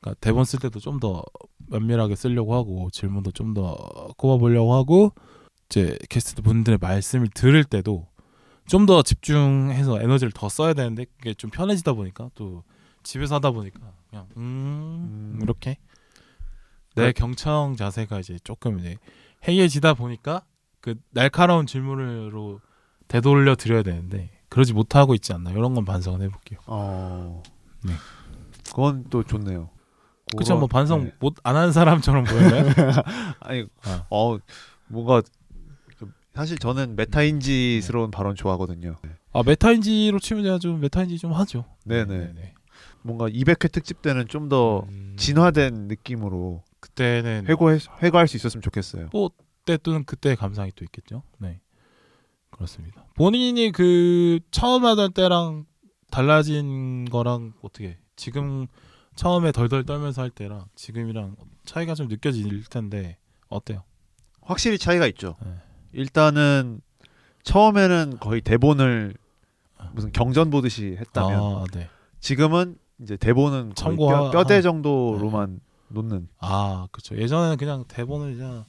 그러니까 0.00 0.18
대본 0.20 0.44
쓸 0.44 0.58
때도 0.60 0.78
좀 0.80 1.00
더 1.00 1.22
면밀하게 1.68 2.14
쓰려고 2.16 2.54
하고 2.54 2.88
질문도 2.92 3.32
좀 3.32 3.54
더 3.54 3.74
꼽아보려고 4.16 4.74
하고 4.74 5.12
이제 5.68 5.98
게스트 6.08 6.42
분들의 6.42 6.78
말씀을 6.80 7.28
들을 7.28 7.64
때도 7.64 8.06
좀 8.66 8.86
더 8.86 9.02
집중해서 9.02 10.00
에너지를 10.00 10.32
더 10.32 10.48
써야 10.48 10.74
되는데 10.74 11.06
그게 11.18 11.34
좀 11.34 11.50
편해지다 11.50 11.92
보니까 11.94 12.30
또 12.34 12.62
집에서 13.02 13.36
하다 13.36 13.50
보니까 13.52 13.80
그냥 14.10 14.26
음, 14.36 15.34
음. 15.34 15.38
이렇게 15.42 15.76
내 16.94 17.06
네. 17.06 17.12
경청 17.12 17.76
자세가 17.76 18.20
이제 18.20 18.38
조금 18.44 18.78
이제 18.78 18.96
해이해지다 19.46 19.94
보니까 19.94 20.42
그 20.80 20.94
날카로운 21.10 21.66
질문으로 21.66 22.60
되돌려 23.08 23.54
드려야 23.54 23.82
되는데 23.82 24.30
그러지 24.48 24.72
못하고 24.72 25.14
있지 25.14 25.32
않나 25.32 25.50
이런 25.50 25.74
건 25.74 25.84
반성을 25.84 26.20
해볼게요. 26.22 26.60
어. 26.66 27.42
네. 27.84 27.92
그건 28.66 29.04
또 29.10 29.22
좋네요. 29.22 29.70
그쵸 30.36 30.56
뭐 30.56 30.66
반성 30.66 31.04
네. 31.04 31.12
못 31.20 31.42
안 31.42 31.56
하는 31.56 31.72
사람처럼 31.72 32.24
보여요. 32.24 32.64
아니 33.40 33.66
아. 33.84 34.06
어 34.10 34.38
뭔가 34.88 35.22
좀 35.98 36.12
사실 36.34 36.58
저는 36.58 36.96
메타인지스러운 36.96 38.10
발언 38.10 38.34
좋아하거든요. 38.34 38.96
아 39.32 39.42
메타인지로 39.44 40.18
치면 40.18 40.42
제가 40.44 40.58
좀 40.58 40.80
메타인지 40.80 41.18
좀 41.18 41.32
하죠. 41.32 41.64
네네. 41.84 42.54
뭔가 43.02 43.28
200회 43.28 43.70
특집 43.70 44.02
때는 44.02 44.26
좀더 44.26 44.84
음, 44.88 45.14
진화된 45.16 45.86
느낌으로 45.86 46.64
그때는 46.80 47.46
회고 47.48 47.70
회고할 48.02 48.28
수 48.28 48.36
있었으면 48.36 48.62
좋겠어요. 48.62 49.08
그때 49.10 49.76
또는 49.78 50.04
그때 50.04 50.34
감상이 50.34 50.72
또 50.76 50.84
있겠죠. 50.84 51.22
네 51.38 51.60
그렇습니다. 52.50 53.04
본인이 53.14 53.72
그 53.72 54.40
처음 54.50 54.84
하던 54.84 55.12
때랑 55.12 55.66
달라진 56.10 57.04
거랑 57.06 57.54
어떻게 57.62 57.98
지금 58.14 58.66
처음에 59.16 59.52
덜덜 59.52 59.84
떨면서 59.84 60.22
할 60.22 60.30
때랑 60.30 60.66
지금이랑 60.74 61.36
차이가 61.64 61.94
좀 61.94 62.08
느껴질 62.08 62.64
텐데 62.64 63.18
어때요? 63.48 63.82
확실히 64.42 64.78
차이가 64.78 65.06
있죠. 65.08 65.36
네. 65.44 65.52
일단은 65.92 66.80
처음에는 67.42 68.18
거의 68.20 68.40
대본을 68.40 69.14
무슨 69.92 70.12
경전 70.12 70.50
보듯이 70.50 70.96
했다면 70.98 71.40
아, 71.40 71.64
네. 71.72 71.88
지금은 72.20 72.76
이제 73.00 73.16
대본은 73.16 73.74
거의 73.74 73.96
뼈, 73.96 74.30
뼈대 74.30 74.54
하- 74.56 74.60
정도로만 74.62 75.60
놓는 75.88 76.28
아, 76.38 76.88
그렇죠. 76.92 77.16
예전에는 77.16 77.56
그냥 77.56 77.84
대본을 77.88 78.36
그냥 78.36 78.64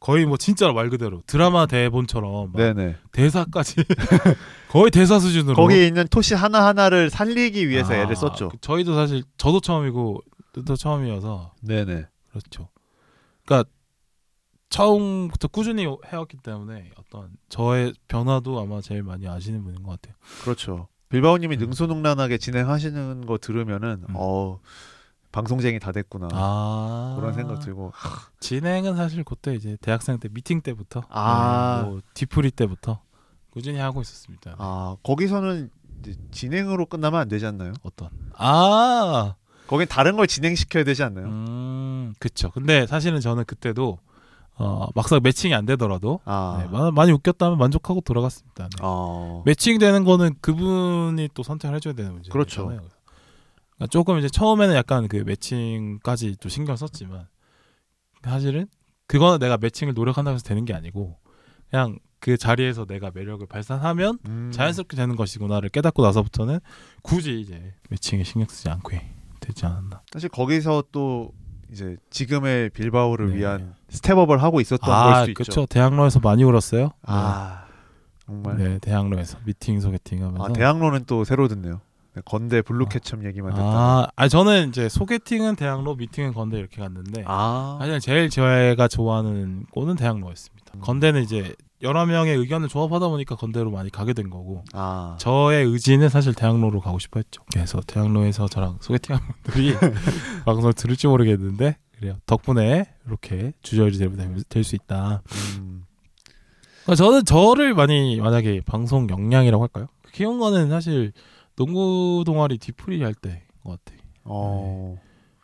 거의 0.00 0.26
뭐 0.26 0.36
진짜로 0.36 0.74
말 0.74 0.90
그대로 0.90 1.22
드라마 1.26 1.66
대본처럼 1.66 2.52
막 2.52 2.56
네네 2.56 2.96
대사까지 3.12 3.76
거의 4.68 4.90
대사 4.90 5.20
수준으로 5.20 5.54
거기에 5.54 5.86
있는 5.86 6.08
토시 6.08 6.34
하나 6.34 6.66
하나를 6.66 7.08
살리기 7.08 7.68
위해서 7.68 7.92
아, 7.92 7.98
애를 7.98 8.16
썼죠. 8.16 8.48
그 8.48 8.56
저희도 8.60 8.94
사실 8.94 9.22
저도 9.36 9.60
처음이고 9.60 10.20
또 10.66 10.76
처음이어서 10.76 11.54
네네 11.62 12.06
그렇죠. 12.30 12.68
그러니까 13.44 13.70
처음부터 14.70 15.48
꾸준히 15.48 15.86
해왔기 16.06 16.38
때문에 16.38 16.90
어떤 16.96 17.30
저의 17.48 17.94
변화도 18.08 18.58
아마 18.58 18.80
제일 18.80 19.02
많이 19.02 19.28
아시는 19.28 19.62
분인 19.62 19.82
것 19.82 19.92
같아요. 19.92 20.16
그렇죠. 20.42 20.88
빌바오님이 21.10 21.56
음. 21.56 21.60
능수능란하게 21.60 22.38
진행하시는 22.38 23.26
거 23.26 23.38
들으면은 23.38 24.04
음. 24.08 24.14
어 24.14 24.58
방송쟁이 25.32 25.78
다 25.78 25.90
됐구나 25.92 26.28
아 26.32 27.16
그런 27.18 27.32
생각 27.32 27.58
들고 27.60 27.92
진행은 28.40 28.96
사실 28.96 29.24
그때 29.24 29.54
이제 29.54 29.76
대학생 29.80 30.18
때 30.18 30.28
미팅 30.30 30.60
때부터 30.60 31.02
아. 31.08 31.82
네, 31.84 31.90
뭐 31.90 32.00
뒤풀이 32.14 32.50
때부터 32.50 33.00
꾸준히 33.50 33.78
하고 33.78 34.00
있었습니다. 34.02 34.54
아 34.58 34.96
거기서는 35.02 35.70
이제 36.00 36.14
진행으로 36.30 36.86
끝나면 36.86 37.20
안 37.20 37.28
되지 37.28 37.46
않나요? 37.46 37.72
어떤 37.82 38.08
아 38.34 39.34
거긴 39.66 39.86
다른 39.88 40.16
걸 40.16 40.26
진행시켜야 40.26 40.84
되지 40.84 41.02
않나요? 41.02 41.26
음, 41.26 42.14
그쵸. 42.18 42.50
근데 42.52 42.86
사실은 42.86 43.20
저는 43.20 43.44
그때도 43.44 43.98
어, 44.56 44.86
막상 44.94 45.18
매칭이 45.22 45.54
안 45.54 45.64
되더라도 45.64 46.20
아, 46.26 46.58
네, 46.62 46.68
마- 46.68 46.90
많이 46.90 47.10
웃겼다면 47.12 47.56
만족하고 47.58 48.02
돌아갔습니다. 48.02 48.64
네. 48.64 48.76
어. 48.82 49.42
매칭되는 49.46 50.04
거는 50.04 50.34
그분이 50.42 51.30
또 51.34 51.42
선택을 51.42 51.76
해줘야 51.76 51.94
되는 51.94 52.12
문제잖아요. 52.12 52.32
그렇죠. 52.32 52.70
그러니까 53.82 53.86
조금 53.88 54.18
이제 54.18 54.28
처음에는 54.28 54.74
약간 54.74 55.08
그 55.08 55.16
매칭까지 55.16 56.36
또 56.40 56.48
신경 56.48 56.76
썼지만 56.76 57.26
사실은 58.22 58.66
그거는 59.06 59.38
내가 59.40 59.56
매칭을 59.56 59.94
노력한다고 59.94 60.34
해서 60.36 60.44
되는 60.44 60.64
게 60.64 60.72
아니고 60.72 61.18
그냥 61.68 61.98
그 62.20 62.36
자리에서 62.36 62.84
내가 62.84 63.10
매력을 63.12 63.44
발산하면 63.46 64.18
음. 64.28 64.50
자연스럽게 64.54 64.96
되는 64.96 65.16
것이구나를 65.16 65.70
깨닫고 65.70 66.02
나서부터는 66.02 66.60
굳이 67.02 67.40
이제 67.40 67.74
매칭에 67.90 68.22
신경 68.22 68.48
쓰지 68.48 68.68
않고 68.68 68.96
되지 69.40 69.66
않았나. 69.66 70.02
사실 70.12 70.28
거기서 70.28 70.84
또 70.92 71.32
이제 71.72 71.96
지금의 72.10 72.70
빌바오를 72.70 73.30
네. 73.30 73.36
위한 73.38 73.74
스텝업을 73.88 74.40
하고 74.40 74.60
있었던 74.60 74.86
걸 74.86 74.94
아, 74.94 75.20
수도 75.20 75.30
있죠. 75.32 75.34
그렇죠. 75.34 75.66
대학로에서 75.66 76.20
많이 76.20 76.44
울었어요. 76.44 76.92
아, 77.02 77.64
정말. 78.24 78.56
네, 78.56 78.78
대학로에서 78.78 79.38
미팅 79.44 79.80
소개팅 79.80 80.22
하면서. 80.22 80.44
아 80.44 80.52
대학로는 80.52 81.06
또 81.06 81.24
새로 81.24 81.48
듣네요. 81.48 81.80
네, 82.14 82.20
건대 82.24 82.60
블루캐첩 82.60 83.24
얘기만 83.24 83.52
듣다. 83.52 83.64
아, 83.64 84.06
아니 84.16 84.28
저는 84.28 84.68
이제 84.68 84.88
소개팅은 84.88 85.56
대학로, 85.56 85.94
미팅은 85.94 86.34
건대 86.34 86.58
이렇게 86.58 86.80
갔는데 86.80 87.24
아. 87.26 87.78
사실 87.80 88.00
제일 88.00 88.28
제가 88.28 88.86
좋아하는 88.88 89.64
곳은 89.70 89.96
대학로였습니다. 89.96 90.72
음. 90.74 90.80
건대는 90.80 91.22
이제 91.22 91.54
여러 91.80 92.04
명의 92.06 92.36
의견을 92.36 92.68
조합하다 92.68 93.08
보니까 93.08 93.34
건대로 93.34 93.70
많이 93.70 93.90
가게 93.90 94.12
된 94.12 94.28
거고 94.28 94.62
아. 94.72 95.16
저의 95.18 95.64
의지는 95.64 96.10
사실 96.10 96.34
대학로로 96.34 96.80
가고 96.80 96.98
싶어 96.98 97.18
했죠. 97.18 97.42
그래서 97.52 97.80
대학로에서 97.86 98.46
저랑 98.46 98.78
소개팅한 98.80 99.22
분들이 99.44 99.74
방송을 100.44 100.74
들을지 100.74 101.06
모르겠는데 101.06 101.76
그래요. 101.96 102.16
덕분에 102.26 102.86
이렇게 103.06 103.52
주저리 103.62 103.96
될수 104.48 104.76
있다. 104.76 105.22
음. 105.58 105.84
그러니까 106.82 106.94
저는 106.96 107.24
저를 107.24 107.74
많이 107.74 108.16
만약에 108.20 108.60
방송 108.66 109.08
역량이라고 109.08 109.62
할까요? 109.62 109.86
키운 110.12 110.38
거는 110.38 110.68
사실 110.68 111.12
농구 111.56 112.22
동아리 112.26 112.58
뒤풀이 112.58 113.02
할 113.02 113.14
때인 113.14 113.38
것 113.62 113.70
같아. 113.84 113.96
어. 114.24 114.96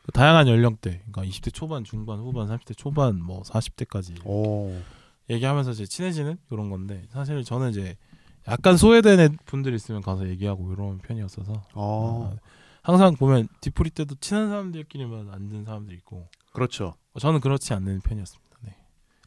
그 0.03 0.13
다양한 0.13 0.49
연령대, 0.49 1.03
그러니까 1.11 1.23
20대 1.25 1.53
초반, 1.53 1.85
중반, 1.85 2.19
후반, 2.19 2.49
30대 2.49 2.77
초반, 2.77 3.23
뭐 3.23 3.43
40대까지 3.43 4.25
오. 4.27 4.75
얘기하면서 5.29 5.73
이제 5.73 5.85
친해지는 5.85 6.39
이런 6.51 6.71
건데 6.71 7.05
사실 7.11 7.45
저는 7.45 7.71
이제 7.71 7.97
약간 8.47 8.79
소외된 8.79 9.21
애- 9.21 9.29
분들 9.45 9.75
있으면 9.75 10.01
가서 10.01 10.27
얘기하고 10.29 10.73
이런 10.73 10.99
편이었어서 10.99 11.63
어. 11.75 12.33
아, 12.35 12.39
항상 12.83 13.15
보면 13.17 13.49
뒤풀이 13.61 13.91
때도 13.91 14.15
친한 14.21 14.49
사람들끼리만 14.49 15.29
앉은 15.31 15.65
사람들 15.67 15.95
있고 15.97 16.29
그렇죠. 16.55 16.95
저는 17.21 17.41
그렇지 17.41 17.75
않는 17.75 18.01
편이었습니다. 18.01 18.57
네. 18.63 18.75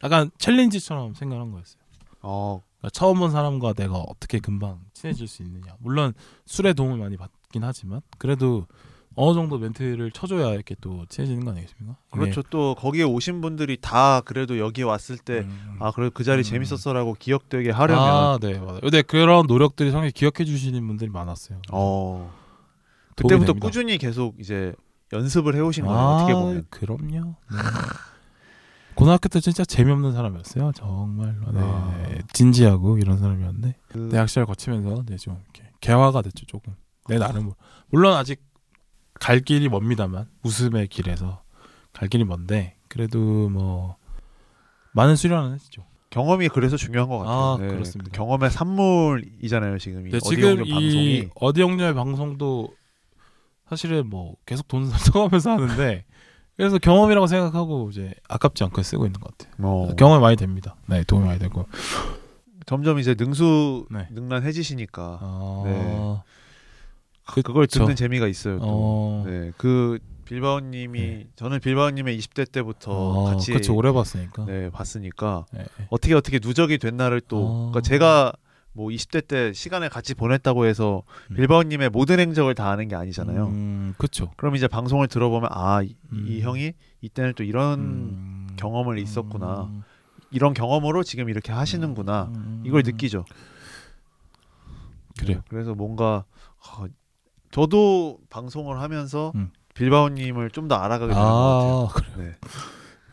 약간 0.02 0.32
챌린지처럼 0.38 1.14
생각한 1.14 1.52
거였어요. 1.52 1.80
어. 2.22 2.60
그러니까 2.78 2.90
처음 2.90 3.20
본 3.20 3.30
사람과 3.30 3.74
내가 3.74 3.98
어떻게 3.98 4.40
금방 4.40 4.80
친해질 5.02 5.26
수 5.26 5.42
있느냐. 5.42 5.74
물론 5.80 6.12
술의 6.46 6.74
도움을 6.74 6.98
많이 6.98 7.16
받긴 7.16 7.64
하지만 7.64 8.00
그래도 8.18 8.66
어느 9.14 9.34
정도 9.34 9.58
멘트를 9.58 10.10
쳐줘야 10.10 10.54
이렇게 10.54 10.74
또 10.80 11.04
친해지는 11.08 11.44
거 11.44 11.50
아니겠습니까? 11.50 11.96
그렇죠. 12.12 12.42
또 12.48 12.74
거기에 12.76 13.02
오신 13.02 13.40
분들이 13.40 13.76
다 13.80 14.22
그래도 14.22 14.58
여기 14.58 14.82
왔을 14.82 15.18
때 15.18 15.40
음. 15.40 15.76
아, 15.80 15.90
그래도 15.90 16.12
그 16.14 16.24
자리 16.24 16.40
음. 16.40 16.42
재밌었어라고 16.44 17.16
기억되게 17.18 17.70
하려면 17.70 18.02
아, 18.02 18.38
네, 18.40 18.58
맞아요. 18.58 18.80
근데 18.80 19.02
그런 19.02 19.46
노력들이 19.46 19.90
상당히 19.90 20.12
기억해 20.12 20.44
주시는 20.44 20.86
분들이 20.86 21.10
많았어요. 21.10 21.60
어. 21.72 22.32
그때부터 23.16 23.46
됩니다. 23.46 23.66
꾸준히 23.66 23.98
계속 23.98 24.40
이제 24.40 24.72
연습을 25.12 25.54
해 25.56 25.60
오신 25.60 25.84
거예요. 25.84 25.98
아, 25.98 26.16
어떻게 26.16 26.32
보면. 26.32 26.64
그럼요. 26.70 27.34
네. 27.50 27.58
고등학교 29.02 29.28
때 29.28 29.40
진짜 29.40 29.64
재미없는 29.64 30.12
사람이었어요. 30.12 30.72
정말로. 30.72 31.52
네. 31.52 31.60
아. 31.60 32.18
진지하고 32.32 32.98
이런 32.98 33.18
사람이었는데 33.18 33.74
그 33.88 34.08
대학 34.10 34.28
시절 34.28 34.46
거치면서 34.46 35.02
네, 35.06 35.16
좀 35.16 35.34
이렇게 35.42 35.70
개화가 35.80 36.22
됐죠 36.22 36.46
조금. 36.46 36.74
내 37.08 37.18
나름 37.18 37.50
물론 37.88 38.14
아직 38.14 38.40
갈 39.14 39.40
길이 39.40 39.68
멉니다만 39.68 40.28
웃음의 40.44 40.86
길에서 40.86 41.42
갈 41.92 42.08
길이 42.08 42.24
먼데 42.24 42.76
그래도 42.88 43.48
뭐 43.48 43.96
많은 44.92 45.16
수련은 45.16 45.54
했죠. 45.54 45.84
경험이 46.10 46.48
그래서 46.48 46.76
중요한 46.76 47.08
것 47.08 47.18
같아요. 47.18 47.34
아, 47.36 47.58
네, 47.58 47.68
그렇습니다. 47.68 48.10
그 48.12 48.16
경험의 48.16 48.50
산물이잖아요, 48.50 49.78
지금 49.78 50.06
이 50.06 50.10
네, 50.10 50.18
어디 50.18 50.28
지금 50.36 50.64
이 50.64 50.70
방송이. 50.70 51.28
어디 51.36 51.60
영녀의 51.62 51.94
방송도 51.94 52.68
사실은 53.68 54.08
뭐 54.08 54.36
계속 54.46 54.68
돈 54.68 54.84
써가면서 54.90 55.52
하는데 55.52 56.04
그래서 56.56 56.78
경험이라고 56.78 57.26
생각하고 57.26 57.88
이제 57.90 58.12
아깝지 58.28 58.64
않게 58.64 58.82
쓰고 58.82 59.06
있는 59.06 59.18
것 59.20 59.36
같아요. 59.36 59.52
어, 59.66 59.94
경험이 59.96 60.20
많이 60.20 60.36
됩니다. 60.36 60.76
네, 60.86 61.02
도움이 61.04 61.26
많이 61.26 61.38
되고. 61.38 61.66
점점 62.66 62.98
이제 62.98 63.14
능수 63.18 63.86
네. 63.90 64.06
능란해지시니까 64.12 65.18
아, 65.20 65.62
네. 65.64 66.16
그- 67.26 67.42
그걸 67.42 67.66
듣는 67.66 67.86
그쵸. 67.88 67.94
재미가 67.96 68.28
있어요. 68.28 68.58
또. 68.58 68.64
어, 68.66 69.24
네, 69.26 69.52
그 69.56 69.98
빌바오님이 70.26 71.00
네. 71.00 71.26
저는 71.36 71.60
빌바오님의 71.60 72.16
20대 72.18 72.50
때부터 72.52 72.92
어, 72.92 73.24
같이 73.24 73.52
그쵸 73.52 73.74
오래 73.74 73.90
봤으니까. 73.92 74.44
네, 74.44 74.70
봤으니까 74.70 75.46
네, 75.52 75.64
네. 75.78 75.86
어떻게 75.90 76.14
어떻게 76.14 76.38
누적이 76.40 76.78
된 76.78 76.96
날을 76.96 77.20
또 77.22 77.38
어. 77.38 77.54
그러니까 77.70 77.80
제가 77.80 78.32
뭐 78.74 78.88
20대 78.88 79.26
때 79.26 79.52
시간을 79.52 79.88
같이 79.90 80.14
보냈다고 80.14 80.64
해서 80.66 81.02
음. 81.30 81.36
빌바오님의 81.36 81.90
모든 81.90 82.18
행적을 82.20 82.54
다 82.54 82.70
아는 82.70 82.88
게 82.88 82.96
아니잖아요. 82.96 83.46
음, 83.48 83.94
그쵸. 83.98 84.30
그럼 84.36 84.56
이제 84.56 84.66
방송을 84.66 85.08
들어보면 85.08 85.50
아, 85.52 85.82
이, 85.82 85.94
음. 86.12 86.24
이 86.26 86.40
형이 86.40 86.72
이때는 87.02 87.34
또 87.36 87.44
이런 87.44 87.78
음, 87.80 88.46
경험을 88.56 88.98
있었구나. 88.98 89.64
음, 89.64 89.82
이런 90.30 90.54
경험으로 90.54 91.02
지금 91.02 91.28
이렇게 91.28 91.52
하시는구나. 91.52 92.30
음, 92.34 92.62
이걸 92.64 92.82
느끼죠. 92.82 93.24
그래요. 95.18 95.38
네, 95.38 95.42
그래서 95.48 95.74
뭔가 95.74 96.24
어, 96.58 96.86
저도 97.50 98.18
방송을 98.30 98.80
하면서 98.80 99.32
음. 99.34 99.50
빌바오님을 99.74 100.50
좀 100.50 100.68
더 100.68 100.76
알아가게 100.76 101.12
되는 101.12 101.22
것 101.28 101.30
같아요. 101.30 101.84
아, 101.84 101.88
그래. 101.92 102.24
네. 102.24 102.32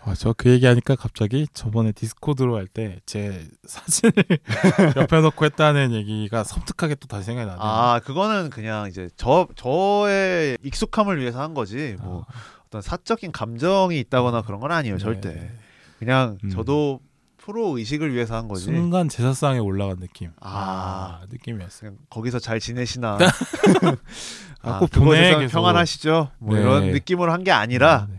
아, 0.04 0.14
저 0.16 0.34
그 0.34 0.50
얘기하니까 0.50 0.96
갑자기 0.96 1.46
저번에 1.54 1.92
디스코드로 1.92 2.56
할 2.56 2.68
때 2.68 3.00
제 3.06 3.46
사진을 3.66 4.14
옆에 4.98 5.22
놓고 5.22 5.46
했다는 5.46 5.94
얘기가 5.94 6.44
섬뜩하게 6.44 6.96
또 6.96 7.08
다시 7.08 7.26
생각이 7.26 7.48
나네요. 7.48 7.62
아 7.64 8.00
그거는 8.00 8.50
그냥 8.50 8.88
이제 8.88 9.10
저 9.18 9.48
저의 9.56 10.58
익숙함을 10.64 11.20
위해서 11.20 11.42
한 11.42 11.54
거지 11.54 11.96
뭐 12.02 12.26
아, 12.28 12.34
어떤 12.68 12.82
사적인 12.82 13.32
감정이 13.32 14.00
있다거나 14.00 14.42
그런 14.44 14.60
건 14.60 14.72
아니에요 14.72 14.96
네. 14.98 15.04
절대 15.04 15.52
그냥 16.00 16.38
음. 16.44 16.50
저도 16.50 17.02
프로 17.38 17.78
의식을 17.78 18.14
위해서 18.14 18.36
한 18.36 18.48
거지 18.48 18.66
순간 18.66 19.10
제사상에 19.10 19.58
올라간 19.60 20.00
느낌. 20.00 20.30
아. 20.40 21.22
느낌이었어요. 21.30 21.92
그냥 21.92 21.98
거기서 22.10 22.38
잘 22.40 22.60
지내시나 22.60 23.18
아, 24.62 24.72
아, 24.76 24.80
꼭 24.80 24.90
보내. 24.92 25.48
평안하시죠 25.48 26.32
뭐 26.40 26.56
네. 26.56 26.62
이런 26.62 26.92
느낌으로 26.92 27.32
한 27.32 27.44
게 27.44 27.52
아니라 27.52 27.94
아, 27.94 28.08
네. 28.10 28.18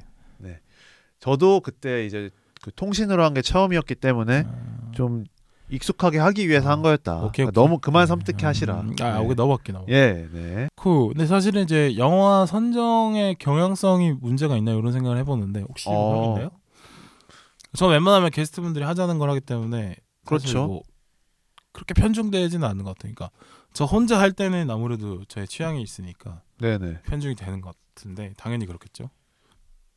저도 1.20 1.60
그때 1.60 2.04
이제 2.06 2.30
그 2.62 2.70
통신으로 2.74 3.22
한 3.24 3.34
게 3.34 3.42
처음이었기 3.42 3.94
때문에 3.96 4.44
아, 4.46 4.90
좀 4.92 5.24
익숙하게 5.68 6.18
하기 6.18 6.48
위해서 6.48 6.68
한 6.70 6.82
거였다 6.82 7.18
오케이, 7.24 7.46
그러니까. 7.46 7.52
너무 7.60 7.78
그만 7.78 8.06
섬뜩해 8.06 8.44
하시라 8.44 8.80
음, 8.80 8.94
아, 9.00 9.12
네. 9.12 9.18
오게 9.18 9.34
넘어갈게 9.34 9.72
넘어. 9.72 9.86
예, 9.88 10.28
네. 10.32 10.68
그 10.76 11.08
근데 11.08 11.26
사실은 11.26 11.62
이제 11.62 11.96
영화 11.96 12.44
선정의 12.44 13.36
경향성이 13.36 14.12
문제가 14.14 14.56
있나 14.56 14.72
이런 14.72 14.92
생각을 14.92 15.16
해보는데 15.18 15.60
혹시 15.60 15.88
어. 15.90 16.24
있나요? 16.26 16.50
저 17.76 17.86
웬만하면 17.86 18.30
게스트분들이 18.30 18.84
하자는 18.84 19.18
걸 19.18 19.30
하기 19.30 19.40
때문에 19.42 19.94
그렇죠. 20.26 20.66
뭐 20.66 20.82
그렇게 21.72 21.94
편중되지는 21.94 22.66
않는 22.66 22.84
것 22.84 22.98
같아요. 22.98 23.14
그러니까 23.14 23.30
저 23.72 23.84
혼자 23.84 24.18
할 24.18 24.32
때는 24.32 24.68
아무래도 24.70 25.24
저의 25.26 25.46
취향이 25.46 25.80
있으니까 25.80 26.42
네네. 26.58 27.02
편중이 27.04 27.36
되는 27.36 27.60
것 27.60 27.76
같은데 27.94 28.34
당연히 28.36 28.66
그렇겠죠. 28.66 29.08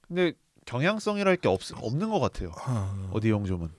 근데 0.08 0.34
경향성이랄 0.66 1.38
게 1.38 1.48
없, 1.48 1.62
없는 1.76 2.10
것 2.10 2.20
같아요. 2.20 2.52
아, 2.66 3.10
어디 3.12 3.30
영점은. 3.30 3.70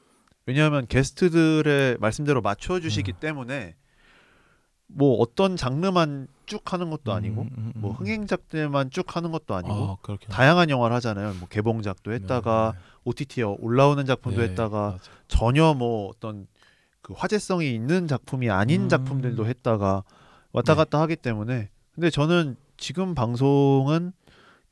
왜냐하면 0.47 0.87
게스트들의 0.87 1.99
말씀대로 2.01 2.43
맞춰주시기 2.43 3.13
음. 3.13 3.21
때문에 3.21 3.75
뭐 4.87 5.17
어떤 5.19 5.57
장르만 5.57 6.29
쭉 6.47 6.73
하는 6.73 6.91
것도 6.91 7.13
아니고 7.13 7.43
음, 7.43 7.51
음, 7.57 7.73
음, 7.75 7.81
뭐 7.81 7.91
음. 7.93 7.97
흥행작들만 7.97 8.91
쭉 8.91 9.17
하는 9.17 9.33
것도 9.33 9.55
아니고 9.55 9.99
아, 10.03 10.17
다양한 10.29 10.69
영화를 10.69 10.95
하잖아요. 10.97 11.35
뭐 11.35 11.49
개봉작도 11.49 12.13
했다가 12.13 12.75
OTT에 13.05 13.45
올라오는 13.45 14.05
작품도 14.05 14.41
네, 14.41 14.49
했다가 14.49 14.93
맞아. 14.93 15.11
전혀 15.29 15.73
뭐 15.73 16.09
어떤 16.09 16.47
그 17.01 17.15
화제성이 17.17 17.75
있는 17.75 18.07
작품이 18.07 18.51
아닌 18.51 18.83
음. 18.83 18.89
작품들도 18.89 19.47
했다가 19.47 20.05
왔다 20.53 20.75
네. 20.75 20.77
갔다 20.77 21.01
하기 21.01 21.17
때문에 21.17 21.71
근데 21.95 22.11
저는 22.11 22.57
지금 22.77 23.15
방송은 23.15 24.13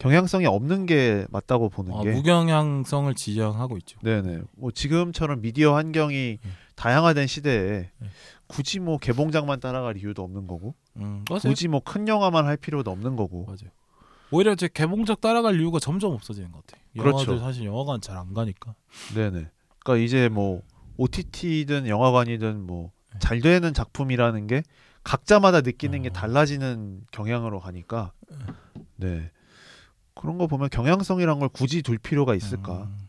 경향성이 0.03 0.47
없는 0.47 0.87
게 0.87 1.27
맞다고 1.31 1.69
보는 1.69 1.93
아, 1.95 2.03
게 2.03 2.11
무경향성을 2.13 3.15
지향하고 3.15 3.77
있죠. 3.79 3.99
네네 4.03 4.43
뭐 4.57 4.71
지금처럼 4.73 5.41
미디어 5.41 5.75
환경이 5.77 6.39
네. 6.43 6.51
다양화된 6.75 7.27
시대에 7.29 7.91
네. 7.99 8.09
굳이 8.49 8.81
뭐 8.81 8.99
개봉작만 8.99 9.61
따라갈 9.61 9.97
이유도 9.97 10.23
없는 10.23 10.47
거고 10.49 10.75
음. 10.97 11.25
굳이 11.41 11.69
뭐 11.69 11.81
큰 11.81 12.09
영화만 12.09 12.47
할 12.47 12.57
필요도 12.57 12.91
없는 12.91 13.15
거고 13.17 13.45
맞아요. 13.47 13.71
오히려 14.31 14.55
제 14.57 14.67
개봉작 14.69 15.21
따라갈 15.21 15.61
이유가 15.61 15.79
점점 15.79 16.13
없어지는 16.13 16.51
것 16.51 16.67
같아요. 16.67 16.83
그렇죠. 16.99 17.33
영화들 17.33 17.39
사실 17.39 17.65
영화관 17.67 18.01
잘 18.01 18.17
안 18.17 18.35
가니까. 18.35 18.75
네네 19.15 19.51
그러니까 19.85 20.05
이제 20.05 20.29
뭐 20.29 20.63
OTT든 20.97 21.87
영화관이든 21.87 22.67
뭐 22.67 22.91
네. 23.13 23.19
잘 23.21 23.41
되는 23.41 23.73
작품이라는 23.73 24.47
게 24.49 24.63
각자마다 25.05 25.61
느끼는 25.61 26.03
게 26.03 26.09
어. 26.09 26.13
달라지는 26.13 27.03
경향으로 27.13 27.61
가니까 27.61 28.13
네 28.97 29.31
그런 30.15 30.39
거 30.39 30.47
보면 30.47 30.69
경향성이란 30.71 31.39
걸 31.39 31.49
굳이 31.49 31.83
둘 31.83 31.99
필요가 31.99 32.35
있을까 32.35 32.83
음. 32.83 33.09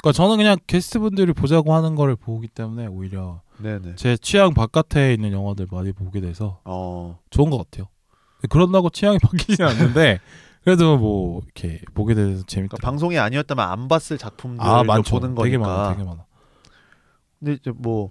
그러니까 0.00 0.12
저는 0.12 0.36
그냥 0.38 0.56
게스트분들이 0.66 1.32
보자고 1.32 1.74
하는 1.74 1.94
거를 1.94 2.16
보기 2.16 2.48
때문에 2.48 2.86
오히려 2.86 3.42
네네 3.58 3.96
제 3.96 4.16
취향 4.16 4.54
바깥에 4.54 5.12
있는 5.14 5.32
영화들 5.32 5.66
많이 5.70 5.92
보게 5.92 6.20
돼서 6.20 6.60
어 6.64 7.18
좋은 7.30 7.50
것 7.50 7.58
같아요. 7.58 7.88
그런다고 8.48 8.90
취향이 8.90 9.18
바뀌진 9.22 9.64
않는데 9.64 10.20
그래도 10.64 10.96
뭐 10.96 11.42
이렇게 11.44 11.80
보게 11.94 12.14
돼서 12.14 12.26
그러니까 12.28 12.46
재밌다. 12.46 12.76
방송이 12.80 13.18
아니었다면 13.18 13.68
안 13.68 13.88
봤을 13.88 14.16
작품들을 14.16 14.68
아 14.68 14.82
많죠. 14.84 15.18
보는 15.20 15.34
되게 15.34 15.56
거니까 15.58 15.76
많아, 15.76 15.92
되게 15.92 16.04
많아. 16.04 16.24
근데 17.38 17.52
이제 17.52 17.70
뭐 17.70 18.10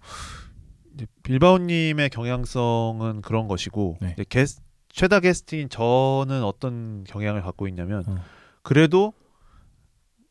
이제 0.94 1.08
빌바오님의 1.24 2.12
경향성은 2.12 3.22
그런 3.24 3.48
것이고 3.48 3.98
네. 4.00 4.12
이제 4.14 4.26
게스, 4.30 4.62
최다 4.94 5.20
게스트인 5.20 5.70
저는 5.70 6.44
어떤 6.44 7.04
경향을 7.06 7.42
갖고 7.42 7.68
있냐면 7.68 8.04
어. 8.08 8.18
그래도 8.62 9.14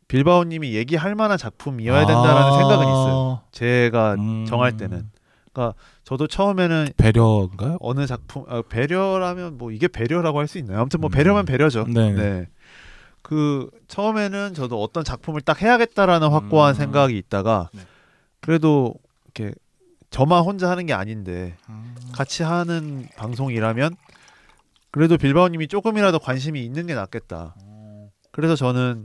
빌바오님이 0.09 0.75
얘기할 0.75 1.15
만한 1.15 1.37
작품이어야 1.37 2.07
된다라는 2.07 2.43
아, 2.43 2.59
생각은 2.59 2.85
있어요. 2.87 3.41
제가 3.51 4.15
음, 4.15 4.47
정할 4.47 4.77
때는 4.77 5.11
저도 6.05 6.27
처음에는 6.27 6.89
배려인가요? 6.97 7.77
어느 7.81 8.07
작품 8.07 8.45
아, 8.49 8.63
배려라면 8.69 9.59
뭐 9.59 9.71
이게 9.73 9.89
배려라고 9.89 10.39
할 10.39 10.47
수 10.49 10.59
있나요? 10.59 10.81
아무튼 10.81 11.01
뭐 11.01 11.09
음. 11.09 11.13
배려면 11.13 11.45
배려죠. 11.45 11.85
네. 11.89 12.13
네. 12.13 12.47
그 13.23 13.71
처음에는 13.89 14.55
저도 14.55 14.83
어떤 14.83 15.05
작품을 15.05 15.41
딱 15.41 15.61
해야겠다라는 15.63 16.29
확고한 16.29 16.75
음. 16.75 16.75
생각이 16.75 17.17
있다가 17.19 17.71
네. 17.73 17.83
그래도 18.41 18.95
이렇게 19.25 19.55
저만 20.11 20.43
혼자 20.43 20.69
하는 20.71 20.87
게 20.87 20.93
아닌데 20.93 21.57
음. 21.69 21.95
같이 22.13 22.43
하는 22.43 23.07
방송이라면 23.17 23.97
그래도 24.93 25.17
빌바오님이 25.17 25.69
조금이라도 25.69 26.19
관심이 26.21 26.65
있는 26.65 26.87
게 26.87 26.95
낫겠다. 26.95 27.57
그래서 28.31 28.55
저는 28.57 29.05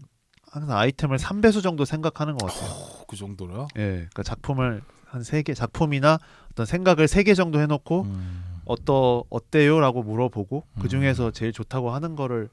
항상 0.51 0.77
아이템을 0.77 1.17
3배수 1.17 1.63
정도 1.63 1.85
생각하는 1.85 2.37
것 2.37 2.47
같아요. 2.47 2.69
오, 2.71 3.05
그 3.07 3.15
정도로요? 3.15 3.67
예, 3.77 3.81
그러니까 3.91 4.21
작품을 4.23 4.81
한 5.05 5.21
세 5.23 5.41
개 5.43 5.53
작품이나 5.53 6.19
어떤 6.51 6.65
생각을 6.65 7.07
세 7.07 7.23
개 7.23 7.33
정도 7.33 7.59
해놓고 7.61 8.01
음. 8.03 8.43
어떠 8.65 9.23
어때요라고 9.29 10.03
물어보고 10.03 10.65
음. 10.69 10.81
그 10.81 10.89
중에서 10.89 11.31
제일 11.31 11.53
좋다고 11.53 11.91
하는 11.91 12.15
거를 12.17 12.49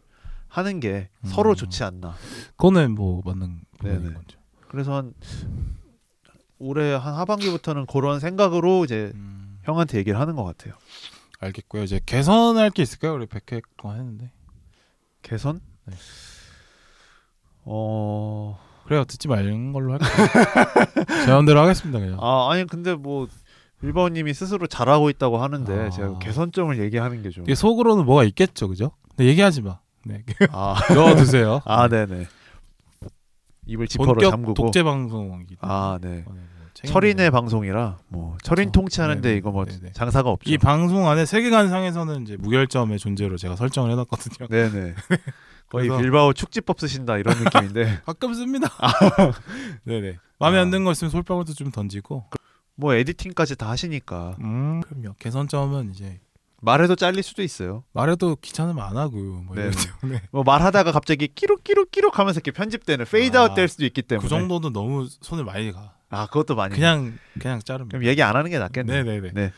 하는 0.48 0.78
게 0.78 1.08
음. 1.24 1.28
서로 1.28 1.54
좋지 1.56 1.82
않나. 1.82 2.14
그거는 2.56 2.92
뭐 2.94 3.20
맞는 3.24 3.60
네네. 3.82 4.12
거죠. 4.14 4.38
그래서 4.68 4.94
한 4.94 5.12
올해 6.60 6.94
한 6.94 7.14
하반기부터는 7.14 7.86
그런 7.86 8.20
생각으로 8.20 8.84
이제 8.84 9.10
음. 9.14 9.58
형한테 9.64 9.98
얘기를 9.98 10.18
하는 10.20 10.36
것 10.36 10.44
같아요. 10.44 10.74
알겠고요. 11.44 11.82
이제 11.84 12.00
개선할 12.04 12.70
게 12.70 12.82
있을까요? 12.82 13.14
우리 13.14 13.26
100회 13.26 13.62
동안 13.76 13.98
했는데. 13.98 14.30
개선? 15.22 15.60
네. 15.86 15.94
어, 17.64 18.58
그래요. 18.84 19.04
듣지 19.04 19.28
말는 19.28 19.72
걸로 19.72 19.92
할게요. 19.94 20.08
제 21.24 21.30
마음대로 21.30 21.60
하겠습니다. 21.60 21.98
그냥. 21.98 22.18
아 22.20 22.50
아니 22.50 22.66
근데 22.66 22.94
뭐 22.94 23.26
빌바오님이 23.80 24.34
스스로 24.34 24.66
잘하고 24.66 25.10
있다고 25.10 25.38
하는데 25.38 25.72
아. 25.86 25.90
제가 25.90 26.18
개선점을 26.18 26.78
얘기하는 26.78 27.22
게 27.22 27.30
좀. 27.30 27.44
이게 27.44 27.54
속으로는 27.54 28.04
뭐가 28.04 28.24
있겠죠, 28.24 28.68
그죠? 28.68 28.92
근데 29.10 29.26
얘기하지 29.30 29.62
마. 29.62 29.78
네, 30.04 30.22
아, 30.50 30.74
넣어두세요. 30.94 31.62
아 31.64 31.88
네네. 31.88 32.26
입을 33.66 33.88
지퍼로 33.88 34.20
잠그고. 34.30 34.52
독재 34.52 34.82
방송이기 34.82 35.56
때문에. 35.56 35.74
아 35.74 35.98
네. 36.00 36.24
어, 36.26 36.32
네, 36.34 36.40
철인의. 36.86 37.30
방송이라 37.30 37.98
뭐 38.08 38.36
철인 38.42 38.66
그렇죠. 38.66 38.80
통치하는데 38.80 39.22
네네. 39.22 39.36
이거 39.36 39.50
뭐 39.50 39.64
네네. 39.64 39.92
장사가 39.92 40.30
없죠. 40.30 40.50
이 40.50 40.58
방송 40.58 41.08
안에 41.08 41.26
세계관상에서는 41.26 42.22
이제 42.22 42.36
무결점의 42.36 42.98
존재로 42.98 43.36
제가 43.36 43.56
설정을 43.56 43.90
해놨거든요. 43.92 44.48
네네. 44.48 44.94
거의 45.70 45.88
빌바오 45.88 46.32
축지법 46.32 46.78
쓰신다 46.78 47.18
이런 47.18 47.36
느낌인데 47.42 48.02
가끔 48.06 48.34
씁니다. 48.34 48.68
네네. 49.84 50.18
마음에 50.38 50.58
아. 50.58 50.62
안 50.62 50.70
드는 50.70 50.84
거 50.84 50.92
있으면 50.92 51.10
솔방울도 51.10 51.54
좀 51.54 51.70
던지고. 51.70 52.24
뭐 52.76 52.94
에디팅까지 52.94 53.56
다 53.56 53.70
하시니까 53.70 54.36
음, 54.40 54.80
그럼요. 54.80 55.14
개선점은 55.20 55.90
이제 55.90 56.18
말해도 56.60 56.96
잘릴 56.96 57.22
수도 57.22 57.42
있어요. 57.42 57.84
말해도 57.92 58.36
귀찮으면 58.36 58.82
안 58.82 58.96
하고 58.96 59.16
뭐. 59.16 59.54
때문에 59.54 60.22
뭐 60.32 60.42
말하다가 60.42 60.92
갑자기 60.92 61.28
끼룩끼룩끼룩 61.28 62.18
하면서 62.18 62.38
이렇게 62.38 62.50
편집되는 62.50 63.04
페이드아웃 63.04 63.50
아, 63.52 63.54
될 63.54 63.68
수도 63.68 63.84
있기 63.84 64.02
때문에. 64.02 64.24
그 64.24 64.28
정도는 64.28 64.72
너무 64.72 65.06
손을 65.20 65.44
많이 65.44 65.70
가. 65.72 65.94
아 66.14 66.26
그것도 66.26 66.54
많이. 66.54 66.74
그냥 66.74 67.18
그냥 67.38 67.60
자릅니다. 67.60 67.98
그럼 67.98 68.08
얘기 68.08 68.22
안 68.22 68.36
하는 68.36 68.50
게 68.50 68.58
낫겠네. 68.58 69.02
네네네. 69.02 69.30
네. 69.34 69.52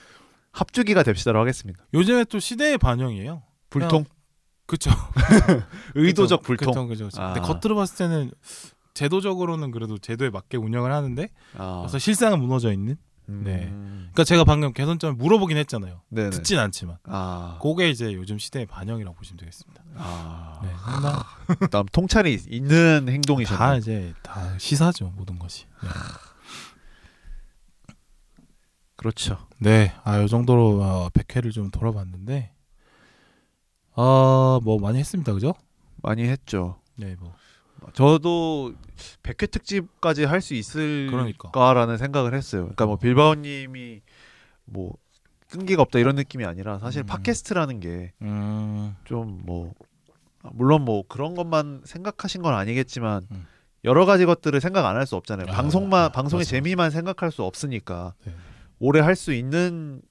합죽이가 0.53 1.03
됩시다로 1.03 1.39
하겠습니다. 1.41 1.85
요즘에 1.95 2.25
또 2.25 2.39
시대의 2.39 2.79
반영이에요. 2.79 3.43
불통 3.71 4.05
그쵸. 4.67 4.91
의도적 5.95 6.43
불통. 6.43 6.73
그쵸, 6.73 6.87
그쵸, 6.89 7.05
그쵸. 7.07 7.23
아. 7.23 7.33
근데 7.33 7.47
겉으로 7.47 7.77
봤을 7.77 7.97
때는 7.99 8.31
제도적으로는 8.95 9.71
그래도 9.71 9.99
제도에 9.99 10.31
맞게 10.31 10.57
운영을 10.57 10.93
하는데 10.93 11.29
아. 11.57 11.81
그래서 11.83 11.99
실상은 11.99 12.41
무너져 12.41 12.73
있는. 12.73 12.97
음. 13.29 13.43
네. 13.45 13.69
그러니까 13.69 14.25
제가 14.25 14.45
방금 14.45 14.73
개선점을 14.73 15.17
물어보긴 15.17 15.57
했잖아요. 15.59 16.01
네네. 16.09 16.31
듣진 16.31 16.59
않지만. 16.59 16.97
아. 17.05 17.59
그게 17.61 17.91
이제 17.91 18.13
요즘 18.15 18.39
시대의 18.39 18.67
반영이라고 18.67 19.17
보시면 19.17 19.39
되겠습니다. 19.39 19.83
아. 19.97 20.61
네, 20.63 20.71
상당 20.85 21.23
그다음 21.61 21.87
통찰이 21.93 22.39
있는 22.49 23.07
다 23.07 23.13
행동이셨네. 23.13 23.79
이제 23.79 24.15
다 24.23 24.57
시사죠 24.59 25.13
모든 25.17 25.39
것이. 25.39 25.67
네, 25.83 25.89
그렇죠. 28.97 29.39
네. 29.59 29.93
아, 30.05 30.21
요 30.21 30.27
정도로 30.27 30.81
어, 30.83 31.09
100회를 31.11 31.53
좀 31.53 31.71
돌아봤는데, 31.71 32.53
아, 33.95 34.61
뭐 34.63 34.79
많이 34.79 34.99
했습니다, 34.99 35.33
그죠? 35.33 35.55
많이 36.03 36.25
했죠. 36.25 36.81
네, 36.97 37.17
뭐 37.19 37.35
저도 37.93 38.73
100회 39.23 39.51
특집까지 39.51 40.25
할수 40.25 40.55
그러니까. 41.11 41.49
있을까라는 41.49 41.99
생각을 41.99 42.35
했어요. 42.35 42.63
그러니까 42.63 42.87
뭐 42.87 42.97
빌바오님이 42.97 44.01
뭐 44.65 44.95
끈기가 45.51 45.83
없다 45.83 45.99
이런 45.99 46.17
느낌이 46.17 46.45
아니라 46.45 46.79
사실 46.79 47.03
음. 47.03 47.07
팟캐스트라는 47.07 47.81
게 47.81 48.13
음, 48.23 48.97
좀뭐 49.05 49.75
물론 50.53 50.85
뭐 50.85 51.05
그런 51.07 51.35
것만 51.35 51.83
생각하신 51.85 52.43
건 52.43 52.55
아니겠지만 52.55 53.27
음. 53.31 53.47
여러 53.85 54.05
가지 54.07 54.27
것들을 54.27 54.61
생각 54.61 54.85
안 54.87 54.97
할 54.97 55.07
수 55.07 55.15
없잖아요. 55.17 55.47
아, 55.49 55.53
방송만 55.53 56.05
아, 56.07 56.09
방송의 56.09 56.41
맞아, 56.43 56.51
재미만 56.51 56.91
생각할 56.91 57.31
수 57.31 57.43
없으니까 57.45 58.15
네. 58.25 58.33
오래 58.79 59.01
할 59.01 59.17
수 59.17 59.33
있는 59.33 60.03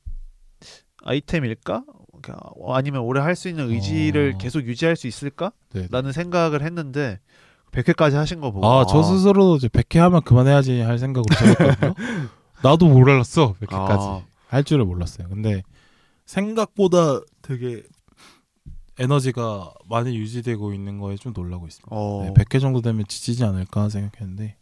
아이템일까? 1.03 1.83
그러니까 2.21 2.49
아니면 2.69 3.01
오래 3.01 3.21
할 3.21 3.35
수 3.35 3.47
있는 3.49 3.69
의지를 3.69 4.33
어. 4.35 4.37
계속 4.37 4.63
유지할 4.65 4.95
수 4.95 5.07
있을까? 5.07 5.51
네. 5.73 5.87
라는 5.91 6.11
생각을 6.11 6.63
했는데 6.63 7.19
100회까지 7.71 8.13
하신 8.13 8.39
거 8.39 8.51
보고 8.51 8.65
아, 8.65 8.85
저 8.85 9.03
스스로도 9.03 9.57
이제 9.57 9.67
100회 9.67 9.99
하면 9.99 10.21
그만해야지 10.21 10.79
할 10.81 10.97
생각으로 10.97 11.25
시작했거든요. 11.35 11.93
나도 12.63 12.87
몰랐어, 12.87 13.53
100회까지. 13.61 13.99
아. 13.99 14.25
할 14.47 14.63
줄을 14.63 14.85
몰랐어요. 14.85 15.27
근데 15.27 15.61
생각보다 16.25 17.19
되게 17.41 17.83
에너지가 18.97 19.73
많이 19.89 20.15
유지되고 20.17 20.73
있는 20.73 20.99
거에 20.99 21.17
좀 21.17 21.33
놀라고 21.35 21.67
있습니다. 21.67 21.89
어. 21.91 22.23
네, 22.23 22.33
100회 22.33 22.61
정도 22.61 22.81
되면 22.81 23.03
지치지 23.07 23.43
않을까 23.43 23.89
생각했는데 23.89 24.55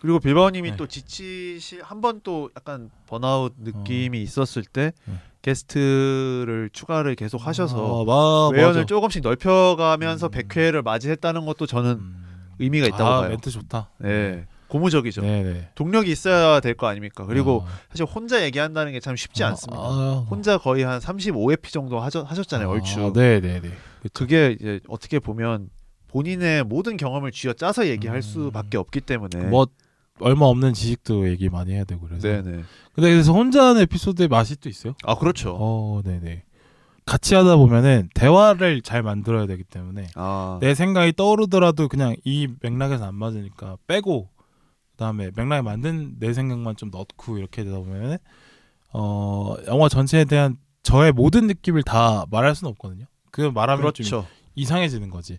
그리고 0.00 0.18
빌바오님이 0.20 0.70
네. 0.72 0.76
또 0.76 0.86
지치시 0.86 1.80
한 1.82 2.00
번 2.00 2.20
또 2.22 2.50
약간 2.56 2.90
번아웃 3.06 3.54
느낌이 3.58 4.22
있었을 4.22 4.62
때 4.64 4.92
네. 5.06 5.14
게스트를 5.42 6.70
추가를 6.72 7.14
계속 7.14 7.46
하셔서 7.46 8.02
아, 8.02 8.04
마, 8.04 8.48
외연을 8.50 8.74
맞아. 8.80 8.86
조금씩 8.86 9.22
넓혀가면서 9.22 10.26
음. 10.26 10.30
100회를 10.30 10.82
맞이했다는 10.82 11.46
것도 11.46 11.66
저는 11.66 11.90
음. 11.92 12.24
의미가 12.58 12.86
있다고 12.86 13.04
아, 13.04 13.20
봐요. 13.20 13.30
멘트 13.30 13.50
좋다. 13.50 13.90
네. 13.98 14.46
고무적이죠. 14.68 15.22
네네. 15.22 15.70
동력이 15.76 16.10
있어야 16.12 16.60
될 16.60 16.74
거 16.74 16.86
아닙니까? 16.88 17.24
그리고 17.24 17.64
아, 17.66 17.70
사실 17.90 18.04
혼자 18.04 18.42
얘기한다는 18.44 18.92
게 18.92 19.00
참 19.00 19.16
쉽지 19.16 19.42
아, 19.44 19.48
않습니다. 19.48 19.80
아, 19.82 20.26
혼자 20.28 20.58
거의 20.58 20.82
한 20.84 20.98
35회피 21.00 21.70
정도 21.72 22.00
하셨, 22.00 22.26
얼추. 22.52 23.00
아, 23.06 23.12
네네네. 23.14 23.70
그게 24.12 24.56
이제 24.60 24.80
어떻게 24.88 25.18
보면 25.20 25.70
본인의 26.08 26.64
모든 26.64 26.96
경험을 26.96 27.30
쥐어 27.32 27.52
짜서 27.54 27.86
얘기할 27.86 28.18
음. 28.18 28.22
수밖에 28.22 28.76
없기 28.76 29.00
때문에. 29.02 29.44
뭐 29.44 29.66
얼마 30.20 30.46
없는 30.46 30.72
지식도 30.74 31.28
얘기 31.30 31.48
많이 31.48 31.72
해야 31.72 31.84
되고 31.84 32.00
그래서. 32.06 32.26
네네. 32.26 32.62
근데 32.94 33.10
그래서 33.10 33.32
혼자 33.32 33.64
하는 33.64 33.82
에피소드의 33.82 34.28
맛이 34.28 34.56
또 34.60 34.68
있어요. 34.68 34.94
아 35.04 35.14
그렇죠. 35.16 35.56
어, 35.58 36.02
네네. 36.04 36.44
같이 37.06 37.34
하다 37.34 37.56
보면은 37.56 38.10
대화를 38.14 38.82
잘 38.82 39.02
만들어야 39.02 39.46
되기 39.46 39.64
때문에 39.64 40.08
아 40.14 40.58
내 40.60 40.74
생각이 40.74 41.12
떠오르더라도 41.14 41.88
그냥 41.88 42.14
이 42.24 42.48
맥락에서 42.60 43.06
안 43.06 43.14
맞으니까 43.14 43.78
빼고 43.86 44.28
그다음에 44.92 45.30
맥락에 45.34 45.62
맞는 45.62 46.16
내 46.18 46.32
생각만 46.34 46.76
좀 46.76 46.90
넣고 46.90 47.38
이렇게 47.38 47.64
되다 47.64 47.78
보면은 47.78 48.18
어 48.92 49.54
영화 49.66 49.88
전체에 49.88 50.24
대한 50.24 50.56
저의 50.82 51.12
모든 51.12 51.46
느낌을 51.46 51.82
다 51.82 52.24
말할 52.30 52.54
수는 52.54 52.70
없거든요. 52.72 53.06
그 53.30 53.42
말하면 53.42 53.82
좀 53.84 53.92
그렇죠. 53.92 54.26
이상해지는 54.54 55.10
거지. 55.10 55.38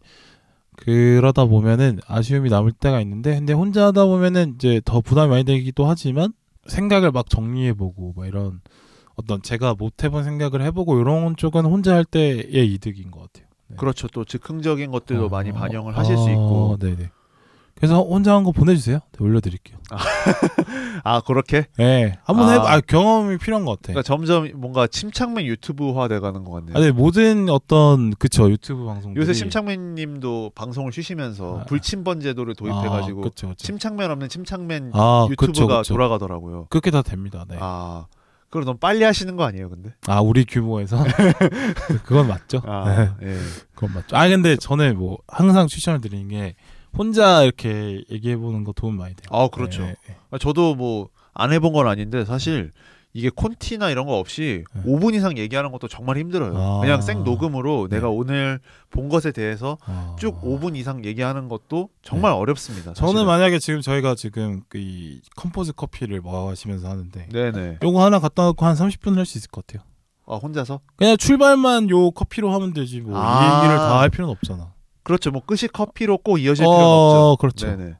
그러다 0.79 1.45
보면은 1.45 1.99
아쉬움이 2.07 2.49
남을 2.49 2.71
때가 2.71 3.01
있는데 3.01 3.35
근데 3.35 3.53
혼자 3.53 3.87
하다 3.87 4.05
보면은 4.05 4.55
이제 4.55 4.81
더 4.85 5.01
부담이 5.01 5.29
많이 5.29 5.43
되기도 5.43 5.85
하지만 5.85 6.33
생각을 6.67 7.11
막 7.11 7.29
정리해보고 7.29 8.13
뭐 8.15 8.25
이런 8.25 8.61
어떤 9.15 9.41
제가 9.41 9.75
못 9.75 10.03
해본 10.03 10.23
생각을 10.23 10.61
해보고 10.61 10.99
이런 11.01 11.35
쪽은 11.35 11.65
혼자 11.65 11.93
할 11.93 12.05
때의 12.05 12.73
이득인 12.73 13.11
것 13.11 13.21
같아요. 13.21 13.47
네. 13.67 13.75
그렇죠. 13.77 14.07
또 14.07 14.23
즉흥적인 14.23 14.91
것들도 14.91 15.25
어, 15.25 15.29
많이 15.29 15.51
반영을 15.51 15.97
하실 15.97 16.17
수 16.17 16.29
있고. 16.29 16.71
어, 16.71 16.77
네네. 16.77 17.11
그래서 17.79 18.01
혼자 18.01 18.35
한 18.35 18.43
거 18.43 18.51
보내주세요. 18.51 18.99
네, 18.99 19.23
올려드릴게요. 19.25 19.77
아 21.03 21.21
그렇게? 21.25 21.65
네, 21.77 22.17
한번 22.23 22.49
아. 22.49 22.51
해봐. 22.53 22.71
아, 22.73 22.81
경험이 22.81 23.37
필요한 23.37 23.63
것 23.65 23.71
같아. 23.71 23.93
그러니까 23.93 24.03
점점 24.03 24.49
뭔가 24.55 24.85
침착맨 24.85 25.45
유튜브화 25.45 26.07
돼가는 26.09 26.43
것 26.43 26.51
같네요. 26.51 26.75
아, 26.75 26.79
네, 26.81 26.91
모든 26.91 27.47
어떤 27.49 28.11
그쵸 28.15 28.49
유튜브 28.51 28.85
방송 28.85 29.15
요새 29.15 29.33
침착맨님도 29.33 30.51
방송을 30.55 30.91
쉬시면서 30.91 31.59
아. 31.61 31.63
불침번 31.65 32.19
제도를 32.19 32.55
도입해가지고 32.55 33.21
그쵸 33.21 33.49
그쵸. 33.49 33.65
침착맨 33.65 34.11
없는 34.11 34.27
침착맨 34.29 34.91
아, 34.93 35.27
유튜브가 35.29 35.77
그쵸. 35.79 35.93
돌아가더라고요. 35.93 36.67
그렇게 36.69 36.91
다 36.91 37.01
됩니다. 37.01 37.45
네. 37.49 37.55
아, 37.59 37.59
아 37.61 38.07
그걸 38.49 38.65
너무 38.65 38.77
빨리 38.77 39.03
하시는 39.03 39.35
거 39.35 39.43
아니에요, 39.45 39.69
근데? 39.69 39.93
우리 40.23 40.43
규모에서 40.43 40.97
그건 42.03 42.27
맞죠. 42.27 42.61
아 42.65 43.15
네, 43.21 43.27
예. 43.31 43.37
그건 43.75 43.93
맞죠. 43.93 44.17
아 44.17 44.27
근데 44.27 44.55
저는 44.55 44.97
뭐 44.97 45.19
항상 45.27 45.67
추천을 45.67 46.01
드리는 46.01 46.27
게 46.27 46.55
혼자 46.97 47.43
이렇게 47.43 48.03
얘기해 48.11 48.37
보는 48.37 48.63
거 48.63 48.71
도움 48.73 48.97
많이 48.97 49.15
돼요. 49.15 49.27
아 49.31 49.47
그렇죠. 49.47 49.83
네, 49.83 49.95
네. 50.07 50.15
아, 50.31 50.37
저도 50.37 50.75
뭐 50.75 51.09
안 51.33 51.53
해본 51.53 51.71
건 51.71 51.87
아닌데 51.87 52.25
사실 52.25 52.71
이게 53.13 53.29
콘티나 53.33 53.89
이런 53.91 54.05
거 54.05 54.17
없이 54.19 54.65
네. 54.73 54.81
5분 54.83 55.15
이상 55.15 55.37
얘기하는 55.37 55.71
것도 55.71 55.87
정말 55.87 56.17
힘들어요. 56.17 56.53
아. 56.55 56.79
그냥 56.81 57.01
생 57.01 57.23
녹음으로 57.23 57.87
네. 57.89 57.95
내가 57.95 58.09
오늘 58.09 58.59
본 58.89 59.07
것에 59.07 59.31
대해서 59.31 59.77
아. 59.85 60.15
쭉 60.19 60.41
5분 60.41 60.75
이상 60.75 61.05
얘기하는 61.05 61.47
것도 61.47 61.89
정말 62.03 62.33
어렵습니다. 62.33 62.93
저는 62.93 63.13
사실은. 63.13 63.25
만약에 63.25 63.59
지금 63.59 63.79
저희가 63.81 64.15
지금 64.15 64.61
그이 64.67 65.21
컴포즈 65.37 65.73
커피를 65.73 66.21
마시면서 66.21 66.89
하는데 66.89 67.29
네네. 67.31 67.77
요거 67.83 68.03
하나 68.03 68.19
갖다 68.19 68.43
놓고 68.43 68.65
한 68.65 68.75
30분 68.75 69.15
할 69.15 69.25
수 69.25 69.37
있을 69.37 69.49
것 69.49 69.65
같아요. 69.65 69.87
아 70.27 70.35
혼자서 70.35 70.81
그냥 70.97 71.15
출발만 71.17 71.89
요 71.89 72.11
커피로 72.11 72.51
하면 72.53 72.73
되지 72.73 72.99
뭐 73.01 73.17
아. 73.17 73.41
이 73.41 73.57
얘기를 73.63 73.77
다 73.77 73.99
할 74.01 74.09
필요는 74.09 74.31
없잖아. 74.33 74.73
그렇죠. 75.09 75.31
뭐 75.31 75.41
끝이 75.43 75.67
커피로 75.73 76.19
꼭 76.19 76.37
이어질 76.37 76.63
어, 76.65 76.69
필요는 76.69 76.85
없죠. 76.85 77.37
그렇죠. 77.41 77.65
네네. 77.77 77.95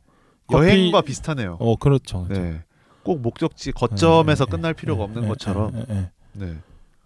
커피- 0.46 0.68
여행과 0.68 1.02
비슷하네요. 1.02 1.58
어 1.60 1.76
그렇죠. 1.76 2.26
그렇죠. 2.26 2.40
네. 2.44 2.64
꼭 3.02 3.22
목적지 3.22 3.72
거점에서 3.72 4.46
네, 4.46 4.52
끝날 4.52 4.74
필요가 4.76 5.00
네, 5.00 5.04
없는 5.06 5.22
네, 5.24 5.28
것처럼. 5.30 5.72
네, 5.72 5.86
네. 5.88 6.12
네. 6.34 6.56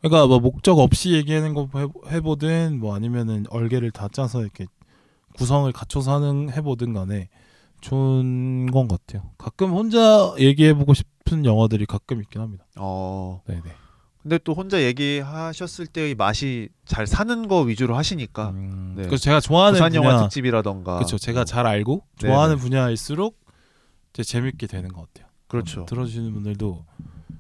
그러니까 0.02 0.28
뭐 0.28 0.40
목적 0.40 0.78
없이 0.80 1.14
얘기하는 1.14 1.54
거 1.54 1.70
해- 1.78 1.88
해보든 2.16 2.80
뭐 2.82 2.94
아니면은 2.96 3.46
얼개를 3.50 3.92
다 3.92 4.10
짜서 4.12 4.42
이렇게 4.42 4.66
구성을 5.38 5.72
갖춰서 5.72 6.14
하는 6.16 6.52
해보든 6.52 6.92
간에 6.92 7.30
좋은 7.80 8.70
건 8.72 8.90
같아요. 8.90 9.24
가끔 9.38 9.72
혼자 9.72 10.34
얘기해보고 10.38 10.94
싶은 10.94 11.46
영화들이 11.46 11.86
가끔 11.86 12.22
있긴 12.22 12.42
합니다. 12.42 12.66
어. 12.78 13.42
네네. 13.48 13.62
근데 14.24 14.40
또 14.44 14.54
혼자 14.54 14.82
얘기하셨을 14.82 15.86
때의 15.88 16.16
맛이 16.16 16.70
잘 16.86 17.06
사는 17.06 17.48
거 17.50 17.60
위주로 17.62 17.96
하시니까 17.98 18.50
음, 18.52 18.94
네. 18.96 19.04
그래서 19.04 19.18
제가 19.22 19.42
좋아하는 19.42 19.74
부산 19.74 19.92
분야, 19.92 20.02
영화 20.02 20.24
특집이라던가. 20.24 20.96
그렇죠. 20.96 21.18
제가 21.18 21.40
뭐, 21.40 21.46
잘 21.46 21.68
알고 21.68 22.04
네네. 22.22 22.32
좋아하는 22.34 22.58
분야일수록 22.58 23.38
이제 24.14 24.24
재밌게 24.24 24.68
되는 24.68 24.92
것 24.94 25.08
같아요. 25.14 25.30
그렇죠. 25.48 25.86
들어주시는 25.86 26.34
분들도 26.34 26.86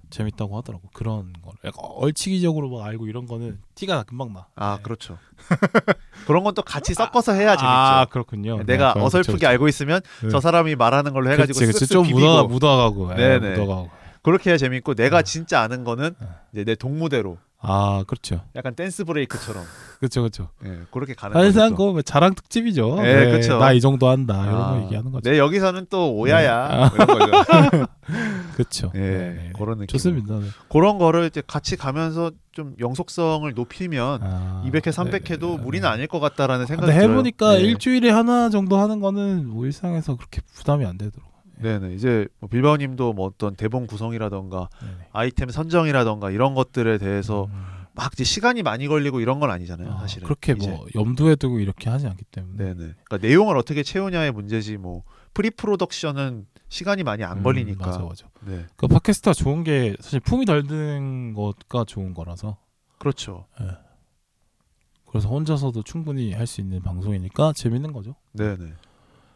재밌다고 0.09 0.57
하더라고 0.57 0.89
그런 0.93 1.31
걸. 1.41 1.53
약간 1.63 1.85
얼치기적으로 1.95 2.69
막 2.69 2.85
알고 2.85 3.07
이런 3.07 3.25
거는 3.27 3.59
티가 3.75 4.03
금방 4.03 4.33
나. 4.33 4.47
아 4.55 4.75
네. 4.75 4.83
그렇죠. 4.83 5.17
그런 6.27 6.43
건 6.43 6.53
또 6.53 6.61
같이 6.63 6.93
섞어서 6.93 7.31
해야 7.31 7.51
재밌죠. 7.55 7.65
아 7.65 8.05
그렇군요. 8.09 8.61
내가 8.63 8.93
네, 8.93 9.01
어설프게 9.01 9.31
그렇죠, 9.37 9.47
알고 9.47 9.67
있으면 9.69 10.01
네. 10.21 10.29
저 10.29 10.41
사람이 10.41 10.75
말하는 10.75 11.13
걸로 11.13 11.31
해가지고 11.31 11.57
그치, 11.59 11.71
그치. 11.71 11.85
쓱쓱 11.85 11.91
좀 11.93 12.07
묻어 12.11 12.45
묻어가고 12.45 13.11
예, 13.13 13.15
네네. 13.15 13.49
묻어가고 13.51 13.89
그렇게 14.23 14.49
해야 14.49 14.57
재밌고 14.57 14.95
내가 14.95 15.17
네. 15.17 15.23
진짜 15.23 15.61
아는 15.61 15.83
거는 15.83 16.15
네. 16.19 16.27
이제 16.53 16.63
내 16.63 16.75
동무대로 16.75 17.37
아 17.65 18.03
그렇죠 18.07 18.41
약간 18.57 18.75
댄스 18.75 19.05
브레이크처럼 19.05 19.63
그렇죠 19.99 20.21
그렇죠 20.21 20.49
예, 20.65 20.79
그렇게 20.91 21.13
가는 21.13 21.33
사실상. 21.33 21.75
그거 21.75 22.01
자랑 22.01 22.33
특집이죠 22.33 23.01
네, 23.01 23.31
그쵸. 23.31 23.57
나이 23.57 23.79
정도 23.79 24.09
한다 24.09 24.43
이런 24.43 24.61
아, 24.61 24.71
거 24.71 24.83
얘기하는 24.83 25.11
거죠 25.13 25.29
내 25.29 25.37
여기서는 25.37 25.87
또 25.89 26.13
오야야 26.13 26.89
네. 26.97 27.05
뭐 27.05 27.15
이런 27.15 27.31
거죠. 27.31 27.85
그렇죠 28.55 28.91
예, 28.95 28.99
네, 28.99 29.33
네. 29.35 29.51
그런 29.57 29.77
느낌. 29.77 29.87
좋습니다 29.87 30.39
네. 30.39 30.47
그런 30.69 30.97
거를 30.97 31.25
이제 31.25 31.41
같이 31.45 31.77
가면서 31.77 32.31
좀 32.51 32.75
영속성을 32.81 33.51
높이면 33.53 34.19
아, 34.23 34.63
200회, 34.67 34.83
네, 34.83 34.91
300회도 34.91 35.39
네, 35.51 35.57
네. 35.57 35.63
무리는 35.63 35.87
아닐 35.87 36.07
것 36.07 36.19
같다라는 36.19 36.63
아, 36.63 36.67
생각이. 36.67 36.91
해보니까 36.91 37.53
네. 37.53 37.61
일주일에 37.61 38.09
하나 38.09 38.49
정도 38.49 38.77
하는 38.77 38.99
거는 38.99 39.47
뭐 39.47 39.65
일상에서 39.65 40.17
그렇게 40.17 40.41
부담이 40.53 40.85
안 40.85 40.97
되더라고 40.97 41.31
네네. 41.61 41.93
이제 41.95 42.27
뭐 42.39 42.49
빌바오님도 42.49 43.13
뭐 43.13 43.27
어떤 43.27 43.55
대본 43.55 43.87
구성이라던가 43.87 44.69
네네. 44.81 44.93
아이템 45.11 45.49
선정이라던가 45.49 46.31
이런 46.31 46.53
것들에 46.55 46.97
대해서 46.97 47.45
음. 47.45 47.63
막 47.95 48.11
이제 48.13 48.23
시간이 48.23 48.63
많이 48.63 48.87
걸리고 48.87 49.19
이런 49.19 49.39
건 49.39 49.51
아니잖아요 49.51 49.91
아, 49.91 49.99
사실은. 49.99 50.25
그렇게 50.25 50.53
이제. 50.53 50.67
뭐 50.67 50.85
염두에 50.95 51.35
두고 51.35 51.59
이렇게 51.59 51.89
하지 51.89 52.07
않기 52.07 52.23
때문에. 52.25 52.57
네네. 52.57 52.75
그러니까 53.03 53.17
내용을 53.19 53.55
어떻게 53.57 53.83
채우냐의 53.83 54.31
문제지 54.31 54.77
뭐 54.77 55.03
pre-production은 55.33 56.47
시간이 56.69 57.03
많이 57.03 57.23
안 57.23 57.37
음, 57.37 57.43
걸리니까. 57.43 57.85
맞아 57.85 57.99
맞아. 57.99 58.25
네. 58.45 58.65
그 58.77 58.87
팟캐스트가 58.87 59.33
좋은 59.33 59.63
게 59.63 59.95
사실 59.99 60.19
품이 60.19 60.45
덜 60.45 60.63
드는 60.65 61.33
것가 61.35 61.83
좋은 61.85 62.13
거라서. 62.15 62.57
그렇죠. 62.97 63.45
그래서 65.07 65.29
혼자서도 65.29 65.83
충분히 65.83 66.33
할 66.33 66.47
수 66.47 66.61
있는 66.61 66.81
방송이니까 66.81 67.53
재밌는 67.53 67.93
거죠. 67.93 68.15
네네 68.33 68.73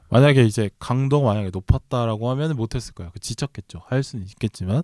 만약에 0.09 0.43
이제 0.45 0.69
강도가 0.79 1.27
만약에 1.33 1.49
높았다라고 1.51 2.29
하면 2.31 2.55
못했을 2.55 2.93
거야. 2.93 3.09
그 3.11 3.19
지쳤겠죠. 3.19 3.81
할 3.85 4.03
수는 4.03 4.25
있겠지만, 4.25 4.83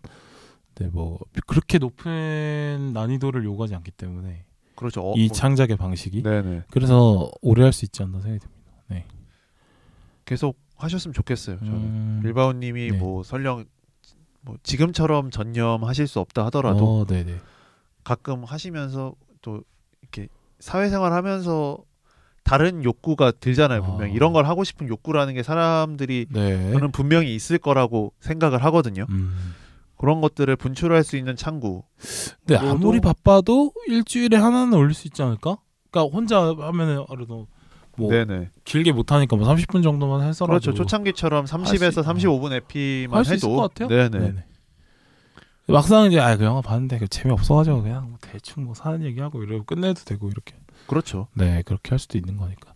근데 0.73 0.91
뭐 0.91 1.19
그렇게 1.47 1.77
높은 1.77 2.91
난이도를 2.93 3.43
요구하지 3.45 3.75
않기 3.75 3.91
때문에 3.91 4.45
그렇죠 4.75 5.01
어, 5.01 5.13
이 5.15 5.27
뭐- 5.27 5.35
창작의 5.35 5.77
방식이 5.77 6.23
네네 6.23 6.63
그래서 6.71 7.29
오래 7.41 7.63
할 7.63 7.71
수 7.71 7.85
있지 7.85 8.01
않나 8.01 8.19
생각이 8.21 8.39
듭니다. 8.39 8.63
계속 10.25 10.57
하셨으면 10.77 11.13
좋겠어요 11.13 11.59
저는 11.59 11.73
음, 11.73 12.19
빌바오님이 12.23 12.91
네. 12.91 12.97
뭐 12.97 13.23
설령 13.23 13.65
뭐 14.41 14.57
지금처럼 14.63 15.31
전념하실 15.31 16.07
수 16.07 16.19
없다 16.19 16.45
하더라도 16.45 17.01
어, 17.01 17.05
네네. 17.05 17.37
가끔 18.03 18.43
하시면서 18.43 19.13
또 19.41 19.61
이렇게 20.01 20.27
사회생활 20.59 21.13
하면서 21.13 21.77
다른 22.43 22.83
욕구가 22.83 23.31
들잖아요 23.31 23.83
분명 23.83 24.01
아. 24.01 24.05
히 24.07 24.13
이런 24.13 24.33
걸 24.33 24.45
하고 24.45 24.63
싶은 24.63 24.87
욕구라는 24.87 25.33
게 25.33 25.43
사람들이 25.43 26.27
네. 26.29 26.71
저는 26.73 26.91
분명히 26.91 27.33
있을 27.35 27.57
거라고 27.57 28.13
생각을 28.19 28.63
하거든요 28.65 29.05
음. 29.09 29.53
그런 29.97 30.19
것들을 30.21 30.53
분출할 30.57 31.03
수 31.03 31.15
있는 31.15 31.35
창구 31.35 31.83
근데 32.45 32.57
아무리 32.57 32.99
또- 32.99 33.07
바빠도 33.13 33.71
일주일에 33.87 34.35
하나는 34.37 34.73
올릴 34.77 34.93
수 34.93 35.07
있지 35.07 35.21
않을까? 35.23 35.57
그러니까 35.89 36.13
혼자 36.15 36.39
하면은 36.57 37.05
그래도 37.09 37.47
뭐 37.95 38.09
네네 38.11 38.49
길게 38.65 38.91
못 38.91 39.11
하니까 39.11 39.35
뭐 39.37 39.47
30분 39.47 39.81
정도만 39.83 40.27
해서라도 40.27 40.59
그렇죠 40.59 40.73
초창기처럼 40.73 41.45
30에서 41.45 41.91
수- 41.91 42.01
35분 42.01 42.51
에피만 42.51 43.17
할수 43.19 43.33
해도 43.33 43.37
있을 43.47 43.49
것 43.55 43.73
같아요. 43.73 43.87
네네 43.87 44.09
네네. 44.09 44.43
막상 45.67 46.07
이제 46.07 46.19
아 46.19 46.35
그 46.35 46.43
영화 46.43 46.61
봤는데 46.61 46.97
그 46.99 47.07
재미 47.07 47.31
없어가지고 47.31 47.83
그냥 47.83 48.09
뭐 48.09 48.17
대충 48.19 48.65
뭐 48.65 48.73
사는 48.73 49.01
얘기하고 49.03 49.43
이러고 49.43 49.63
끝내도 49.63 50.01
되고 50.03 50.27
이렇게 50.27 50.55
그렇죠 50.87 51.27
네 51.33 51.61
그렇게 51.65 51.89
할 51.91 51.99
수도 51.99 52.17
있는 52.17 52.37
거니까 52.37 52.73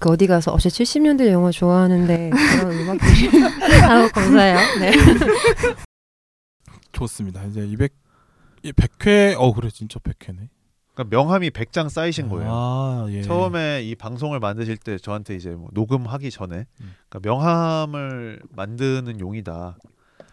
그 0.00 0.10
어디 0.10 0.26
가서 0.26 0.52
어제 0.52 0.68
70년대 0.68 1.30
영화 1.30 1.50
좋아하는데 1.50 2.30
그런 2.30 2.72
음악들이 2.72 3.42
아 3.82 4.06
감사해요. 4.08 4.56
네. 4.80 4.92
좋습니다 6.92 7.44
이제 7.44 7.64
200 7.66 7.92
100회 8.64 9.34
어 9.38 9.52
그래 9.54 9.70
진짜 9.70 9.98
100회네 10.00 10.48
그러니까 10.94 11.16
명함이 11.16 11.50
100장 11.50 11.88
쌓이신 11.88 12.28
거예요 12.28 12.50
아, 12.52 13.06
예. 13.10 13.22
처음에 13.22 13.82
이 13.84 13.94
방송을 13.94 14.40
만드실 14.40 14.76
때 14.78 14.98
저한테 14.98 15.36
이제 15.36 15.50
뭐 15.50 15.68
녹음하기 15.72 16.30
전에 16.30 16.66
음. 16.80 16.94
그러니까 17.08 17.20
명함을 17.22 18.40
만드는 18.50 19.20
용이다 19.20 19.78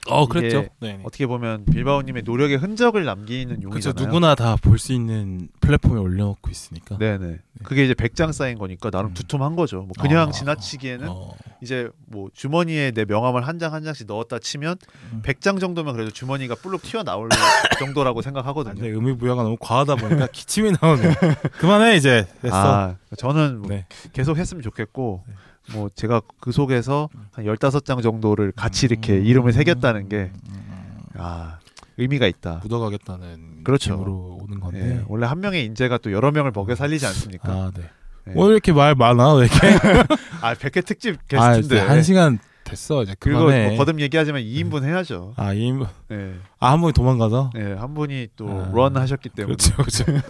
어 0.08 0.28
그랬죠. 0.28 0.66
네 0.82 1.00
어떻게 1.04 1.26
보면 1.26 1.66
빌바오님의 1.66 2.24
노력의 2.24 2.58
흔적을 2.58 3.06
남기는 3.06 3.48
그렇죠 3.60 3.90
용이잖아요. 3.90 4.06
누구나 4.06 4.36
다 4.36 4.56
볼 4.58 4.78
수 4.78 4.94
있는 4.94 5.48
플랫폼에 5.62 6.00
올려놓고 6.00 6.50
있으니까. 6.52 6.98
네네. 6.98 7.40
그게 7.64 7.86
이제 7.86 7.94
100장 7.94 8.32
쌓인 8.34 8.58
거니까 8.58 8.90
나름 8.92 9.10
음. 9.12 9.14
두툼한 9.14 9.56
거죠. 9.56 9.82
뭐 9.82 9.92
그냥 10.00 10.30
아, 10.30 10.32
지나치기에는 10.32 11.08
어, 11.10 11.32
이제 11.62 11.90
뭐 12.08 12.30
주머니에 12.34 12.92
내 12.92 13.06
명함을 13.06 13.48
한 13.48 13.58
장한 13.60 13.84
장씩 13.84 14.06
넣었다 14.08 14.40
치면 14.40 14.78
음. 15.14 15.22
100장 15.24 15.60
정도면 15.60 15.94
그래도 15.94 16.12
주머니가 16.12 16.56
불룩 16.56 16.82
튀어 16.84 17.04
나올 17.04 17.30
정도라고 17.80 18.22
생각하거든요. 18.22 18.76
근데 18.76 18.90
의미 18.90 19.16
부여가 19.18 19.44
너무 19.44 19.58
과하다 19.60 19.96
보니까 19.96 20.28
기침이 20.32 20.74
나오네 20.82 21.16
그만해 21.58 21.96
이제. 21.96 22.28
됐어. 22.42 22.56
아, 22.56 22.96
저는 23.18 23.60
뭐 23.60 23.70
네. 23.70 23.86
계속 24.14 24.38
했으면 24.38 24.62
좋겠고 24.62 25.24
네. 25.28 25.34
뭐 25.74 25.90
제가 25.96 26.22
그 26.40 26.52
속에서 26.52 27.10
한 27.32 27.46
15장 27.46 28.02
정도를 28.04 28.52
같이 28.52 28.86
이렇게 28.86 29.14
음. 29.14 29.26
이름을 29.26 29.54
새겼다는 29.54 30.10
게 30.10 30.32
음. 30.50 31.00
아, 31.18 31.60
의미가 31.98 32.28
있다. 32.28 32.60
묻어가겠다는 32.64 33.64
그렇죠. 33.64 33.92
느낌으로 33.94 34.40
오는 34.42 34.60
건데 34.60 34.98
예, 35.00 35.06
원래 35.08 35.26
한 35.26 35.40
명의 35.40 35.66
인재가 35.66 35.98
또 36.00 36.12
여러 36.12 36.32
명을 36.32 36.52
먹여 36.54 36.76
살리지 36.76 37.06
않습니까? 37.06 37.52
아, 37.52 37.72
네. 37.76 37.84
예. 38.28 38.34
왜 38.36 38.46
이렇게 38.48 38.74
말 38.74 38.96
많아? 38.96 39.34
왜 39.36 39.46
이렇게? 39.46 39.68
아, 40.42 40.54
100회 40.54 40.86
특집 40.86 41.16
아, 41.16 41.54
게스트인데. 41.54 41.76
이제 41.76 41.80
한 41.80 42.04
시간 42.04 42.40
됐어. 42.64 43.04
이제 43.04 43.16
그리고. 43.20 43.44
뭐 43.44 43.78
거듭 43.78 44.02
얘기하지만 44.02 44.42
2인분 44.42 44.84
해야죠. 44.84 45.34
아, 45.38 45.54
이 45.54 45.72
예. 46.12 46.36
아, 46.60 46.72
한 46.72 46.82
분이 46.82 46.94
도망가서? 46.94 47.52
예, 47.56 47.74
한 47.74 47.94
분이 47.94 48.30
또 48.36 48.50
아, 48.50 48.72
런 48.74 48.98
하셨기 48.98 49.30
때문에. 49.30 49.56
그렇죠, 49.56 49.76
그렇죠. 49.76 50.04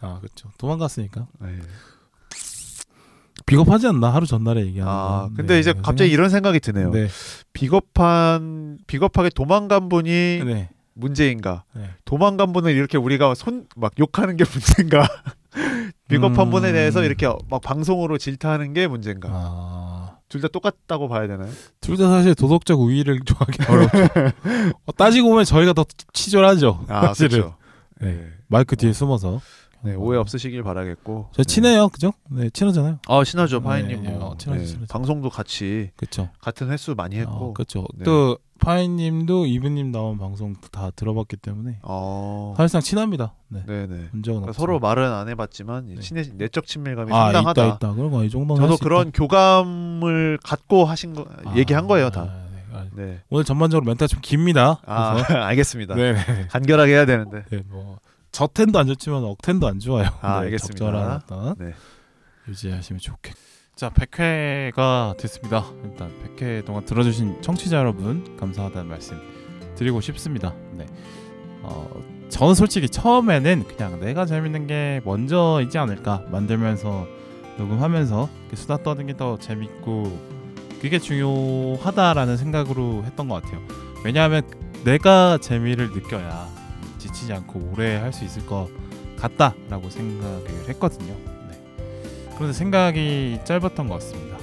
아, 0.00 0.18
그렇죠. 0.20 0.50
도망갔으니까. 0.58 1.26
예. 1.44 1.58
비겁하지 3.48 3.86
않나 3.88 4.12
하루 4.14 4.26
전날에 4.26 4.60
얘기하는 4.66 4.92
아, 4.92 5.20
건. 5.22 5.34
근데 5.34 5.54
네, 5.54 5.60
이제 5.60 5.72
그 5.72 5.78
갑자기 5.82 6.10
생각- 6.10 6.12
이런 6.14 6.30
생각이 6.30 6.60
드네요. 6.60 6.90
네, 6.90 7.08
비겁한 7.52 8.78
비겁하게 8.86 9.30
도망간 9.30 9.88
분이 9.88 10.10
네, 10.44 10.68
문제인가? 10.94 11.64
네. 11.74 11.90
도망간 12.04 12.52
분을 12.52 12.72
이렇게 12.74 12.98
우리가 12.98 13.34
손 13.34 13.66
막 13.76 13.92
욕하는 13.98 14.36
게 14.36 14.44
문제인가? 14.52 15.08
비겁한 16.08 16.48
음. 16.48 16.50
분에 16.50 16.72
대해서 16.72 17.02
이렇게 17.04 17.26
막 17.50 17.60
방송으로 17.60 18.18
질타하는 18.18 18.72
게 18.72 18.86
문제인가? 18.86 19.28
아, 19.30 20.16
둘다 20.28 20.48
똑같다고 20.48 21.08
봐야 21.08 21.26
되나요? 21.26 21.50
둘 21.80 21.96
다 21.96 22.08
사실 22.08 22.34
도덕적 22.34 22.80
우위를 22.80 23.20
정하기 23.24 23.58
어렵죠. 23.68 23.98
어, 24.86 24.92
따지고 24.96 25.30
보면 25.30 25.44
저희가 25.44 25.72
더 25.72 25.84
치졸하죠. 26.12 26.84
아, 26.88 27.08
사실은. 27.08 27.30
그렇죠. 27.30 27.54
네. 28.00 28.12
네. 28.12 28.26
마이크 28.48 28.76
뒤에 28.76 28.92
숨어서. 28.92 29.40
네, 29.82 29.94
오해 29.94 30.18
없으시길 30.18 30.62
바라겠고. 30.62 31.30
저 31.32 31.44
친해요, 31.44 31.88
그죠? 31.88 32.12
네, 32.30 32.50
친하잖아요. 32.50 32.98
아, 33.06 33.24
친하죠, 33.24 33.58
네, 33.60 33.64
파이님. 33.64 34.02
네, 34.02 34.10
뭐. 34.10 34.30
어, 34.30 34.36
친하죠, 34.36 34.60
네, 34.60 34.66
친하죠. 34.66 34.86
방송도 34.92 35.30
같이 35.30 35.90
그렇죠. 35.96 36.28
같은 36.40 36.70
횟수 36.70 36.94
많이 36.96 37.16
했고. 37.16 37.32
어, 37.32 37.52
그렇죠. 37.52 37.86
네. 37.94 38.04
또 38.04 38.38
파이님도 38.60 39.46
이브님 39.46 39.92
나온 39.92 40.18
방송 40.18 40.54
다 40.72 40.90
들어봤기 40.90 41.36
때문에 41.36 41.78
어. 41.82 42.54
사실상 42.56 42.80
친합니다. 42.80 43.34
네. 43.48 43.62
네네. 43.66 44.08
문제가 44.12 44.38
없죠. 44.38 44.52
서로 44.52 44.80
말은 44.80 45.12
안 45.12 45.28
해봤지만 45.28 45.86
네. 45.94 46.00
친해 46.00 46.24
내적 46.34 46.66
친밀감이 46.66 47.12
아 47.12 47.26
상당하다. 47.26 47.66
있다 47.66 47.76
있다. 47.76 47.94
그런 47.94 48.10
거이 48.10 48.28
정도는 48.30 48.60
저도 48.60 48.76
그런 48.78 49.12
교감을 49.12 50.38
갖고 50.42 50.84
하신 50.84 51.14
거 51.14 51.22
있다. 51.40 51.56
얘기한 51.56 51.86
거예요 51.86 52.06
아, 52.06 52.10
다. 52.10 52.24
네. 52.24 52.76
아, 52.76 52.84
네. 52.94 53.20
오늘 53.30 53.44
전반적으로 53.44 53.86
멘트가 53.86 54.08
좀 54.08 54.18
깁니다. 54.20 54.80
아 54.84 55.22
알겠습니다. 55.46 55.94
네, 55.94 56.14
네. 56.14 56.46
간결하게 56.50 56.92
해야 56.92 57.06
되는데. 57.06 57.44
네, 57.50 57.62
뭐 57.68 57.98
저텐도 58.32 58.78
안 58.78 58.86
좋지만 58.86 59.24
억텐도 59.24 59.66
안 59.66 59.78
좋아요. 59.80 60.08
아, 60.20 60.40
네, 60.40 60.46
알겠습니다. 60.46 60.78
적절한 60.78 61.10
어떤 61.16 61.54
네. 61.58 61.74
유지하시면 62.48 63.00
좋겠. 63.00 63.34
자, 63.74 63.90
100회가 63.90 65.16
됐습니다. 65.16 65.64
일단 65.84 66.12
100회 66.36 66.64
동안 66.64 66.84
들어주신 66.84 67.42
청취자 67.42 67.76
여러분 67.78 68.36
감사하다는 68.36 68.88
말씀 68.88 69.20
드리고 69.76 70.00
싶습니다. 70.00 70.52
네. 70.72 70.86
어, 71.62 71.88
저는 72.28 72.54
솔직히 72.54 72.88
처음에는 72.88 73.64
그냥 73.68 74.00
내가 74.00 74.26
재밌는 74.26 74.66
게 74.66 75.00
먼저이지 75.04 75.78
않을까 75.78 76.24
만들면서 76.30 77.06
녹음하면서 77.56 78.28
수다 78.54 78.78
떠는 78.82 79.06
게 79.06 79.12
더 79.14 79.38
재밌고 79.38 80.38
그게 80.80 80.98
중요하다라는 80.98 82.36
생각으로 82.36 83.02
했던 83.04 83.28
것 83.28 83.42
같아요. 83.42 83.60
왜냐하면 84.04 84.42
내가 84.84 85.38
재미를 85.38 85.90
느껴야 85.90 86.48
지치지 87.08 87.32
않고 87.32 87.72
오래 87.72 87.96
할 87.96 88.12
수 88.12 88.24
있을 88.24 88.46
것 88.46 88.68
같다라고 89.16 89.90
생각을 89.90 90.68
했거든요. 90.68 91.14
네. 91.48 91.60
그런데 92.34 92.52
생각이 92.52 93.40
짧았던 93.44 93.88
것 93.88 93.94
같습니다. 93.94 94.36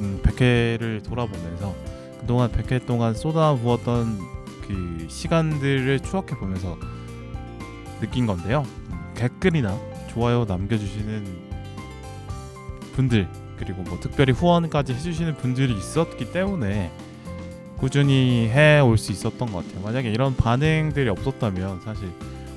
음, 0.00 0.20
100회를 0.22 1.02
돌아보면서 1.04 1.74
그동안 2.20 2.50
100회 2.52 2.86
동안 2.86 3.14
쏟아부었던 3.14 4.18
그 4.66 5.06
시간들을 5.08 6.00
추억해 6.00 6.28
보면서 6.38 6.76
느낀 8.00 8.26
건데요. 8.26 8.64
음, 8.90 9.12
댓글이나 9.14 9.78
좋아요 10.08 10.44
남겨주시는 10.44 11.50
분들 12.94 13.28
그리고 13.58 13.82
뭐 13.82 13.98
특별히 14.00 14.32
후원까지 14.32 14.94
해주시는 14.94 15.36
분들이 15.36 15.76
있었기 15.76 16.32
때문에 16.32 16.90
꾸준히 17.80 18.48
해 18.48 18.80
올 18.80 18.98
수 18.98 19.10
있었던 19.12 19.50
것 19.50 19.64
같아요. 19.66 19.82
만약에 19.82 20.10
이런 20.10 20.36
반응들이 20.36 21.08
없었다면 21.08 21.80
사실 21.80 22.10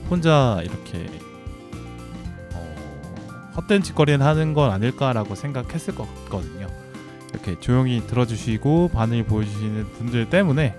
혼자 0.09 0.59
이렇게 0.61 1.07
어, 2.53 3.53
헛된 3.55 3.83
짓거리를 3.83 4.21
하는 4.23 4.53
건 4.53 4.71
아닐까라고 4.71 5.35
생각했을 5.35 5.95
것 5.95 6.13
같거든요. 6.25 6.67
이렇게 7.31 7.59
조용히 7.59 8.05
들어주시고 8.05 8.89
반응을 8.93 9.23
보여주시는 9.25 9.85
분들 9.93 10.29
때문에 10.29 10.75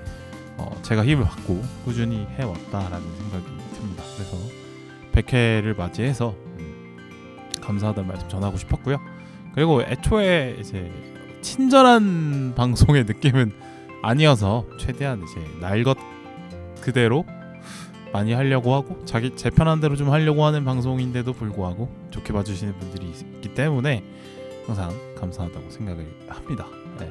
어, 0.57 0.71
제가 0.83 1.05
힘을 1.05 1.25
받고 1.25 1.63
꾸준히 1.85 2.27
해왔다라는 2.39 3.03
생각이 3.17 3.45
듭니다. 3.75 4.05
그래서 4.15 4.37
100회를 5.13 5.77
맞이해서 5.77 6.35
음, 6.59 6.97
감사하다는 7.61 8.09
말씀 8.09 8.29
전하고 8.29 8.57
싶었고요. 8.59 8.99
그리고 9.55 9.83
애초에 9.83 10.57
이제 10.61 10.91
친절한 11.41 12.53
방송의 12.57 13.05
느낌은 13.05 13.53
아니어서 14.05 14.67
최대한 14.79 15.23
이제 15.23 15.41
날 15.61 15.83
것 15.85 15.97
그대로 16.81 17.25
많이 18.13 18.33
하려고 18.33 18.75
하고 18.75 19.03
자기 19.07 19.35
제 19.37 19.51
편한 19.51 19.81
대로 19.81 19.97
좀 19.97 20.11
하려고 20.11 20.45
하는 20.45 20.65
방송인데도 20.65 21.33
불구하고 21.33 21.89
좋게 22.11 22.33
봐주시는 22.33 22.79
분들이 22.79 23.07
있기 23.09 23.55
때문에 23.55 24.05
항상 24.67 24.93
감사하다고 25.19 25.71
생각을 25.71 26.07
합니다. 26.29 26.67
네. 27.01 27.11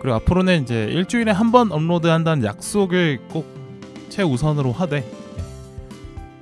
그리고 0.00 0.16
앞으로는 0.16 0.62
이제 0.62 0.84
일주일에 0.84 1.30
한 1.32 1.50
번 1.50 1.72
업로드한다는 1.72 2.44
약속을 2.44 3.20
꼭 3.30 3.46
최우선으로 4.10 4.72
하되 4.72 5.00
네. 5.00 5.42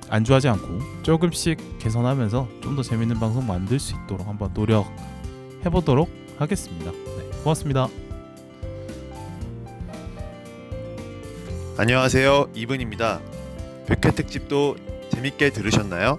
안주하지 0.09 0.47
않고 0.49 0.79
조금씩 1.03 1.79
개선하면서 1.79 2.47
좀 2.61 2.75
더 2.75 2.83
재밌는 2.83 3.19
방송 3.19 3.47
만들 3.47 3.79
수 3.79 3.95
있도록 3.95 4.27
한번 4.27 4.51
노력해 4.53 4.89
보도록 5.71 6.09
하겠습니다. 6.37 6.91
네, 6.91 7.29
고맙습니다. 7.43 7.87
안녕하세요 11.79 12.53
이분입니다. 12.55 13.21
백회 13.85 14.15
특집도 14.15 14.75
재밌게 15.11 15.51
들으셨나요? 15.51 16.17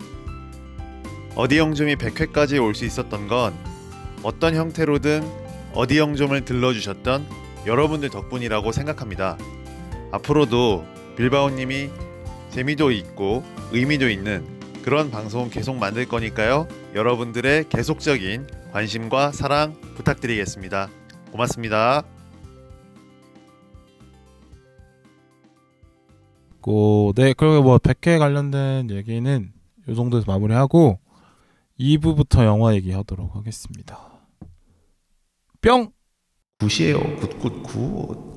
어디 1.35 1.59
영점이 1.59 1.97
100회까지 1.97 2.63
올 2.63 2.75
수 2.75 2.85
있었던 2.85 3.27
건 3.27 3.55
어떤 4.23 4.55
형태로든 4.55 5.29
어디 5.75 5.99
영점을 5.99 6.45
들러주셨던 6.45 7.27
여러분들 7.67 8.09
덕분이라고 8.11 8.71
생각합니다. 8.71 9.37
앞으로도 10.13 10.87
빌바오님이 11.17 11.91
재미도 12.51 12.93
있고 12.93 13.43
의미도 13.73 14.09
있는 14.09 14.47
그런 14.85 15.11
방송 15.11 15.51
계속 15.51 15.77
만들 15.77 16.07
거니까요. 16.07 16.69
여러분들의 16.95 17.69
계속적인 17.69 18.47
관심과 18.73 19.33
사랑 19.33 19.75
부탁드리겠습니다. 19.97 20.89
고맙습니다. 21.33 22.05
고, 26.61 27.13
네, 27.17 27.33
그리고 27.33 27.63
뭐 27.63 27.79
100회 27.79 28.19
관련된 28.19 28.91
얘기는 28.91 29.53
요 29.89 29.95
정도에서 29.95 30.31
마무리하고 30.31 30.99
2부부터 31.79 32.45
영화 32.45 32.75
얘기하도록 32.75 33.37
하겠습니다. 33.37 33.99
뿅! 35.61 35.93
굿이에요. 36.59 36.99
굿굿굿. 37.19 38.19